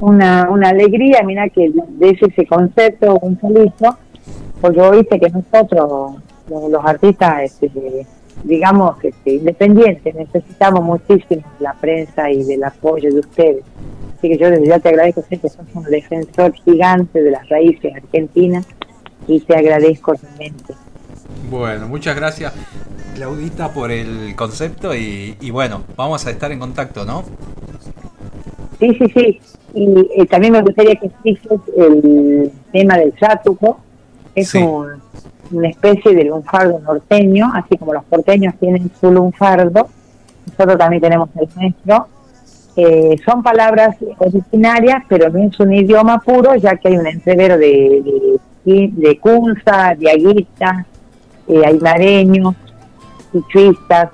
[0.00, 3.96] Una, una alegría, mira que de ese, concepto, un solito,
[4.60, 6.16] porque viste que nosotros,
[6.48, 8.06] los, artistas, este,
[8.46, 10.14] digamos, este, independientes.
[10.14, 13.64] Necesitamos muchísimo de la prensa y del apoyo de ustedes.
[14.16, 17.46] Así que yo desde ya te agradezco, sé que sos un defensor gigante de las
[17.48, 18.66] raíces argentinas
[19.28, 20.74] y te agradezco realmente.
[21.50, 22.52] Bueno, muchas gracias
[23.14, 27.24] Claudita por el concepto y, bueno, vamos a estar en contacto, ¿no?
[28.78, 29.40] Sí, sí, sí.
[29.74, 33.80] Y eh, también me gustaría que expliques el tema del sátuco.
[34.34, 35.00] Es un
[35.50, 39.88] una especie de lunfardo norteño, así como los porteños tienen su lunfardo,
[40.46, 42.08] nosotros también tenemos el nuestro.
[42.76, 47.56] Eh, son palabras originarias, pero no es un idioma puro, ya que hay un entrevero
[47.56, 50.84] de, de, de cunza, de aguita,
[51.48, 52.54] eh, aymareños,
[53.48, 54.10] chuistas.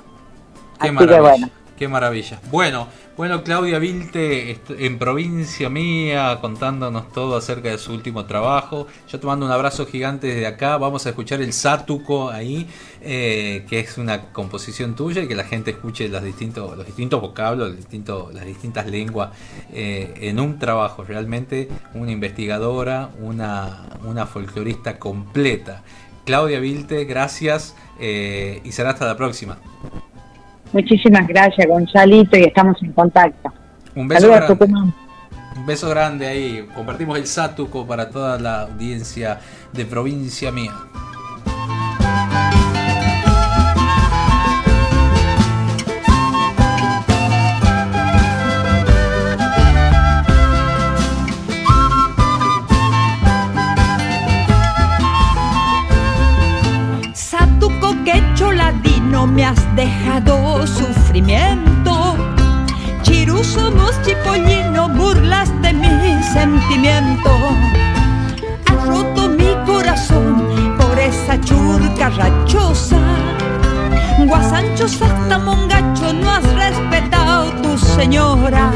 [0.80, 1.48] Qué así que bueno.
[1.76, 2.38] Qué maravilla.
[2.50, 2.86] Bueno,
[3.22, 8.88] bueno, Claudia Vilte en provincia mía contándonos todo acerca de su último trabajo.
[9.08, 10.76] Yo te mando un abrazo gigante desde acá.
[10.76, 12.66] Vamos a escuchar el Sátuco ahí,
[13.00, 17.20] eh, que es una composición tuya y que la gente escuche los distintos, los distintos
[17.20, 19.30] vocablos, las distintas lenguas
[19.72, 21.04] eh, en un trabajo.
[21.04, 25.84] Realmente una investigadora, una, una folclorista completa.
[26.26, 29.58] Claudia Vilte, gracias eh, y será hasta la próxima.
[30.72, 33.52] Muchísimas gracias, Gonzalito, y estamos en contacto.
[33.94, 34.92] Un beso grande.
[35.56, 36.66] Un beso grande ahí.
[36.74, 39.38] Compartimos el Sátuco para toda la audiencia
[39.72, 40.72] de provincia mía.
[59.12, 62.16] no me has dejado sufrimiento.
[63.02, 67.30] Chiru somos chipollino, burlas de mi sentimiento.
[68.66, 70.44] Has roto mi corazón
[70.78, 73.00] por esa churca rachosa.
[74.26, 74.86] Guasancho
[75.44, 78.70] mongacho, no has respetado tu señora.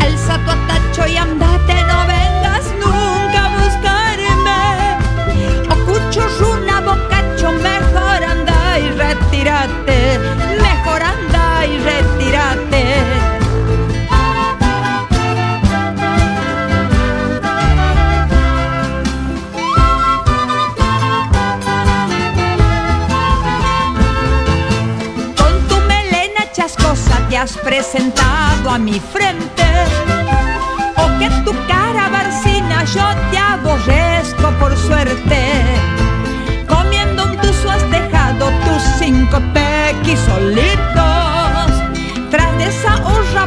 [0.00, 2.15] Alza tu atacho y andate, no vengas
[9.46, 10.18] retírate,
[10.60, 12.84] mejor anda y retírate.
[25.36, 29.64] Con tu melena chascosa te has presentado a mi frente.
[30.96, 36.05] O que tu cara barcina yo te aborrezco por suerte
[38.98, 41.70] cinco tequis solitos.
[42.30, 43.46] Tras de esa horra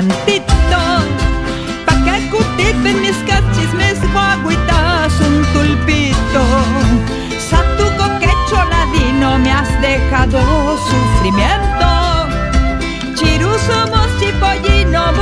[0.00, 0.80] un picantito
[1.86, 6.44] Pa' que cultiven mis cachis, mis guaguitas, un tulpito
[7.38, 10.40] Satuco que choladino no me has dejado
[10.88, 11.86] sufrimiento.
[13.14, 15.12] Chiru somos chipollino,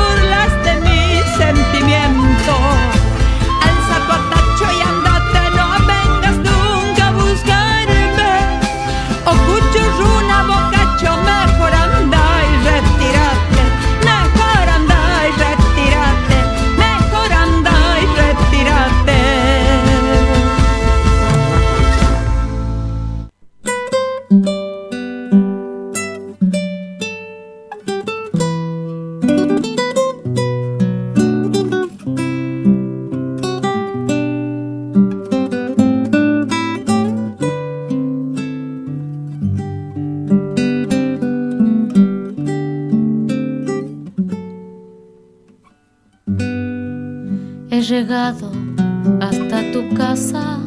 [48.02, 48.50] llegado
[49.20, 50.58] hasta tu casa.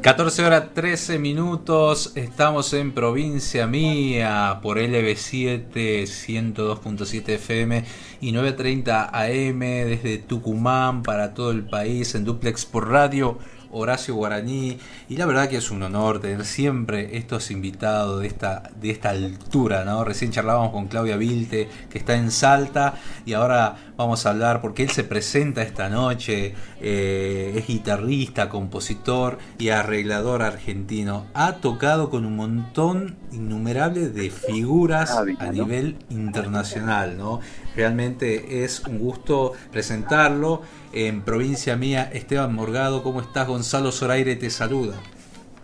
[0.00, 7.84] 14 horas 13 minutos, estamos en provincia mía por LB7 102.7 FM
[8.22, 13.38] y 9.30 AM desde Tucumán para todo el país en duplex por radio
[13.76, 14.78] Horacio Guaraní
[15.08, 19.10] y la verdad que es un honor tener siempre estos invitados de esta, de esta
[19.10, 20.04] altura, ¿no?
[20.04, 22.94] Recién charlábamos con Claudia Vilte que está en Salta
[23.24, 29.38] y ahora vamos a hablar porque él se presenta esta noche, eh, es guitarrista, compositor
[29.58, 31.26] y arreglador argentino.
[31.34, 37.40] Ha tocado con un montón innumerable de figuras a nivel internacional, ¿no?
[37.76, 40.62] Realmente es un gusto presentarlo.
[40.94, 43.46] En provincia mía, Esteban Morgado, ¿cómo estás?
[43.46, 44.94] Gonzalo Zoraire te saluda.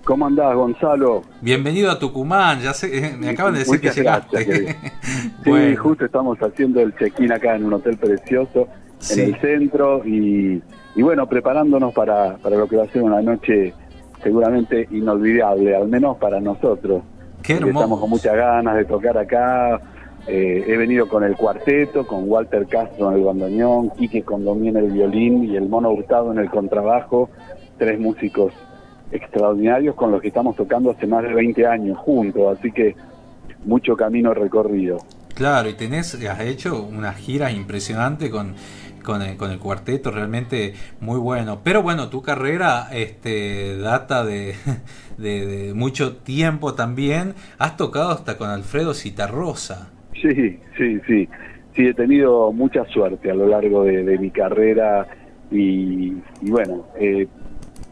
[0.05, 1.22] ¿Cómo andás, Gonzalo?
[1.40, 4.44] Bienvenido a Tucumán, ya sé, eh, me acaban de decir Muchas que llegaste.
[4.44, 4.76] gracias,
[5.44, 5.82] Sí, Bueno.
[5.82, 8.66] justo estamos haciendo el check-in acá en un hotel precioso
[8.98, 9.20] Sí.
[9.20, 10.60] en el centro y,
[10.97, 13.72] y bueno, preparándonos para, para lo que va a ser una noche
[14.22, 17.02] seguramente inolvidable, al menos para nosotros.
[17.43, 18.01] Qué Porque Estamos hermoso.
[18.01, 19.80] con muchas ganas de tocar acá.
[20.26, 24.76] Eh, he venido con el cuarteto, con Walter Castro en el bandoneón, Quique Condomí en
[24.76, 27.28] el violín y el Mono Hurtado en el contrabajo.
[27.76, 28.52] Tres músicos
[29.10, 32.94] extraordinarios con los que estamos tocando hace más de 20 años juntos, así que
[33.64, 34.98] mucho camino recorrido.
[35.34, 38.54] Claro, y tenés, has hecho una gira impresionante con,
[39.02, 41.60] con, el, cuarteto, realmente muy bueno.
[41.64, 44.54] Pero bueno, tu carrera este, data de,
[45.18, 47.34] de, de mucho tiempo también.
[47.58, 49.88] Has tocado hasta con Alfredo Citarrosa.
[50.22, 51.28] Sí, sí, sí.
[51.74, 55.06] Sí, he tenido mucha suerte a lo largo de, mi carrera
[55.50, 56.12] y,
[56.42, 57.26] y bueno, eh,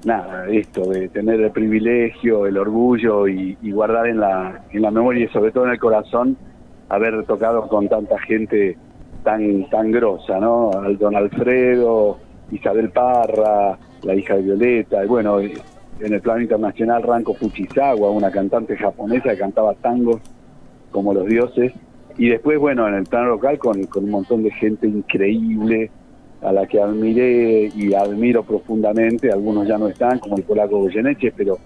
[0.05, 5.24] nada, esto de tener el privilegio, el orgullo y, guardar en la, en la memoria
[5.24, 6.36] y sobre todo en el corazón
[6.89, 8.77] haber tocado con tanta gente
[9.24, 10.70] tan tan grosa, ¿no?
[10.73, 12.19] Al don Alfredo,
[12.51, 15.55] Isabel Parra, la hija de Violeta, y bueno, eh,
[16.01, 20.20] en el plano internacional Ranko Fujisawa, una cantante japonesa que cantaba tangos
[20.90, 21.73] como los dioses,
[22.21, 25.91] y después, bueno, en el plano local con, con un montón de gente increíble
[26.43, 31.33] a la que admiré y admiro profundamente, algunos ya no están, como el polaco Goyeneche,
[31.35, 31.57] pero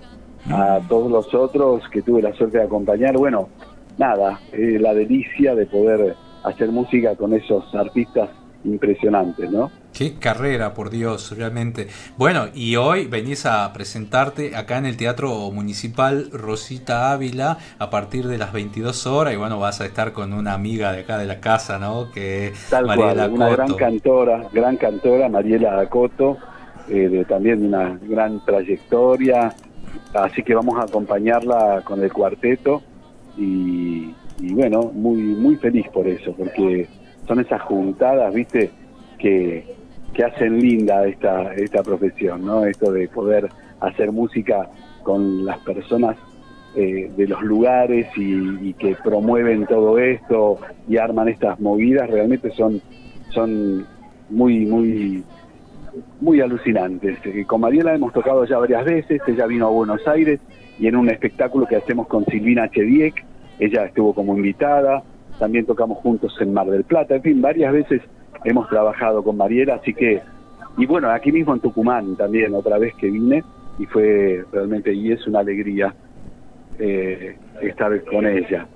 [0.49, 3.49] a todos los otros que tuve la suerte de acompañar, bueno,
[3.99, 6.15] nada, eh, la delicia de poder
[6.45, 8.31] hacer música con esos artistas
[8.65, 9.71] impresionantes, ¿no?
[9.93, 11.87] Qué carrera, por Dios, realmente.
[12.17, 18.27] Bueno, y hoy venís a presentarte acá en el Teatro Municipal Rosita Ávila a partir
[18.27, 21.27] de las 22 horas y bueno, vas a estar con una amiga de acá de
[21.27, 22.11] la casa, ¿no?
[22.11, 26.39] Que es Tal Mariela cual, una gran cantora, gran cantora, Mariela Acoto,
[26.89, 29.55] eh, de, también de una gran trayectoria,
[30.13, 32.83] así que vamos a acompañarla con el cuarteto
[33.37, 36.89] y, y bueno, muy muy feliz por eso, porque
[37.27, 38.71] son esas juntadas, viste,
[39.19, 39.65] que,
[40.13, 42.65] que hacen linda esta, esta profesión, ¿no?
[42.65, 43.49] Esto de poder
[43.81, 44.69] hacer música
[45.03, 46.17] con las personas
[46.77, 52.81] eh, de los lugares y, que promueven todo esto y arman estas movidas realmente son
[53.31, 53.87] son
[54.29, 55.23] muy muy
[56.21, 57.19] muy alucinantes.
[57.27, 60.41] Eh, Con Mariela hemos tocado ya varias veces, ella vino a Buenos Aires
[60.77, 63.25] y en un espectáculo que hacemos con Silvina Chediek,
[63.61, 65.05] ella estuvo como invitada,
[65.39, 68.03] también tocamos juntos en Mar del Plata, en fin, varias veces
[68.45, 70.21] hemos trabajado con Mariela, así que,
[70.77, 73.43] y bueno, aquí mismo en Tucumán también, otra vez que vine,
[73.79, 75.95] y fue realmente, y es una alegría
[76.79, 78.67] eh, estar con ella.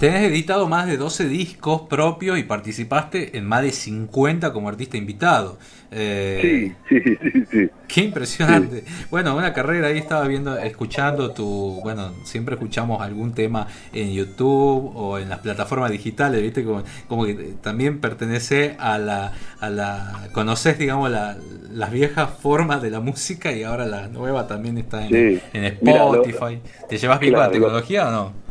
[0.00, 4.96] Tenés editado más de 12 discos propios y participaste en más de 50 como artista
[4.96, 5.58] invitado.
[5.90, 7.68] Eh, sí, sí, sí, sí.
[7.86, 8.82] Qué impresionante.
[9.10, 14.90] Bueno, una carrera ahí estaba viendo, escuchando tu, bueno, siempre escuchamos algún tema en YouTube
[14.96, 20.28] o en las plataformas digitales, viste, como, como que también pertenece a la, a la,
[20.32, 21.36] conoces, digamos, la,
[21.74, 26.58] las viejas formas de la música y ahora la nueva también está en, Spotify.
[26.88, 28.49] ¿Te llevas bien con la tecnología o no?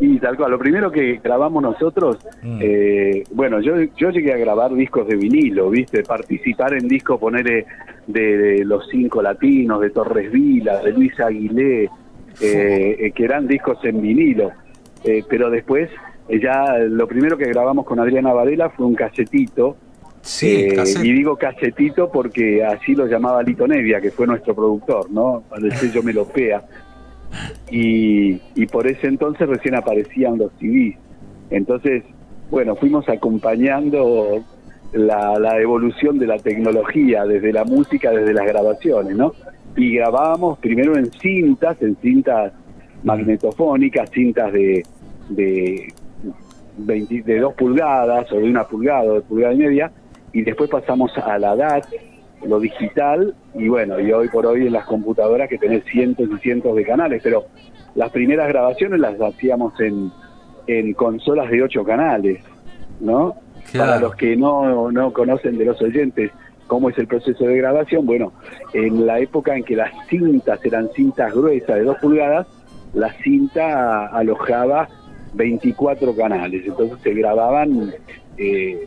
[0.00, 2.58] Y tal cual, lo primero que grabamos nosotros, mm.
[2.62, 6.04] eh, bueno, yo, yo llegué a grabar discos de vinilo, ¿viste?
[6.04, 7.66] Participar en discos, poner
[8.06, 11.90] de, Los Cinco Latinos, de Torres Vila, de Luis Aguilé, eh,
[12.40, 14.52] eh, que eran discos en vinilo.
[15.28, 15.90] pero después,
[16.28, 19.76] ya lo primero que grabamos con Adriana Varela fue un casetito.
[20.20, 20.68] Sí,
[21.02, 25.42] y digo casetito porque así lo llamaba Lito Nevia, que fue nuestro productor, ¿no?
[25.48, 26.62] Para el sello Melopea
[27.70, 28.36] y,
[28.66, 30.96] por ese entonces recién aparecían los CDs.
[31.50, 32.04] Entonces,
[32.50, 34.44] bueno, fuimos acompañando
[34.92, 39.32] la, la, evolución de la tecnología, desde la música, desde las grabaciones, ¿no?
[39.76, 42.52] Y grabábamos primero en cintas, en cintas
[43.02, 44.82] magnetofónicas, cintas de,
[45.28, 45.92] de,
[46.78, 49.92] 20, de dos pulgadas o de una pulgada o de pulgada y media,
[50.32, 51.86] y después pasamos a la DAT,
[52.46, 56.38] lo digital y bueno, y hoy por hoy en las computadoras que tenés cientos y
[56.38, 57.46] cientos de canales, pero
[57.94, 60.10] las primeras grabaciones las hacíamos en,
[60.66, 62.40] en consolas de ocho canales,
[63.00, 63.36] ¿no?
[63.76, 66.30] Para los que no, no conocen de los oyentes
[66.68, 68.32] cómo es el proceso de grabación, bueno,
[68.72, 72.46] en la época en que las cintas eran cintas gruesas de dos pulgadas,
[72.94, 74.88] la cinta alojaba
[75.34, 77.92] 24 canales, entonces se grababan
[78.36, 78.86] eh,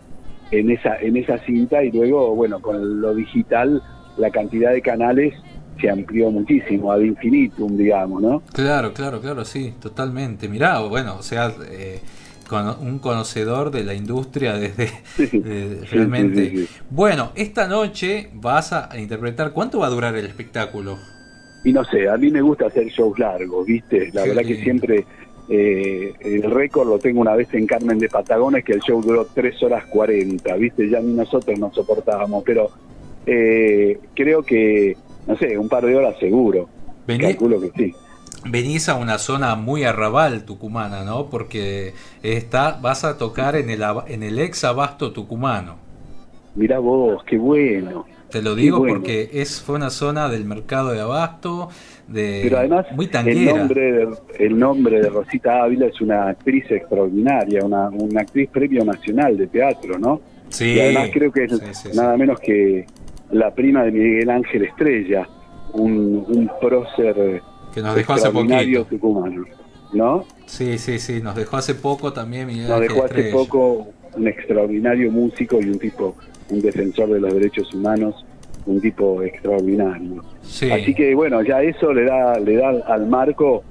[0.52, 3.82] en esa, en esa cinta y luego, bueno, con lo digital
[4.18, 5.34] la cantidad de canales
[5.80, 8.44] se amplió muchísimo, ad infinitum, digamos, ¿no?
[8.54, 10.48] Claro, claro, claro, sí, totalmente.
[10.48, 12.00] Mirá, bueno, o sea, eh,
[12.48, 14.90] con un conocedor de la industria desde
[15.92, 16.68] realmente.
[16.90, 20.98] bueno, esta noche vas a interpretar, ¿cuánto va a durar el espectáculo?
[21.64, 24.10] Y no sé, a mí me gusta hacer shows largos, ¿viste?
[24.14, 25.06] La verdad que siempre
[25.50, 29.26] eh, el récord lo tengo una vez en Carmen de Patagones, que el show duró
[29.26, 30.90] 3 horas 40, ¿viste?
[30.90, 32.70] Ya ni nosotros nos soportábamos, pero
[33.26, 34.96] eh, creo que,
[35.28, 36.70] no sé, un par de horas seguro.
[37.06, 37.94] Calculo que sí.
[38.50, 41.30] Venís a una zona muy arrabal tucumana, ¿no?
[41.30, 41.94] Porque
[42.24, 45.76] está, vas a tocar en el, en el ex abasto tucumano.
[46.56, 48.06] Mirá vos, qué bueno.
[48.32, 51.70] Te lo digo porque es fue una zona del mercado de abasto,
[52.12, 54.08] de Pero además, muy El nombre, de,
[54.40, 59.48] el nombre de Rosita Ávila es una actriz extraordinaria, una, una actriz premio nacional de
[59.48, 60.22] teatro, ¿no?
[60.50, 60.74] Sí.
[60.74, 62.86] Y además creo que es nada menos que
[63.32, 65.28] la prima de Miguel Ángel Estrella,
[65.74, 67.42] un, un prócer
[67.74, 68.86] que nos dejó hace poquito.
[68.86, 69.46] tucumano,
[69.94, 70.26] ¿no?
[70.46, 75.12] Sí, sí, sí, nos dejó hace poco también Miguel Nos dejó hace poco un extraordinario
[75.12, 76.16] músico y un tipo,
[76.50, 78.26] un defensor de los derechos humanos
[78.66, 80.24] un tipo extraordinario.
[80.44, 83.64] Así que bueno, ya eso le da le da al marco,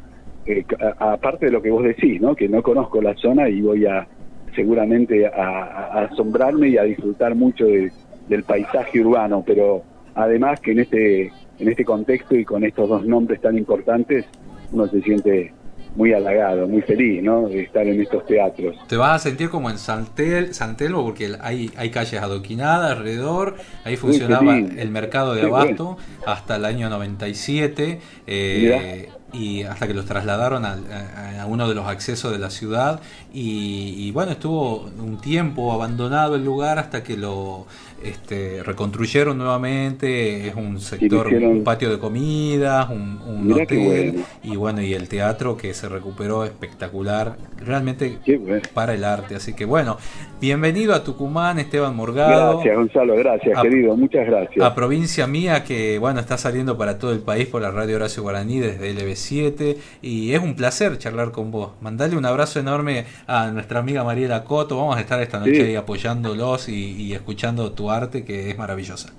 [0.46, 0.64] eh,
[0.98, 2.34] aparte de lo que vos decís, ¿no?
[2.34, 4.06] que no conozco la zona y voy a
[4.54, 9.82] seguramente a, asombrarme y a disfrutar mucho del paisaje urbano, pero
[10.14, 14.24] además que en este en este contexto y con estos dos nombres tan importantes
[14.72, 15.52] uno se siente
[15.96, 17.48] muy halagado, muy feliz, ¿no?
[17.48, 18.76] De estar en estos teatros.
[18.88, 23.96] Te vas a sentir como en Santel, Santelmo porque hay, hay calles adoquinadas alrededor, ahí
[23.96, 25.96] funcionaba el mercado de abasto
[26.26, 28.00] hasta el año 97.
[28.26, 33.00] Eh, y hasta que los trasladaron a, uno de los accesos de la ciudad
[33.32, 37.66] y, bueno estuvo un tiempo abandonado el lugar hasta que lo
[38.02, 43.20] este, reconstruyeron nuevamente es un sector un patio de comidas un,
[43.52, 48.18] hotel y bueno y el teatro que se recuperó espectacular realmente
[48.74, 49.34] para el arte.
[49.34, 49.96] Así que bueno
[50.40, 52.54] bienvenido a Tucumán Esteban Morgado.
[52.54, 54.64] Gracias Gonzalo gracias querido muchas gracias.
[54.64, 58.22] a provincia mía que bueno está saliendo para todo el país por la radio Horacio
[58.22, 59.40] Guaraní desde LBC
[60.02, 61.72] y es un placer charlar con vos.
[61.80, 64.76] Mandale un abrazo enorme a nuestra amiga Mariela Coto.
[64.76, 69.12] Vamos a estar esta noche ahí apoyándolos y, escuchando tu arte que es maravillosa.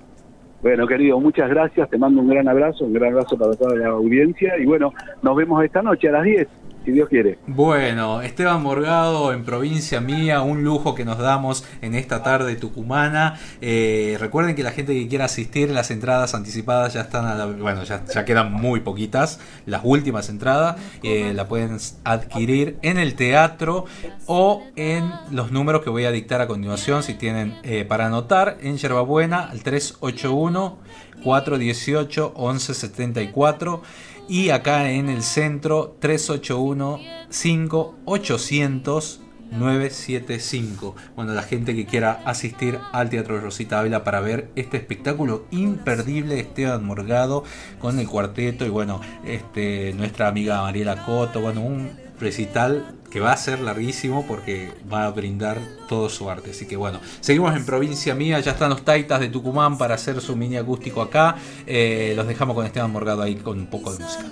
[0.62, 1.90] Bueno, querido, muchas gracias.
[1.90, 4.56] Te mando un gran abrazo, un gran abrazo para toda la audiencia.
[4.58, 4.92] Y bueno,
[5.22, 6.48] nos vemos esta noche a las 10
[6.84, 7.38] si Dios quiere.
[7.46, 13.38] Bueno, Esteban Morgado en provincia mía, un lujo que nos damos en esta tarde tucumana.
[13.60, 17.46] Eh, recuerden que la gente que quiera asistir, las entradas anticipadas ya están, a la,
[17.46, 23.86] bueno, ya, quedan muy poquitas, las últimas entradas, eh, la pueden adquirir en el teatro
[24.26, 28.58] o en los números que voy a dictar a continuación, si tienen eh, para anotar,
[28.60, 30.78] en Yerbabuena al 381
[31.22, 33.82] 418 1174
[34.28, 39.20] Y acá en el centro 381 5800
[39.52, 40.96] 975.
[41.14, 46.34] Bueno, la gente que quiera asistir al Teatro Rosita Ávila para ver este espectáculo imperdible
[46.34, 47.44] de Esteban Morgado
[47.78, 51.90] con el cuarteto y bueno, este, nuestra amiga Mariela Coto, bueno, un
[52.22, 56.52] recital que va a ser larguísimo porque va a brindar todo su arte.
[56.52, 60.18] Así que bueno, seguimos en provincia mía, ya están los Taitas de Tucumán para hacer
[60.22, 61.36] su mini acústico acá.
[61.66, 64.24] Eh, los dejamos con Esteban Morgado ahí con un poco de música.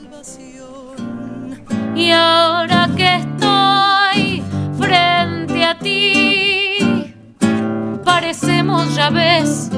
[1.94, 4.42] Y ahora que estoy
[4.78, 7.14] frente a ti.
[8.02, 9.68] Parecemos, ya ves,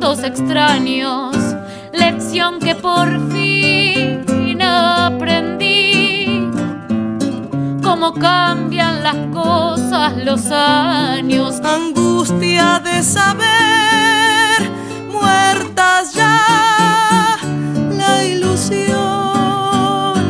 [0.00, 1.36] dos extraños.
[1.92, 6.17] Lección que por fin aprendí.
[7.88, 11.58] Cómo cambian las cosas los años.
[11.64, 14.60] Angustia de saber,
[15.10, 17.38] muertas ya
[17.96, 18.98] la ilusión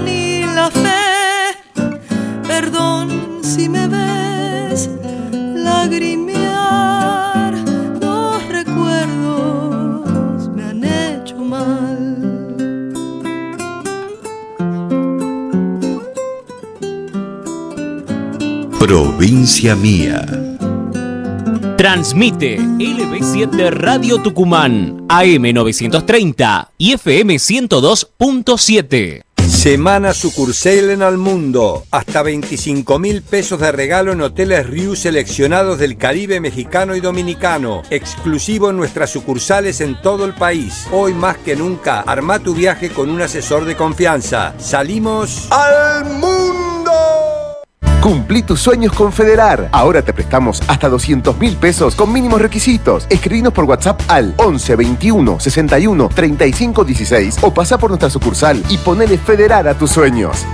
[0.07, 1.59] y la fe
[2.47, 4.08] perdón si me ves
[18.79, 20.25] Provincia Mía.
[21.77, 29.23] Transmite LB7 Radio Tucumán, AM930 y FM 102.7.
[29.49, 31.85] Semana sucursal en al mundo.
[31.91, 37.83] Hasta 25 mil pesos de regalo en hoteles Riu seleccionados del Caribe mexicano y dominicano.
[37.91, 40.87] Exclusivo en nuestras sucursales en todo el país.
[40.93, 44.55] Hoy más que nunca, arma tu viaje con un asesor de confianza.
[44.59, 46.68] Salimos al mundo.
[48.09, 49.69] Cumplí tus sueños con Federar.
[49.71, 53.07] Ahora te prestamos hasta 200 mil pesos con mínimos requisitos.
[53.11, 58.79] Escribinos por WhatsApp al 11 21 61 35 16 o pasa por nuestra sucursal y
[58.79, 60.47] ponele Federar a tus sueños.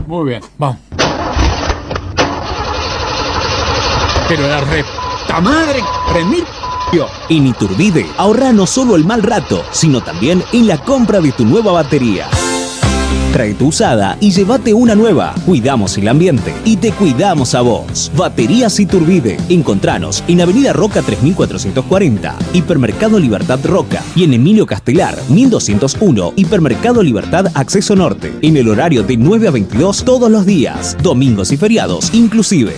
[0.06, 0.76] Muy bien, vamos.
[4.28, 5.82] Pero la reta madre,
[6.12, 6.44] prendí.
[7.30, 11.46] En Iturbide, ahorra no solo el mal rato, sino también en la compra de tu
[11.46, 12.28] nueva batería.
[13.32, 15.34] Trae tu usada y llévate una nueva.
[15.46, 18.12] Cuidamos el ambiente y te cuidamos a vos.
[18.14, 19.38] Baterías Iturbide.
[19.48, 27.46] Encontranos en Avenida Roca 3440, Hipermercado Libertad Roca y en Emilio Castelar 1201, Hipermercado Libertad
[27.54, 28.34] Acceso Norte.
[28.42, 32.76] En el horario de 9 a 22 todos los días, domingos y feriados inclusive.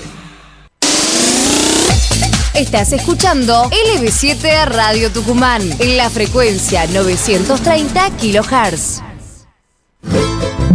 [2.54, 9.13] Estás escuchando LB7 Radio Tucumán en la frecuencia 930 kHz.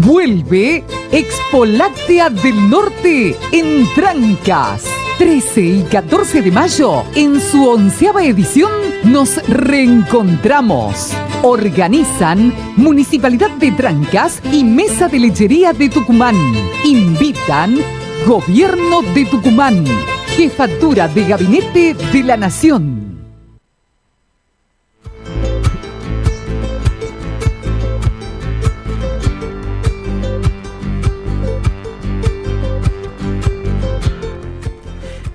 [0.10, 4.84] Vuelve Expo Láctea del Norte en Trancas.
[5.20, 8.72] 13 y 14 de mayo, en su onceava edición,
[9.04, 11.12] nos reencontramos.
[11.44, 16.36] Organizan Municipalidad de Trancas y Mesa de Lechería de Tucumán.
[16.84, 17.78] Invitan
[18.26, 19.86] Gobierno de Tucumán.
[20.36, 23.09] Jefatura de Gabinete de la Nación.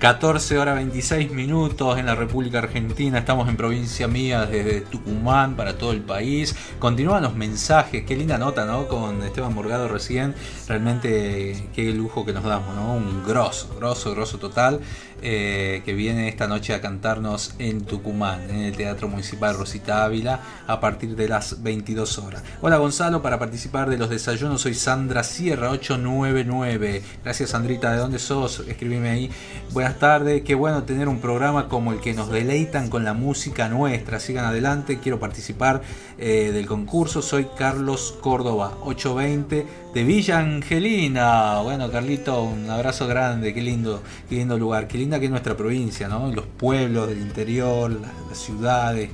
[0.05, 5.79] 14 horas 26 minutos en la República Argentina, estamos en provincia mía desde Tucumán para
[5.79, 6.55] todo el país.
[6.79, 8.87] Continúan los mensajes, qué linda nota, ¿no?
[8.87, 10.35] Con Esteban Morgado recién,
[10.69, 12.93] realmente qué lujo que nos damos, ¿no?
[12.97, 14.81] Un grosso, grosso, grosso total.
[15.27, 20.41] Eh, que viene esta noche a cantarnos en Tucumán, en el Teatro Municipal Rosita Ávila,
[20.67, 22.43] a partir de las 22 horas.
[22.61, 27.03] Hola Gonzalo, para participar de los desayunos soy Sandra Sierra 899.
[27.25, 28.65] Gracias Sandrita, ¿de dónde sos?
[28.69, 29.31] Escribime ahí.
[29.73, 33.71] Buenas tardes, qué bueno tener un programa como el que nos deleitan con la música
[33.71, 34.21] nuestra.
[34.21, 35.81] Sigan adelante, quiero participar
[36.19, 37.23] eh, del concurso.
[37.23, 41.61] Soy Carlos Córdoba 820 de Villa Angelina.
[41.61, 45.57] Bueno, Carlito, un abrazo grande, qué lindo, qué lindo lugar, qué linda que es nuestra
[45.57, 46.33] provincia, ¿no?
[46.33, 49.11] Los pueblos del interior, las, las ciudades.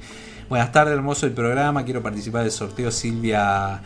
[0.49, 1.85] Buenas tardes, hermoso el programa.
[1.85, 3.83] Quiero participar del sorteo Silvia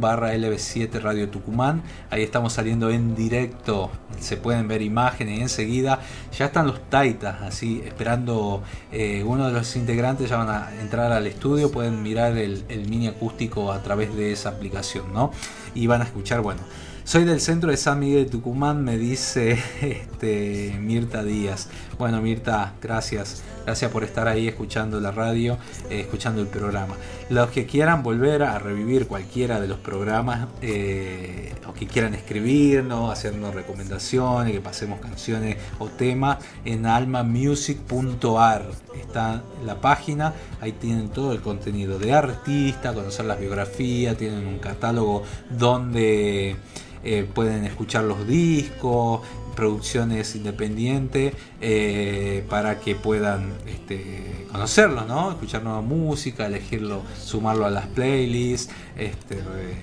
[0.00, 1.82] barra LB7 Radio Tucumán.
[2.10, 3.90] Ahí estamos saliendo en directo.
[4.20, 6.00] Se pueden ver imágenes enseguida
[6.36, 8.62] ya están los taitas así esperando.
[8.92, 11.70] Eh, uno de los integrantes ya van a entrar al estudio.
[11.70, 15.30] Pueden mirar el, el mini acústico a través de esa aplicación, ¿no?
[15.74, 16.60] Y van a escuchar, bueno.
[17.04, 21.68] Soy del centro de San Miguel de Tucumán, me dice este, Mirta Díaz.
[21.98, 23.42] Bueno, Mirta, gracias.
[23.64, 25.56] Gracias por estar ahí escuchando la radio,
[25.88, 26.94] eh, escuchando el programa.
[27.30, 33.10] Los que quieran volver a revivir cualquiera de los programas eh, o que quieran escribirnos,
[33.10, 36.36] hacernos recomendaciones, que pasemos canciones o temas,
[36.66, 40.34] en almamusic.ar está la página.
[40.60, 46.56] Ahí tienen todo el contenido de artista, conocer las biografías, tienen un catálogo donde
[47.02, 49.20] eh, pueden escuchar los discos,
[49.56, 55.32] producciones independientes eh, para que puedan este, conocerlos, ¿no?
[55.32, 58.72] escuchar nueva música, elegirlo, sumarlo a las playlists.
[58.96, 59.74] Este, eh,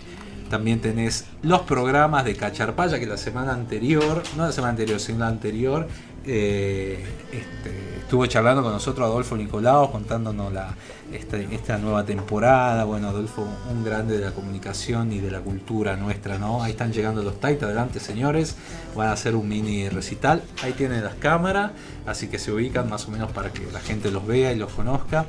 [0.49, 5.19] también tenés los programas de Cacharpaya que la semana anterior, no la semana anterior, sino
[5.19, 5.87] la anterior,
[6.25, 10.75] eh, este, estuvo charlando con nosotros Adolfo Nicolau contándonos la,
[11.11, 12.83] este, esta nueva temporada.
[12.85, 16.63] Bueno, Adolfo, un grande de la comunicación y de la cultura nuestra, ¿no?
[16.63, 18.55] Ahí están llegando los Taita, adelante señores,
[18.95, 20.43] van a hacer un mini recital.
[20.61, 21.71] Ahí tienen las cámaras,
[22.05, 24.71] así que se ubican más o menos para que la gente los vea y los
[24.71, 25.25] conozca.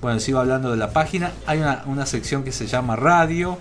[0.00, 1.32] Bueno, sigo hablando de la página.
[1.46, 3.58] Hay una, una sección que se llama Radio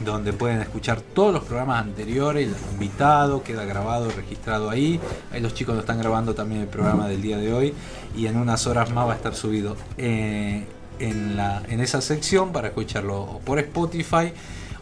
[0.00, 5.00] donde pueden escuchar todos los programas anteriores, los invitados, queda grabado, registrado ahí.
[5.32, 7.74] Ahí los chicos lo están grabando también el programa del día de hoy
[8.16, 10.64] y en unas horas más va a estar subido eh,
[10.98, 14.32] en, la, en esa sección para escucharlo por Spotify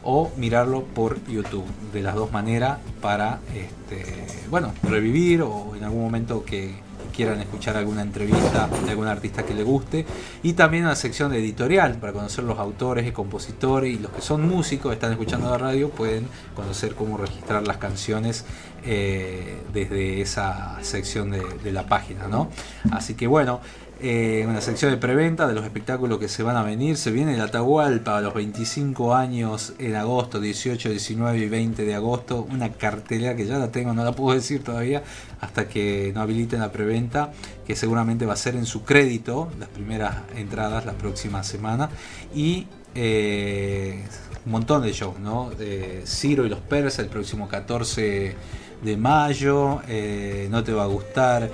[0.02, 1.64] o mirarlo por YouTube.
[1.92, 6.74] De las dos maneras para, este, bueno, revivir o en algún momento que
[7.12, 10.04] quieran escuchar alguna entrevista de algún artista que le guste.
[10.42, 14.48] Y también una sección editorial para conocer los autores y compositores y los que son
[14.48, 16.26] músicos, están escuchando la radio, pueden
[16.56, 18.44] conocer cómo registrar las canciones
[18.84, 22.26] eh, desde esa sección de, de la página.
[22.26, 22.48] ¿no?
[22.90, 23.60] Así que bueno,
[24.04, 26.96] eh, una sección de preventa de los espectáculos que se van a venir.
[26.96, 31.94] Se viene el Atahualpa a los 25 años en agosto, 18, 19 y 20 de
[31.94, 32.44] agosto.
[32.50, 35.04] Una cartelera que ya la tengo, no la puedo decir todavía
[35.40, 37.32] hasta que no habiliten la preventa,
[37.64, 41.88] que seguramente va a ser en su crédito, las primeras entradas la próxima semana.
[42.34, 42.66] Y
[42.96, 44.02] eh,
[44.44, 45.50] un montón de shows, ¿no?
[45.50, 48.34] De Ciro y los Persas el próximo 14
[48.82, 49.80] de mayo.
[49.86, 51.48] Eh, no te va a gustar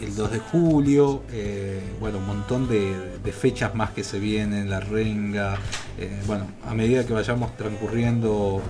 [0.00, 2.94] el 2 de julio, eh, bueno, un montón de,
[3.32, 5.56] fechas más que se vienen, la renga,
[5.98, 8.62] eh, bueno, a medida que vayamos transcurriendo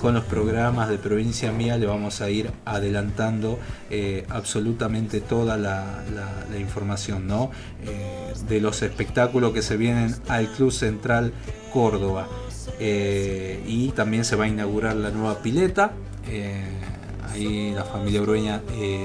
[0.00, 3.58] con los programas de provincia mía le vamos a ir adelantando
[3.90, 6.02] eh, absolutamente toda la,
[6.58, 7.50] información, ¿no?
[8.48, 11.32] de los espectáculos que se vienen al Club Central
[11.72, 12.28] Córdoba.
[12.80, 15.92] y también se va a inaugurar la nueva pileta.
[17.30, 18.62] ahí la familia Brueña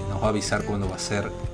[0.09, 1.52] nos va a avisar cuándo va a ser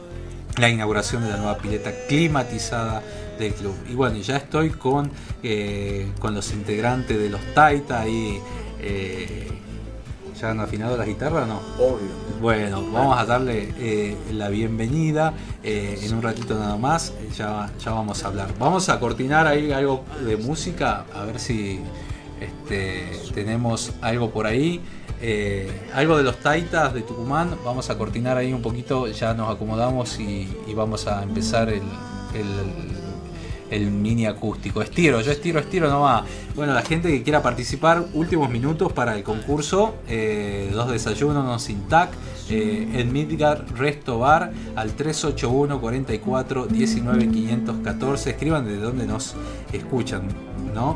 [0.59, 3.01] la inauguración de la nueva pileta climatizada
[3.37, 3.75] del club.
[3.89, 5.11] Y bueno, ya estoy con,
[5.41, 8.39] eh, con los integrantes de los Taita ahí.
[8.81, 9.47] Eh,
[10.39, 11.59] ¿Ya han afinado las guitarras o no?
[11.77, 12.07] Obvio.
[12.39, 15.33] Bueno, vamos a darle eh, la bienvenida
[15.63, 17.11] eh, en un ratito nada más.
[17.37, 18.53] Ya, ya vamos a hablar.
[18.57, 21.81] Vamos a cortinar ahí algo de música, a ver si
[22.39, 24.81] este, tenemos algo por ahí.
[25.21, 29.53] Eh, algo de los taitas de Tucumán, vamos a cortinar ahí un poquito, ya nos
[29.53, 31.81] acomodamos y, vamos a empezar el,
[33.69, 34.81] el, mini acústico.
[34.81, 36.23] Estiro, yo estiro, estiro nomás.
[36.55, 41.59] Bueno, la gente que quiera participar, últimos minutos para el concurso, eh, dos desayunos, no
[41.59, 42.11] sin tac.
[42.49, 49.35] Eh, en Midgar Resto Bar al 381 44 19 514 escriban de dónde nos
[49.71, 50.23] escuchan
[50.73, 50.95] no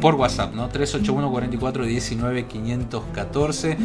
[0.00, 0.68] por WhatsApp, ¿no?
[0.68, 3.76] 381 44 19 514.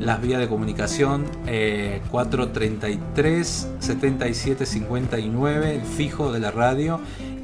[0.00, 7.00] Las vías de comunicación eh, 433 77 59, el fijo de la radio.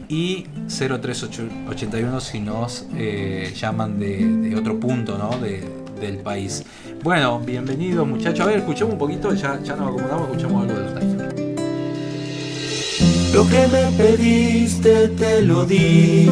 [0.09, 5.39] Y 0381 si nos eh, llaman de, otro punto, ¿no?
[5.39, 5.65] De,
[6.01, 6.65] del país.
[7.05, 8.41] Bueno, bienvenidos muchachos.
[8.41, 11.35] A ver, escuchemos un poquito, ya, ya nos acomodamos, escuchamos algo de los Taitas.
[13.33, 16.29] Lo que me pediste te lo di.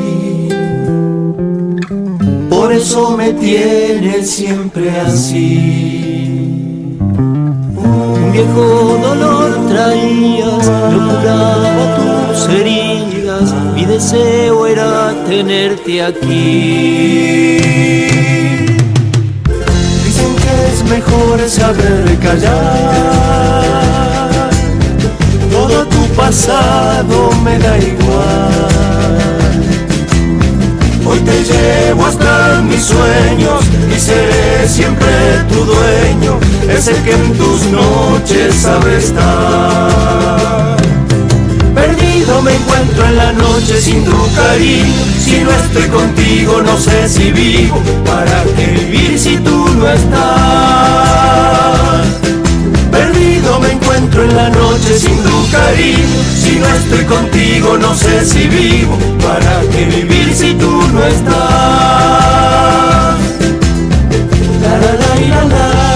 [2.48, 6.96] Por eso me tienes siempre así.
[6.98, 13.54] Un viejo dolor traías, lo curaba tus heridas.
[13.74, 17.58] Mi deseo era tenerte aquí.
[20.04, 23.62] Dicen que es mejor saber callar.
[25.50, 28.77] Todo tu pasado me da igual.
[31.08, 33.64] Hoy te llevo hasta mis sueños
[33.96, 35.08] y seré siempre
[35.48, 40.76] tu dueño, ese que en tus noches sabe estar.
[41.74, 47.08] Perdido me encuentro en la noche sin tu cariño, si no estoy contigo no sé
[47.08, 50.18] si vivo, ¿para qué vivir si tú no estás?
[52.90, 56.22] Perdido me encuentro en la noche sin tu cariño.
[56.34, 58.98] Si no estoy contigo, no sé si vivo.
[59.22, 61.34] ¿Para qué vivir si tú no estás?
[64.62, 65.68] La, la, la, y la, la.
[65.68, 65.88] la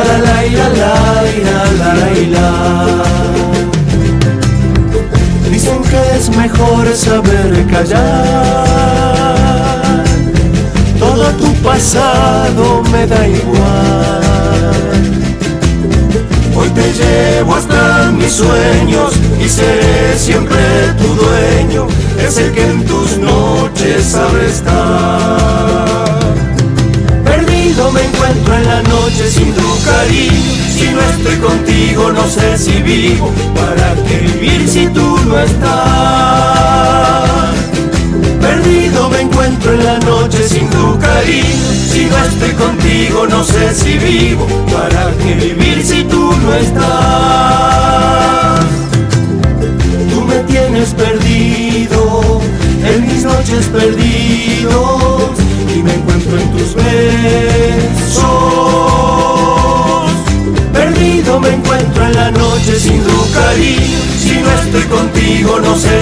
[0.00, 1.10] la la
[1.78, 3.29] la la
[6.36, 8.64] mejor saber callar.
[10.98, 14.30] Todo tu pasado me da igual.
[16.54, 20.58] Hoy te llevo hasta mis sueños y seré siempre
[20.98, 21.86] tu dueño,
[22.18, 26.39] es el que en tus noches sabe estar.
[27.70, 32.58] Perdido me encuentro en la noche sin tu cariño, si no estoy contigo no sé
[32.58, 35.70] si vivo, ¿para qué vivir si tú no estás?
[38.40, 41.70] Perdido me encuentro en la noche sin tu cariño.
[41.92, 44.48] Si no estoy contigo no sé si vivo.
[44.72, 48.00] ¿Para qué vivir si tú no estás?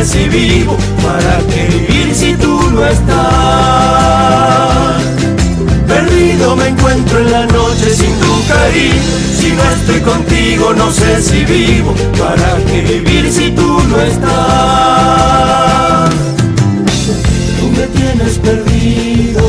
[0.09, 0.77] Si vivo.
[1.03, 3.13] ¿Para qué vivir si tú no estás?
[5.87, 9.03] Perdido me encuentro en la noche sin tu cariño.
[9.39, 11.95] Si no estoy contigo no sé si vivo.
[12.19, 14.31] ¿Para qué vivir si tú no estás?
[17.61, 19.43] Tú me tienes perdido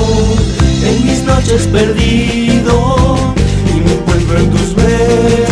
[0.84, 3.34] en mis noches perdido
[3.74, 5.49] y me encuentro en tus besos.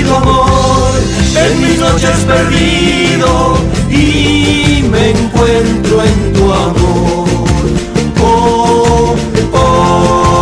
[0.00, 3.56] En mis noches perdido
[3.90, 7.28] y me encuentro en tu amor.
[8.24, 9.14] Oh,
[9.52, 10.32] oh.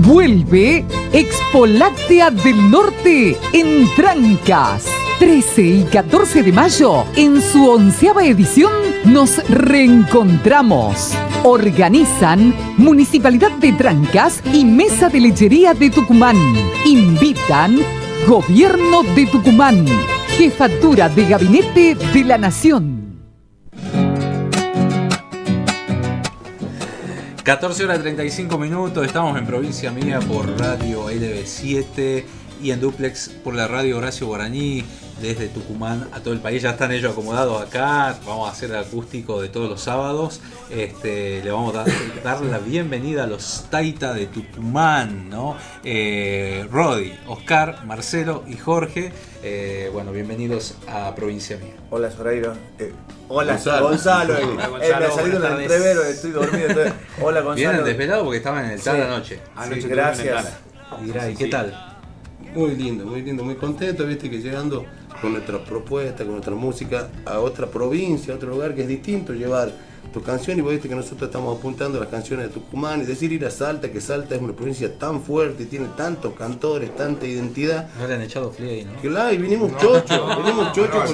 [0.00, 4.86] Vuelve Expo Láctea del Norte en Trancas.
[5.20, 8.72] 13 y 14 de mayo, en su onceava edición,
[9.04, 11.16] nos reencontramos.
[11.44, 16.36] Organizan Municipalidad de Trancas y Mesa de Lechería de Tucumán.
[16.84, 17.78] Invitan
[18.26, 19.86] Gobierno de Tucumán.
[20.36, 22.98] Jefatura de Gabinete de la Nación.
[27.44, 32.24] 14 horas 35 minutos, estamos en provincia mía por radio LB7
[32.62, 34.84] y en duplex por la radio Horacio Guaraní
[35.20, 36.62] desde Tucumán a todo el país.
[36.62, 38.16] Ya están ellos acomodados acá.
[38.26, 40.40] Vamos a hacer el acústico de todos los sábados.
[40.70, 41.88] Este, le vamos a dar,
[42.22, 45.56] dar la bienvenida a los Taita de Tucumán, ¿no?
[45.84, 49.12] Eh, Rodi, Oscar, Marcelo y Jorge.
[49.42, 51.74] Eh, bueno, bienvenidos a Provincia Mía.
[51.90, 52.52] Hola Zorairo.
[52.78, 52.92] Eh,
[53.28, 53.88] hola Gonzalo.
[53.88, 54.34] Gonzalo.
[54.38, 56.68] Hola, Eh, Gonzalo, eh, me el entrevero, estoy dormido.
[57.22, 57.54] hola Gonzalo.
[57.54, 59.02] Vienen desvelados porque estaban en el tal Sí.
[59.02, 59.40] anoche.
[59.56, 60.46] Anoche Sí, gracias.
[61.02, 61.96] Mirá, ¿y qué tal?
[62.54, 64.84] Muy lindo, muy lindo, muy contento, viste que llegando
[65.20, 69.32] con nuestra propuesta, con nuestra música a otra provincia, a otro lugar que es distinto,
[69.32, 69.72] llevar
[70.12, 73.04] tu canción y vos viste que nosotros estamos apuntando a las canciones de Tucumán y
[73.04, 77.26] decir ir a Salta, que Salta es una provincia tan fuerte, tiene tantos cantores, tanta
[77.26, 77.88] identidad.
[77.98, 78.94] No le han echado fliay, ¿no?
[79.00, 81.12] Claro, y vinimos chochos, vinimos chochos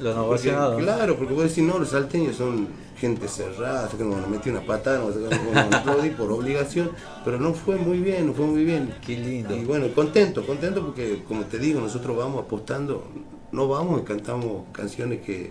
[0.00, 0.82] no, porque porque-.
[0.82, 4.98] Claro, porque vos decís, no, los salteños son gente cerrada, que nos metí una patada,
[4.98, 5.16] nos
[5.56, 6.90] a aplaudir por obligación,
[7.24, 8.94] pero no fue muy bien, no fue muy bien.
[9.06, 9.56] Qué lindo.
[9.56, 13.04] Y bueno, contento, contento porque, como te digo, nosotros vamos apostando
[13.52, 15.50] no vamos y cantamos canciones que,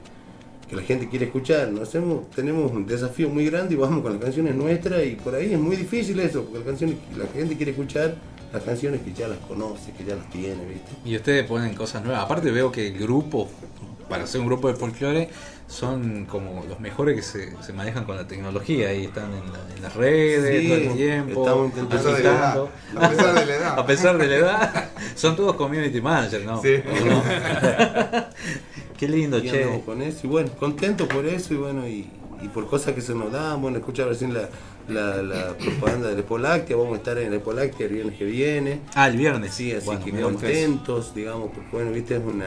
[0.69, 1.69] que la gente quiere escuchar.
[1.69, 5.35] Nos hacemos, tenemos un desafío muy grande y vamos con las canciones nuestras y por
[5.35, 8.15] ahí es muy difícil eso, porque las canciones, la gente quiere escuchar
[8.53, 10.91] las canciones que ya las conoce, que ya las tiene, ¿viste?
[11.03, 12.23] Y ustedes ponen cosas nuevas.
[12.23, 13.49] Aparte veo que el grupo,
[14.07, 15.29] para ser un grupo de folclore,
[15.67, 19.75] son como los mejores que se, se manejan con la tecnología y están en, la-
[19.75, 20.67] en las redes Sí,
[21.33, 22.69] todo el tiempo.
[23.01, 23.75] A pesar de la edad.
[23.79, 24.89] A pesar de la edad.
[25.15, 26.61] Son todos community managers, ¿no?
[26.61, 26.75] Sí.
[28.97, 29.81] Qué lindo, Y che.
[29.85, 32.07] con eso y bueno, contento por eso y bueno, y,
[32.41, 34.47] y por cosas que se nos dan, bueno, escuchar recién la,
[34.87, 38.79] la, la propaganda de Lepoláctea, vamos a estar en Lepoláctea el viernes que viene.
[38.93, 39.53] Ah, el viernes.
[39.53, 42.45] Sí, así Bueno, que contentos, digamos, porque bueno, viste, es una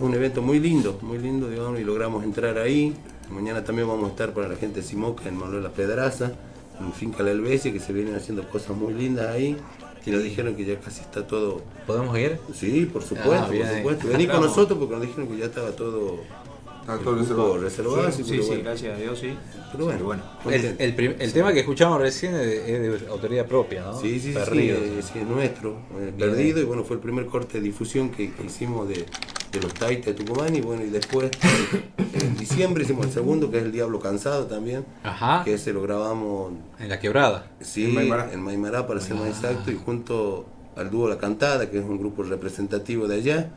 [0.00, 2.94] un evento muy lindo, muy lindo, digamos, y logramos entrar ahí.
[3.30, 6.32] Mañana también vamos a estar para la gente de Simoca en Manuel La Pedraza,
[6.80, 9.56] en Finca La Helvecia, que se vienen haciendo cosas muy lindas ahí.
[10.04, 11.62] Y nos dijeron que ya casi está todo.
[11.86, 12.38] ¿Podemos ir?
[12.54, 13.76] Sí, por supuesto, Ah, bien por ahí.
[13.78, 14.06] supuesto.
[14.08, 16.20] Vení con nosotros porque nos dijeron que ya estaba todo.
[16.86, 18.12] Reservado.
[18.12, 18.62] Sí, sí, que sí, bueno.
[18.62, 19.34] gracias a Dios, sí.
[19.72, 20.22] Pero bueno, Pero bueno.
[20.48, 24.00] El, el prim- el tema que escuchamos recién es de, es de autoría propia, ¿no?
[24.00, 24.76] Sí, sí, sí, Perdido.
[24.78, 28.32] sí, sí, es nuestro, eh, perdido, y bueno, fue el primer corte de difusión que,
[28.32, 29.04] que hicimos de,
[29.52, 31.30] de los Taitas de Tucumán, y bueno, y después,
[32.12, 35.42] en diciembre hicimos el segundo, que es El Diablo Cansado también, Ajá.
[35.44, 37.50] que ese lo grabamos En la quebrada.
[37.60, 38.32] sí, En Maimará.
[38.32, 39.28] en Maimará, para ser más Ah.
[39.28, 40.46] exacto, y junto
[40.76, 43.50] al dúo La Cantada, que es un grupo representativo de allá,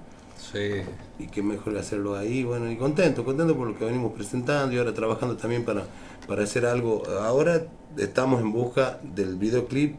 [0.52, 0.82] Sí.
[1.20, 4.74] y qué mejor que hacerlo ahí, bueno, y contento, contento por lo que venimos presentando
[4.74, 5.84] y ahora trabajando también para,
[6.28, 7.04] para hacer algo.
[7.22, 7.64] Ahora
[7.98, 9.98] estamos en busca del videoclip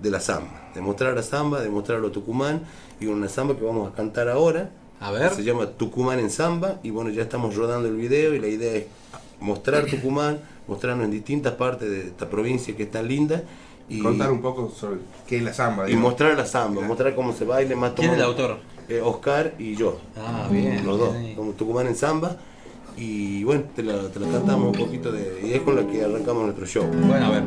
[0.00, 2.62] de la samba, de mostrar la samba, de mostrarlo a Tucumán
[3.00, 4.70] y una samba que vamos a cantar ahora.
[5.00, 5.30] A ver.
[5.30, 8.48] que Se llama Tucumán en samba y bueno, ya estamos rodando el video y la
[8.48, 8.84] idea es
[9.40, 13.42] mostrar Tucumán, mostrarnos en distintas partes de esta provincia que es tan linda.
[13.88, 15.90] Y, Contar un poco sobre qué es la samba.
[15.90, 18.58] y mostrar la samba, mostrar cómo se baila más ¿Quién es el autor?
[18.88, 19.98] eh, Oscar y yo.
[20.16, 21.18] Ah, bien, Los dos.
[21.18, 21.34] bien.
[21.34, 22.36] Como Tucumán en samba.
[22.96, 25.40] Y bueno, te la, te la cantamos un poquito de.
[25.44, 26.84] Y es con la que arrancamos nuestro show.
[27.06, 27.42] Bueno, a ver.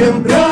[0.00, 0.49] Siempre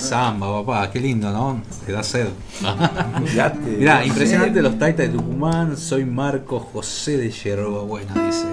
[0.00, 1.62] samba, papá, qué lindo, ¿no?
[1.86, 2.28] Te da sed.
[3.78, 5.76] Mirá, impresionante los taitas de Tucumán.
[5.76, 8.46] Soy Marco José de Yerba Buena, dice.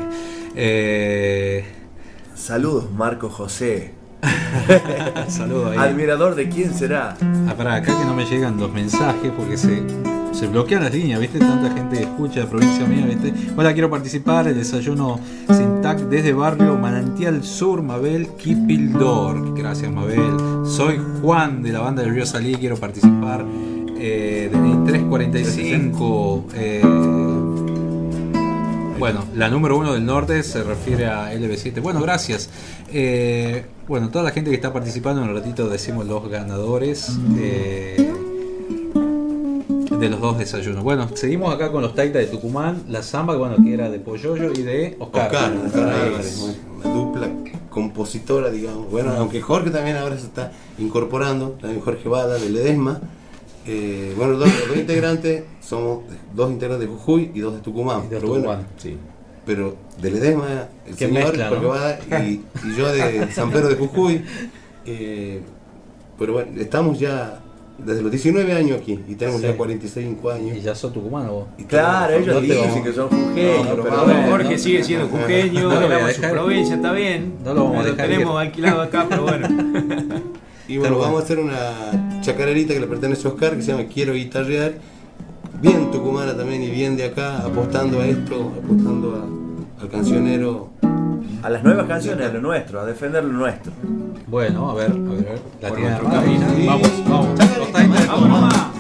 [0.56, 1.66] Eh,
[2.36, 3.94] Saludos, Marco José.
[5.28, 5.78] Saludos ahí.
[5.78, 7.18] Admirador de quién será.
[7.48, 9.84] Ah, pará, acá que no me llegan los mensajes porque se,
[10.32, 11.40] se bloquean las líneas, ¿viste?
[11.40, 13.34] Tanta gente escucha de provincia mía, ¿viste?
[13.56, 19.56] Hola, quiero participar, el desayuno Sintac desde barrio Manantial Sur, Mabel Kipildor.
[19.56, 20.66] Gracias, Mabel.
[20.66, 23.46] Soy Juan de la banda del Río Salí, quiero participar.
[24.00, 26.46] Eh, DNI 345.
[26.54, 26.82] eh,
[29.00, 31.82] bueno, la número uno del norte se refiere a LB7.
[31.82, 32.50] Bueno, gracias.
[32.92, 38.07] Eh, bueno, toda la gente que está participando, en un ratito decimos los ganadores eh,
[40.00, 40.84] de los dos desayunos.
[40.84, 44.52] Bueno, seguimos acá con los Taita de Tucumán, la samba, bueno, que era de Polloyo
[44.52, 45.26] y de Oscar.
[45.28, 47.30] Oscar, Oscar Álvarez, una dupla
[47.70, 48.92] compositora, digamos.
[48.92, 53.02] Bueno, aunque Jorge también ahora se está incorporando, también Jorge Bada de Ledesma.
[53.66, 56.04] Eh, bueno, los dos, los dos integrantes somos
[56.34, 58.02] dos integrantes de Jujuy y dos de Tucumán.
[58.06, 58.68] Y de pero bueno, Tucumán,
[59.46, 61.70] Pero de Ledesma, el Qué señor mezcla, Jorge ¿no?
[61.70, 64.24] Bada y, y yo de San Pedro de Jujuy.
[64.90, 65.42] Eh,
[66.18, 67.42] pero bueno, estamos ya
[67.78, 69.48] desde los 19 años aquí y tenemos Sí.
[69.48, 70.58] ya 45 años.
[70.58, 71.46] ¿Y ya sos tucumano vos?
[71.68, 74.30] Claro, ellos No dicen vamos- que son jujeños, No, pero pero vamos, bueno.
[74.32, 77.34] Jorge sigue siendo jujeño, lo éramos su provincia, está bien.
[77.44, 78.48] No lo vamos a dejar tenemos ir.
[78.48, 79.48] alquilado acá, pero bueno.
[80.70, 83.86] Y bueno, vamos a hacer una chacarerita que le pertenece a Oscar que se llama
[83.86, 84.74] Quiero guitarrear.
[85.62, 90.70] Bien tucumana también y bien de acá, apostando a esto, apostando a- al cancionero.
[91.44, 93.72] A las nuevas canciones, a lo nuestro, a defender lo nuestro.
[94.28, 95.42] Bueno, a ver, a ver, a ver.
[95.62, 96.66] La tiene.
[96.66, 97.40] Vamos, vamos.
[98.08, 98.77] Vamos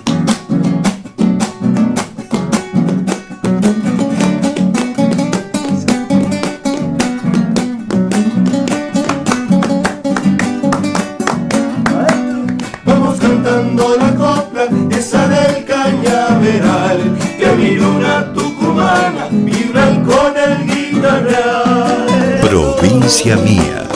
[23.07, 23.87] Provincia mía.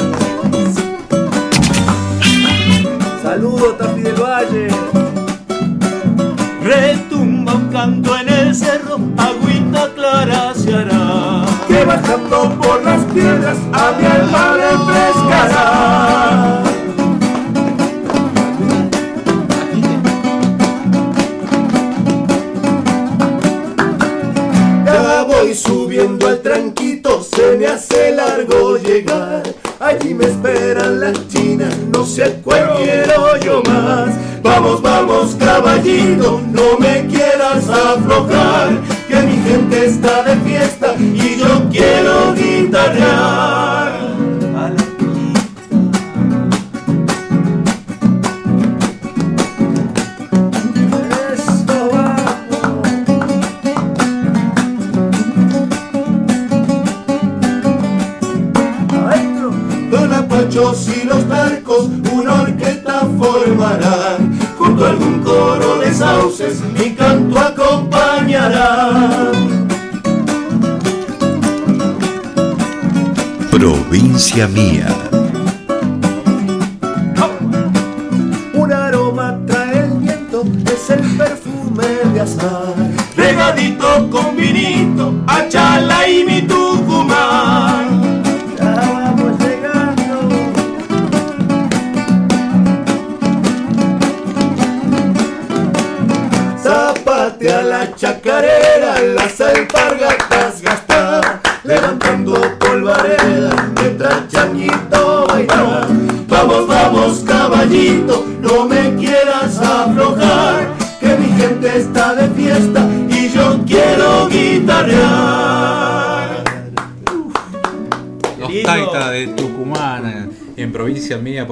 [3.22, 4.70] Saludos, Tafi del Valle.
[6.64, 11.44] Retumba un canto en el cerro, agüita clara se hará.
[11.68, 16.64] Que bajando por las piedras a mi alma refrescará.
[24.86, 26.70] Ya voy subiendo al tranquito,
[27.57, 29.44] me hace largo llegar.
[29.80, 34.10] Allí me esperan las chinas, no sé cuál quiero yo más.
[34.44, 38.69] Vamos, vamos, caballito, no me quieras aflojar.
[39.07, 43.70] Que mi gente está de fiesta y yo quiero guitarrear.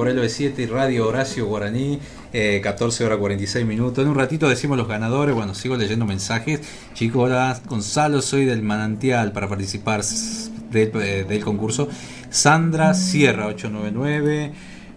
[0.00, 1.98] Por LB7 y Radio Horacio Guaraní,
[2.32, 4.02] eh, 14 horas 46 minutos.
[4.02, 6.62] En un ratito decimos los ganadores, bueno, sigo leyendo mensajes.
[6.94, 10.02] Chicos, hola, Gonzalo, soy del Manantial para participar
[10.70, 11.86] del, eh, concurso.
[12.30, 14.52] Sandra Sierra, 899.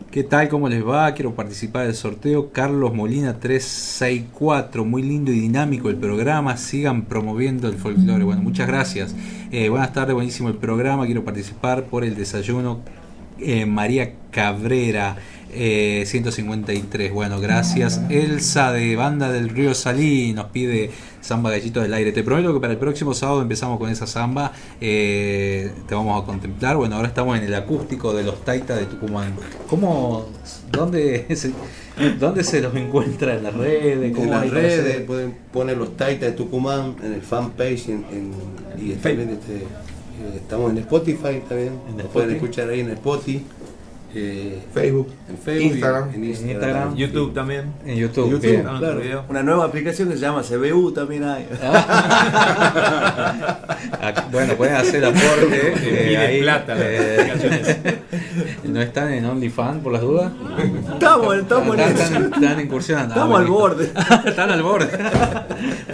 [0.10, 0.48] ¿Qué tal?
[0.48, 1.14] ¿Cómo les va?
[1.14, 2.54] Quiero participar del sorteo.
[2.54, 4.86] Carlos Molina 364.
[4.86, 6.56] Muy lindo y dinámico el programa.
[6.56, 8.24] Sigan promoviendo el folclore.
[8.24, 9.14] Bueno, muchas gracias.
[9.52, 11.06] Eh, buenas tardes, buenísimo el programa.
[11.06, 12.80] Quiero participar por el desayuno
[13.40, 15.16] eh, María Cabrera.
[15.56, 18.02] eh, 153, bueno, gracias.
[18.10, 20.90] Elsa de Banda del Río Salí nos pide
[21.22, 22.12] Samba Gallito del Aire.
[22.12, 24.52] Te prometo que para el próximo sábado empezamos con esa samba.
[24.82, 26.76] eh, te vamos a contemplar.
[26.78, 29.34] Bueno, ahora estamos en el acústico de los Taita de Tucumán.
[29.70, 30.26] ¿Cómo,
[30.72, 31.52] dónde se,
[32.20, 34.02] dónde se los encuentra en las redes?
[34.04, 38.34] En ¿Cómo las redes pueden poner los Taitas de Tucumán en el fanpage en, en-
[38.82, 39.68] y también este, eh,
[40.36, 41.74] estamos en Spotify también.
[41.98, 42.34] Nos pueden Spotify.
[42.36, 43.46] escuchar ahí en Spotify.
[44.16, 46.10] Eh, Facebook, en Facebook, Instagram.
[46.14, 47.74] en Instagram, Instagram, YouTube también.
[47.86, 48.64] En YouTube, YouTube, bien.
[48.64, 49.26] claro.
[49.30, 51.48] Una nueva aplicación que se llama CBU también hay.
[51.62, 53.30] Ah,
[54.32, 55.74] Bueno, pueden hacer aporte.
[56.14, 57.78] eh, ahí, plata las eh, aplicaciones.
[58.64, 60.32] ¿No están en OnlyFans por las dudas?
[60.94, 62.36] Estamos, estamos en están, eso.
[62.36, 63.14] están incursionando.
[63.14, 63.60] Estamos Ah, al bueno.
[63.60, 63.92] borde.
[64.26, 64.90] están al borde.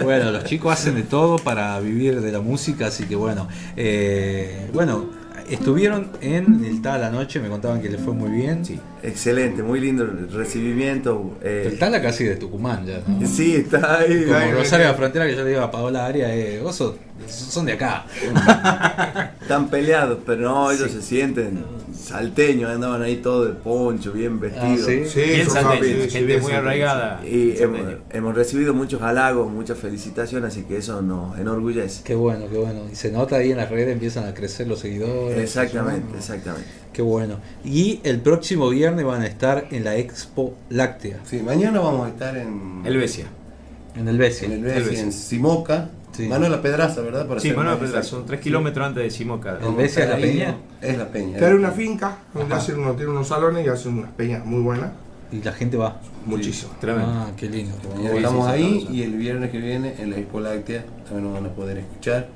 [0.02, 3.48] bueno, los chicos hacen de todo para vivir de la música, así que bueno.
[3.76, 5.06] eh, bueno,
[5.50, 8.62] estuvieron en el Tala anoche, me contaban que les fue muy bien.
[9.02, 11.36] Excelente, muy lindo el recibimiento.
[11.42, 13.26] eh, El Tala casi de Tucumán ya, ¿no?
[13.26, 14.24] Sí, está ahí.
[14.24, 16.76] Como ahí, Rosario de la Frontera que yo le digo a Paola Aria, eh, vos
[16.76, 16.96] sos-
[17.28, 18.04] son de acá.
[19.42, 21.64] Están peleados, pero no, ellos se sienten
[21.94, 24.86] salteños, andaban ahí todos de poncho, bien vestidos.
[24.86, 25.02] sí?
[25.06, 27.20] Sí, Bien son salteños, sí, gente bien muy arraigada.
[27.26, 32.02] Y hemos, hemos recibido muchos halagos, muchas felicitaciones, así que eso nos enorgullece.
[32.04, 32.82] Qué bueno, qué bueno.
[32.90, 35.38] Y se nota ahí en las redes, empiezan a crecer los seguidores.
[35.38, 36.68] Exactamente, exactamente.
[36.92, 37.36] Qué bueno.
[37.64, 41.18] Y el próximo viernes van a estar en la Expo Láctea.
[41.24, 43.26] Sí, mañana vamos a estar en Helvecia.
[43.96, 44.44] En el Bessi.
[44.46, 45.00] en, el Bessi, Helvecia.
[45.02, 45.88] en Simoca.
[46.28, 47.26] Manuela Pedraza, ¿verdad?
[47.26, 48.16] Para Sí, ser Manuel más Pedra, exacto.
[48.18, 48.44] son 3 Sí.
[48.44, 49.58] kilómetros antes de Simoca.
[49.62, 50.44] Vamos a estar ahí.
[50.82, 51.38] Es la peña.
[51.38, 54.60] Que hay una finca donde hacen uno, tiene unos salones y hacen unas peñas muy
[54.60, 54.90] buenas.
[55.32, 56.00] Y la gente va.
[56.26, 56.72] Muchísimo.
[56.82, 57.74] Ah, qué lindo.
[58.14, 61.54] estamos ahí y el viernes que viene en la Expo Láctea también nos van a
[61.54, 62.28] poder escuchar.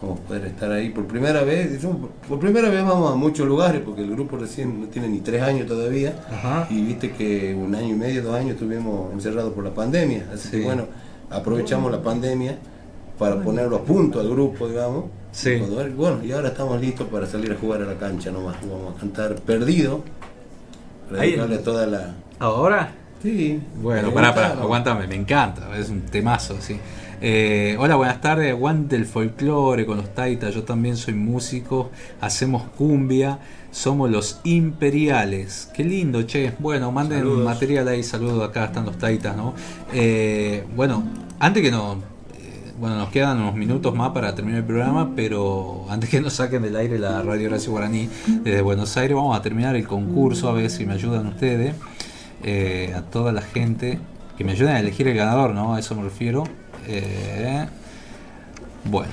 [0.00, 1.72] A poder estar ahí por primera vez.
[1.72, 1.96] Decimos,
[2.28, 5.42] Por primera vez vamos a muchos lugares porque el grupo recién no tiene ni tres
[5.42, 6.14] años todavía.
[6.30, 6.66] Ajá.
[6.70, 10.26] Y viste que un año y medio, dos años estuvimos encerrados por la pandemia.
[10.32, 10.58] Así Sí.
[10.58, 10.84] que bueno,
[11.30, 12.58] aprovechamos la pandemia
[13.18, 15.06] para ponerlo a punto al grupo, digamos.
[15.32, 15.50] Sí.
[15.54, 18.56] Y Bueno, y ahora estamos listos para salir a jugar a la cancha nomás.
[18.62, 20.02] Vamos a cantar Perdido.
[21.10, 22.14] Para Ahí dedicarle toda la...
[22.38, 22.92] ¿Ahora?
[23.22, 23.60] Sí.
[23.82, 26.78] Bueno, pará, pará, aguántame, me encanta, es un temazo, sí.
[27.20, 31.90] Eh, hola, buenas tardes, aguante el folclore con los taitas, yo también soy músico,
[32.20, 33.40] hacemos cumbia,
[33.72, 35.68] somos los imperiales.
[35.74, 36.52] Qué lindo, che.
[36.60, 37.44] Bueno, manden Saludos.
[37.44, 39.54] material ahí, saludos, acá están los taitas, ¿no?
[39.92, 41.02] Eh, bueno,
[41.40, 41.94] antes que no...
[42.38, 46.34] eh, Bueno, nos quedan unos minutos más para terminar el programa, pero antes que nos
[46.34, 48.08] saquen del aire la Radio Horacio Guaraní
[48.44, 51.74] desde Buenos Aires, vamos a terminar el concurso, a ver si me ayudan ustedes
[52.94, 53.98] a toda la gente
[54.36, 55.74] que me ayuden a elegir el ganador, ¿no?
[55.74, 56.44] A eso me refiero.
[56.88, 57.66] Eh,
[58.84, 59.12] bueno,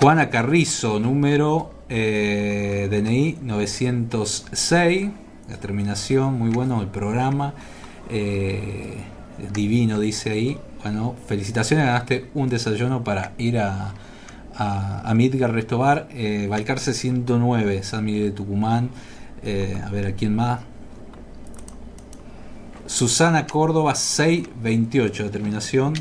[0.00, 5.10] Juana Carrizo, número eh, DNI 906,
[5.50, 7.52] la terminación, muy bueno el programa,
[8.08, 8.96] eh,
[9.52, 10.58] divino dice ahí.
[10.82, 13.92] Bueno, felicitaciones, ganaste un desayuno para ir a,
[14.54, 18.90] a, a Midgar Restobar, eh, Balcarce 109, San Miguel de Tucumán.
[19.42, 20.60] A ver, ¿a quién más?
[22.86, 25.94] Susana Córdoba 628 de terminación,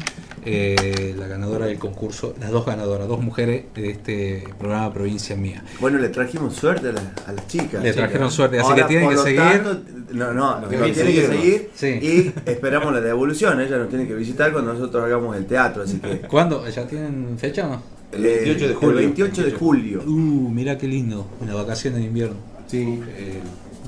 [0.50, 5.64] eh, la ganadora del concurso, las dos ganadoras, dos mujeres de este programa Provincia Mía.
[5.80, 7.84] Bueno, le trajimos suerte a, las- a las chicas.
[7.84, 9.40] Le trajeron suerte, así Ahora, que tienen por que lo seguir.
[9.64, 9.82] tanto,
[10.14, 11.88] no, no, nos tienen que seguir, Sí.
[12.02, 13.60] y esperamos la devolución.
[13.60, 16.20] Ella nos tiene que visitar cuando nosotros hagamos el teatro, así que.
[16.30, 16.68] ¿Cuándo?
[16.70, 17.82] ¿Ya tienen fecha o no?
[18.12, 19.00] El 28 de julio.
[19.00, 20.04] El 28 de julio.
[20.08, 22.38] Uh, mira qué lindo, en la vacación de invierno.
[22.68, 23.02] Sí.
[23.18, 23.40] eh,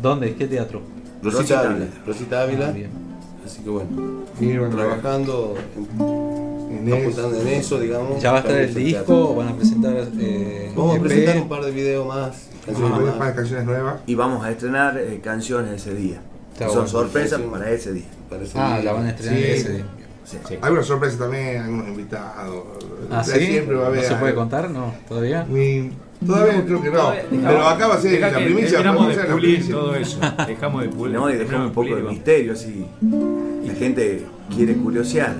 [0.01, 0.33] ¿Dónde?
[0.35, 0.81] ¿Qué teatro?
[1.23, 1.85] Rosita Ávila.
[2.05, 2.73] Rosita Ávila.
[2.75, 3.45] Ah.
[3.45, 5.87] Así que bueno, Sí, bueno, trabajando, en,
[6.87, 8.21] En apuntando en eso, digamos.
[8.21, 9.35] ¿Ya va a estar el disco?
[9.35, 12.47] ¿Van a presentar eh, Vamos a presentar un par de videos más.
[12.65, 13.27] canciones más.
[13.29, 13.95] de canciones nuevas.
[14.05, 16.21] Y vamos a estrenar eh, canciones ese día.
[16.53, 16.89] Está Son bueno.
[16.89, 18.05] sorpresas para ese día.
[18.29, 18.83] Para ese Ah, día.
[18.85, 19.43] la van a estrenar Sí.
[19.45, 19.85] ese día.
[20.25, 20.37] Sí.
[20.61, 22.63] Hay una sorpresa también, algunos invitados.
[23.09, 23.45] Ah, O sea, ¿sí?
[23.47, 24.03] Siempre va a haber.
[24.03, 24.69] ¿No se puede contar?
[24.69, 24.93] ¿No?
[25.07, 25.47] ¿Todavía?
[26.25, 26.97] Todavía creo que no.
[26.97, 28.79] Todavía- Pero acá va a ser la primicia.
[28.79, 30.19] A de pulir todo eso.
[30.45, 31.15] Dejamos de pulir.
[31.15, 32.85] No, y dejamos un poco de misterio, así.
[33.65, 35.35] La gente quiere curiosear.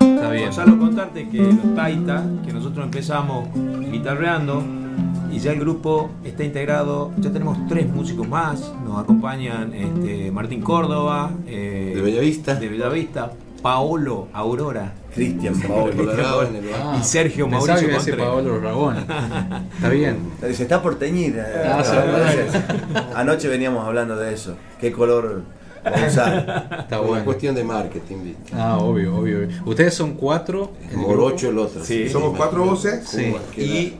[0.00, 0.44] Está bien.
[0.46, 3.48] Gonzalo, contarte que los Taita, que nosotros empezamos
[3.90, 4.62] guitarreando
[5.32, 10.62] y ya el grupo está integrado, ya tenemos tres músicos más, nos acompañan este, Martín
[10.62, 12.54] Córdoba, eh, De Bellavista.
[12.54, 13.30] de Bellavista,
[13.62, 16.06] Paolo Aurora Cristian Paolo.
[16.06, 16.16] bar.
[16.80, 18.26] Ah, y Sergio pensaba Mauricio Contreras.
[18.26, 19.00] Paolo Ragone.
[19.74, 20.16] Está bien.
[20.40, 21.34] Se está por teñir.
[21.36, 21.82] eh, Ah.
[23.16, 24.54] Anoche veníamos hablando de eso.
[24.80, 25.42] ¿Qué color
[26.08, 26.78] usar?
[26.80, 27.24] Está Una bueno.
[27.24, 28.52] cuestión de marketing, ¿viste?
[28.54, 29.48] Ah, obvio, obvio.
[29.64, 30.72] Ustedes son cuatro.
[30.92, 31.08] grupo.
[31.08, 31.84] Morocho el otro.
[31.84, 32.08] Sí.
[32.08, 33.34] Somos cuatro voces Sí.
[33.60, 33.94] Y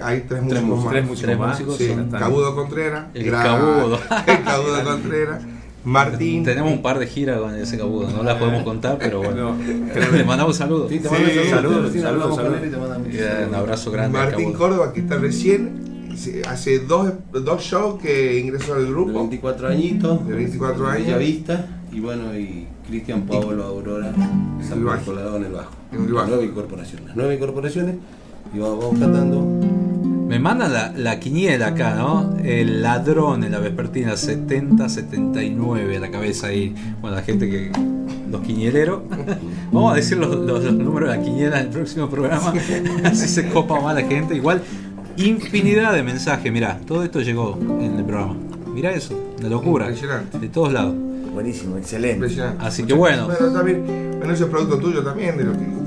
[0.00, 0.92] hay tres Tres músicos más.
[0.92, 1.06] tres
[1.38, 1.96] músicos Tres Sí.
[2.10, 3.04] Cabudo Contreras.
[3.14, 3.98] El gran- Cabudo.
[4.26, 5.42] el Cabudo Contreras.
[5.84, 6.44] Martín.
[6.44, 9.56] Tenemos un par de giras con ese cabudo, no las podemos contar, pero bueno.
[9.56, 10.10] No.
[10.16, 10.88] Le mandamos saludos.
[10.88, 11.98] Sí, te Sí, mando saludos, y te
[13.18, 14.16] eh, Un abrazo grande.
[14.16, 14.52] Martín.
[14.52, 15.91] Córdoba, que está recién,
[16.48, 19.12] hace dos, dos shows que ingresó al De grupo.
[19.20, 20.26] 24 añitos.
[20.26, 21.06] De 24 años.
[21.06, 21.66] Bellavista.
[21.92, 24.12] Y bueno, y Cristian Paolo Aurora.
[24.16, 25.04] Bajo.
[25.04, 25.72] colado en el bajo.
[25.92, 26.26] En el bajo.
[26.28, 27.10] Nueve incorporaciones.
[27.14, 27.96] Nueve incorporaciones.
[28.54, 29.40] Y vamos, vamos cantando.
[30.28, 32.34] Me mandan la, la quiniela acá, ¿no?
[32.42, 36.74] El ladrón en la vespertina 70-79 a la cabeza ahí.
[37.00, 37.70] Bueno, la gente que.
[38.30, 39.02] Los quinieleros.
[39.70, 42.54] Vamos a decir los, los- los números de la quiniela en el próximo programa.
[43.04, 44.34] Así se copa más la gente.
[44.34, 44.62] Igual,
[45.16, 46.52] infinidad de mensajes.
[46.52, 48.36] Mirá, todo esto llegó en el programa.
[48.74, 49.86] Mirá eso, una locura.
[49.86, 50.38] Impresionante.
[50.38, 50.94] De todos lados.
[51.32, 52.14] Buenísimo, excelente.
[52.14, 52.64] Impresionante.
[52.64, 53.26] Así que bueno.
[53.26, 55.81] Bueno, también, bueno, eso es producto tuyo también, de lo que.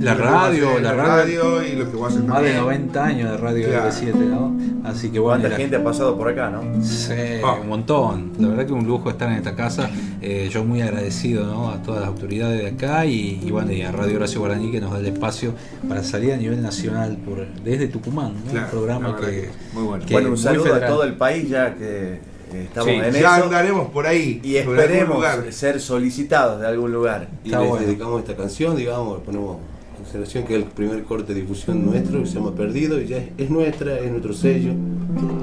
[0.00, 1.62] La radio, la radio.
[1.62, 2.62] y lo que vos haces Más de también.
[2.62, 3.90] 90 años de radio Claro.
[3.90, 4.56] R7, ¿no?
[4.88, 5.40] Así que bueno.
[5.40, 6.82] ¿Cuánta la- gente ha pasado por acá, no?
[6.84, 7.12] Sí,
[7.44, 7.58] Ah.
[7.60, 8.32] un montón.
[8.38, 9.90] La verdad que un lujo estar en esta casa.
[10.20, 11.70] Eh, yo muy agradecido ¿no?
[11.70, 14.80] a todas las autoridades de acá y, y bueno, y a Radio Horacio Guaraní que
[14.80, 15.52] nos da el espacio
[15.88, 18.50] para salir a nivel nacional por, desde Tucumán, ¿no?
[18.52, 20.04] Claro, un programa que, que Muy bueno.
[20.06, 22.20] que bueno, un saludo a todo el país ya que
[22.54, 23.44] estamos Sí, en Ya eso.
[23.44, 24.40] andaremos por ahí.
[24.42, 27.28] Y esperemos ser solicitados de algún lugar.
[27.44, 27.86] Y Está les bueno.
[27.86, 29.58] dedicamos esta canción, digamos, ponemos
[30.04, 33.06] en consideración que es el primer corte de difusión nuestro, que se llama Perdido, y
[33.06, 34.72] ya es, es nuestra, es nuestro sello.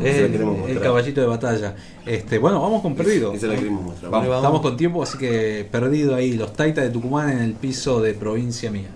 [0.04, 1.76] Es la el, caballito de batalla.
[2.06, 3.34] Este, bueno, vamos con Perdido.
[3.34, 4.12] Esa la queremos mostrar.
[4.12, 4.44] Vamos, vamos.
[4.44, 8.14] Estamos con tiempo, así que Perdido ahí, los Taitas de Tucumán en el piso de
[8.14, 8.90] provincia mía.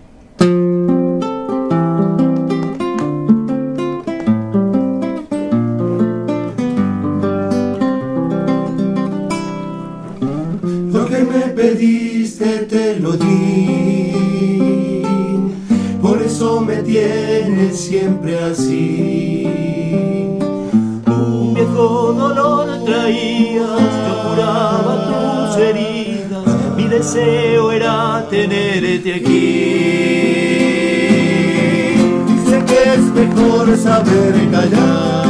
[10.91, 13.64] Lo que me pediste te lo di,
[17.75, 19.47] siempre así.
[21.07, 26.45] Un viejo dolor traías, yo curaba tus heridas,
[26.77, 29.45] mi deseo era tenerte aquí.
[32.49, 35.25] Sé que es mejor saber callar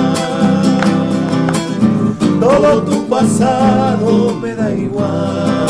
[2.46, 5.68] todo tu pasado me da igual.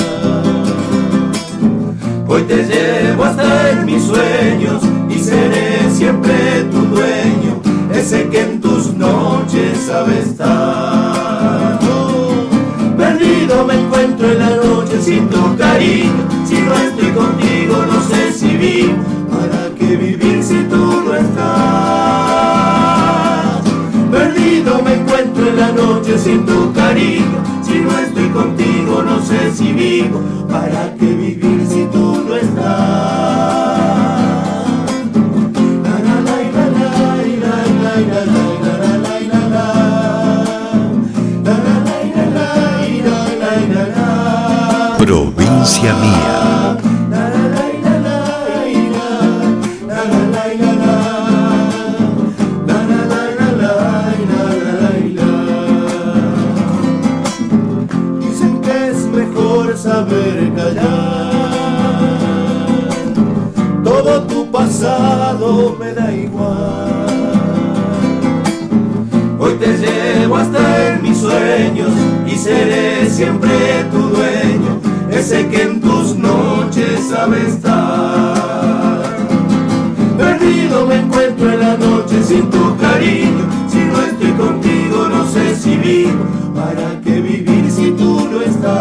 [2.28, 7.62] Hoy te llevo hasta en mis sueños y seré siempre tu dueño,
[7.94, 11.80] ese que en tus noches sabe estar.
[12.98, 18.34] Perdido me encuentro en la noche sin tu cariño, si no estoy contigo no sé
[18.34, 18.98] si vivo,
[19.32, 22.36] para qué vivir si tú no estás.
[24.12, 27.44] Perdido me encuentro en la noche sin tu cariño.
[27.64, 30.22] Si no estoy contigo, no sé si vivo.
[30.48, 31.55] ¿Para qué vivir
[45.86, 46.00] la,
[47.10, 47.46] la.
[58.20, 61.36] Dicen que es mejor saber callar.
[63.84, 67.06] Todo tu pasado me da igual.
[69.38, 71.92] Hoy te llevo hasta en mis sueños
[72.26, 74.80] y seré siempre tu dueño,
[75.12, 75.75] ese que
[77.16, 79.02] sabe estar.
[80.18, 85.56] Perdido me encuentro en la noche sin tu cariño, si no estoy contigo no sé
[85.56, 88.74] si vivo, ¿para qué vivir si tú no estás?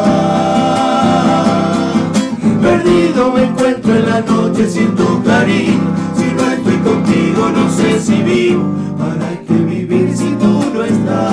[2.61, 5.89] Perdido me encuentro en la noche sin tu cariño,
[6.19, 8.65] si no estoy contigo no sé si vivo,
[8.99, 11.25] ¿para qué vivir si tú no estás?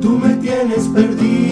[0.00, 1.51] Tú me tienes perdido,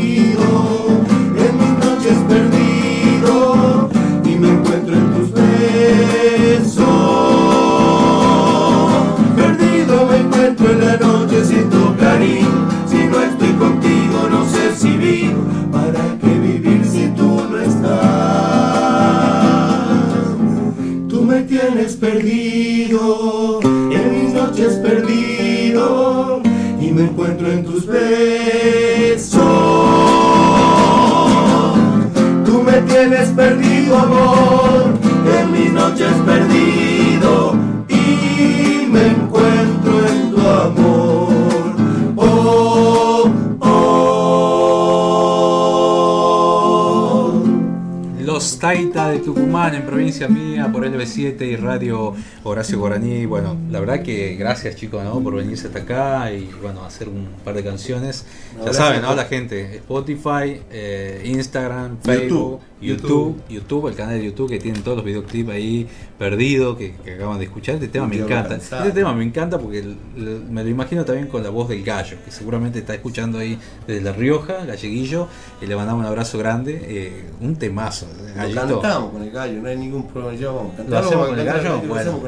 [51.20, 53.27] 7 y Radio Horacio Guaraní.
[53.27, 55.21] Bueno, la verdad que gracias chicos ¿no?
[55.21, 58.25] por venirse hasta acá y bueno, hacer un par de canciones.
[58.59, 59.15] No, ya saben, ¿no?
[59.15, 64.97] La gente, Spotify, eh, Instagram, Facebook, YouTube, YouTube, el canal de YouTube que tienen todos
[64.97, 65.87] los videoclips ahí
[66.19, 67.75] perdidos que, que acaban de escuchar.
[67.75, 68.57] Este tema me encanta.
[68.57, 71.85] Este tema me encanta porque el- el- me lo imagino también con la voz del
[71.85, 75.29] gallo, que seguramente está escuchando ahí desde La Rioja, galleguillo,
[75.61, 76.71] y le mandamos un abrazo grande.
[76.83, 78.07] eh, un temazo.
[78.19, 78.81] Lo Gallito.
[78.81, 80.53] cantamos con el gallo, no hay ningún problema.
[80.53, 80.73] Vamos.
[80.89, 81.83] ¿Lo hacemos con el gallo?
[81.83, 82.21] Lo Bueno.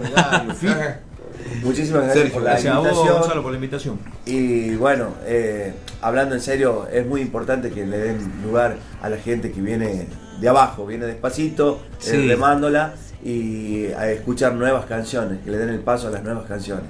[1.62, 3.18] Muchísimas gracias Sergio, por la gracias a vos, invitación.
[3.20, 3.98] Gonzalo, por la invitación.
[4.26, 9.16] Y bueno, eh, hablando en serio, es muy importante que le den lugar a la
[9.16, 10.06] gente que viene
[10.40, 12.28] de abajo, viene despacito, eh, Sí.
[12.28, 16.84] remándola y a escuchar nuevas canciones, que le den el paso a las nuevas canciones.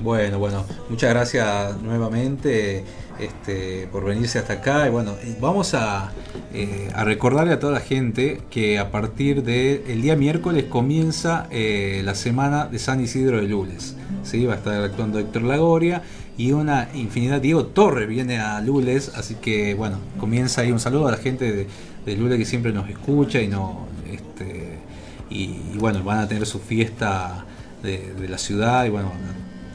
[0.00, 2.84] Bueno, bueno, muchas gracias nuevamente
[3.18, 4.86] este, por venirse hasta acá.
[4.86, 6.12] Y bueno, vamos a,
[6.52, 12.02] eh, a recordarle a toda la gente que a partir del día miércoles comienza eh,
[12.04, 13.96] la semana de San Isidro de Lules.
[14.22, 14.46] ¿sí?
[14.46, 16.02] Va a estar actuando Héctor Lagoria
[16.36, 17.40] y una infinidad.
[17.40, 21.52] Diego Torres viene a Lules, así que bueno, comienza ahí un saludo a la gente
[21.52, 21.66] de,
[22.06, 23.86] de Lules que siempre nos escucha y no.
[24.10, 24.78] Este,
[25.30, 25.42] y,
[25.74, 27.44] y bueno, van a tener su fiesta
[27.82, 29.12] de, de la ciudad y bueno,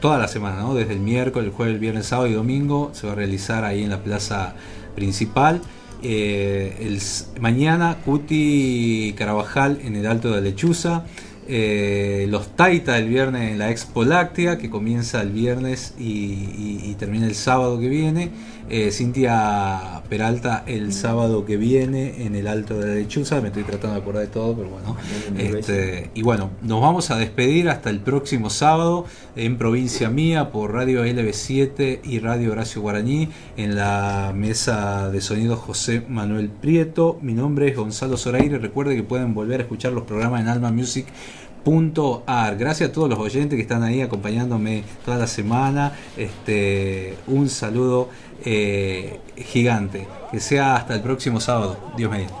[0.04, 0.74] toda la semana, ¿no?
[0.74, 3.82] Desde el miércoles, el jueves, el viernes, sábado y domingo se va a realizar ahí
[3.82, 4.54] en la plaza
[4.94, 5.62] principal.
[6.02, 7.00] Eh, el,
[7.40, 11.04] mañana Cuti Carabajal en el Alto de Lechuza.
[11.48, 17.24] Eh, los Taita el viernes en la Expo Láctea, que comienza el viernes y termina
[17.24, 18.30] el sábado que viene.
[18.70, 23.40] Eh, Cintia Peralta el sábado que viene en el Alto de la Lechuza.
[23.40, 24.96] Me estoy tratando de acordar de todo, pero bueno.
[25.36, 29.04] Este, y bueno, nos vamos a despedir hasta el próximo sábado
[29.36, 35.56] en Provincia Mía por Radio LB7 y Radio Horacio Guaraní en la mesa de sonido
[35.56, 37.18] José Manuel Prieto.
[37.20, 38.58] Mi nombre es Gonzalo Zoraire.
[38.58, 41.06] Recuerde que pueden volver a escuchar los programas en Alma Music.
[42.26, 42.56] .ar.
[42.56, 45.92] Gracias a todos los oyentes que están ahí acompañándome toda la semana.
[46.16, 48.10] Este, un saludo
[48.44, 50.06] eh, gigante.
[50.30, 51.78] Que sea hasta el próximo sábado.
[51.96, 52.34] Dios mediante.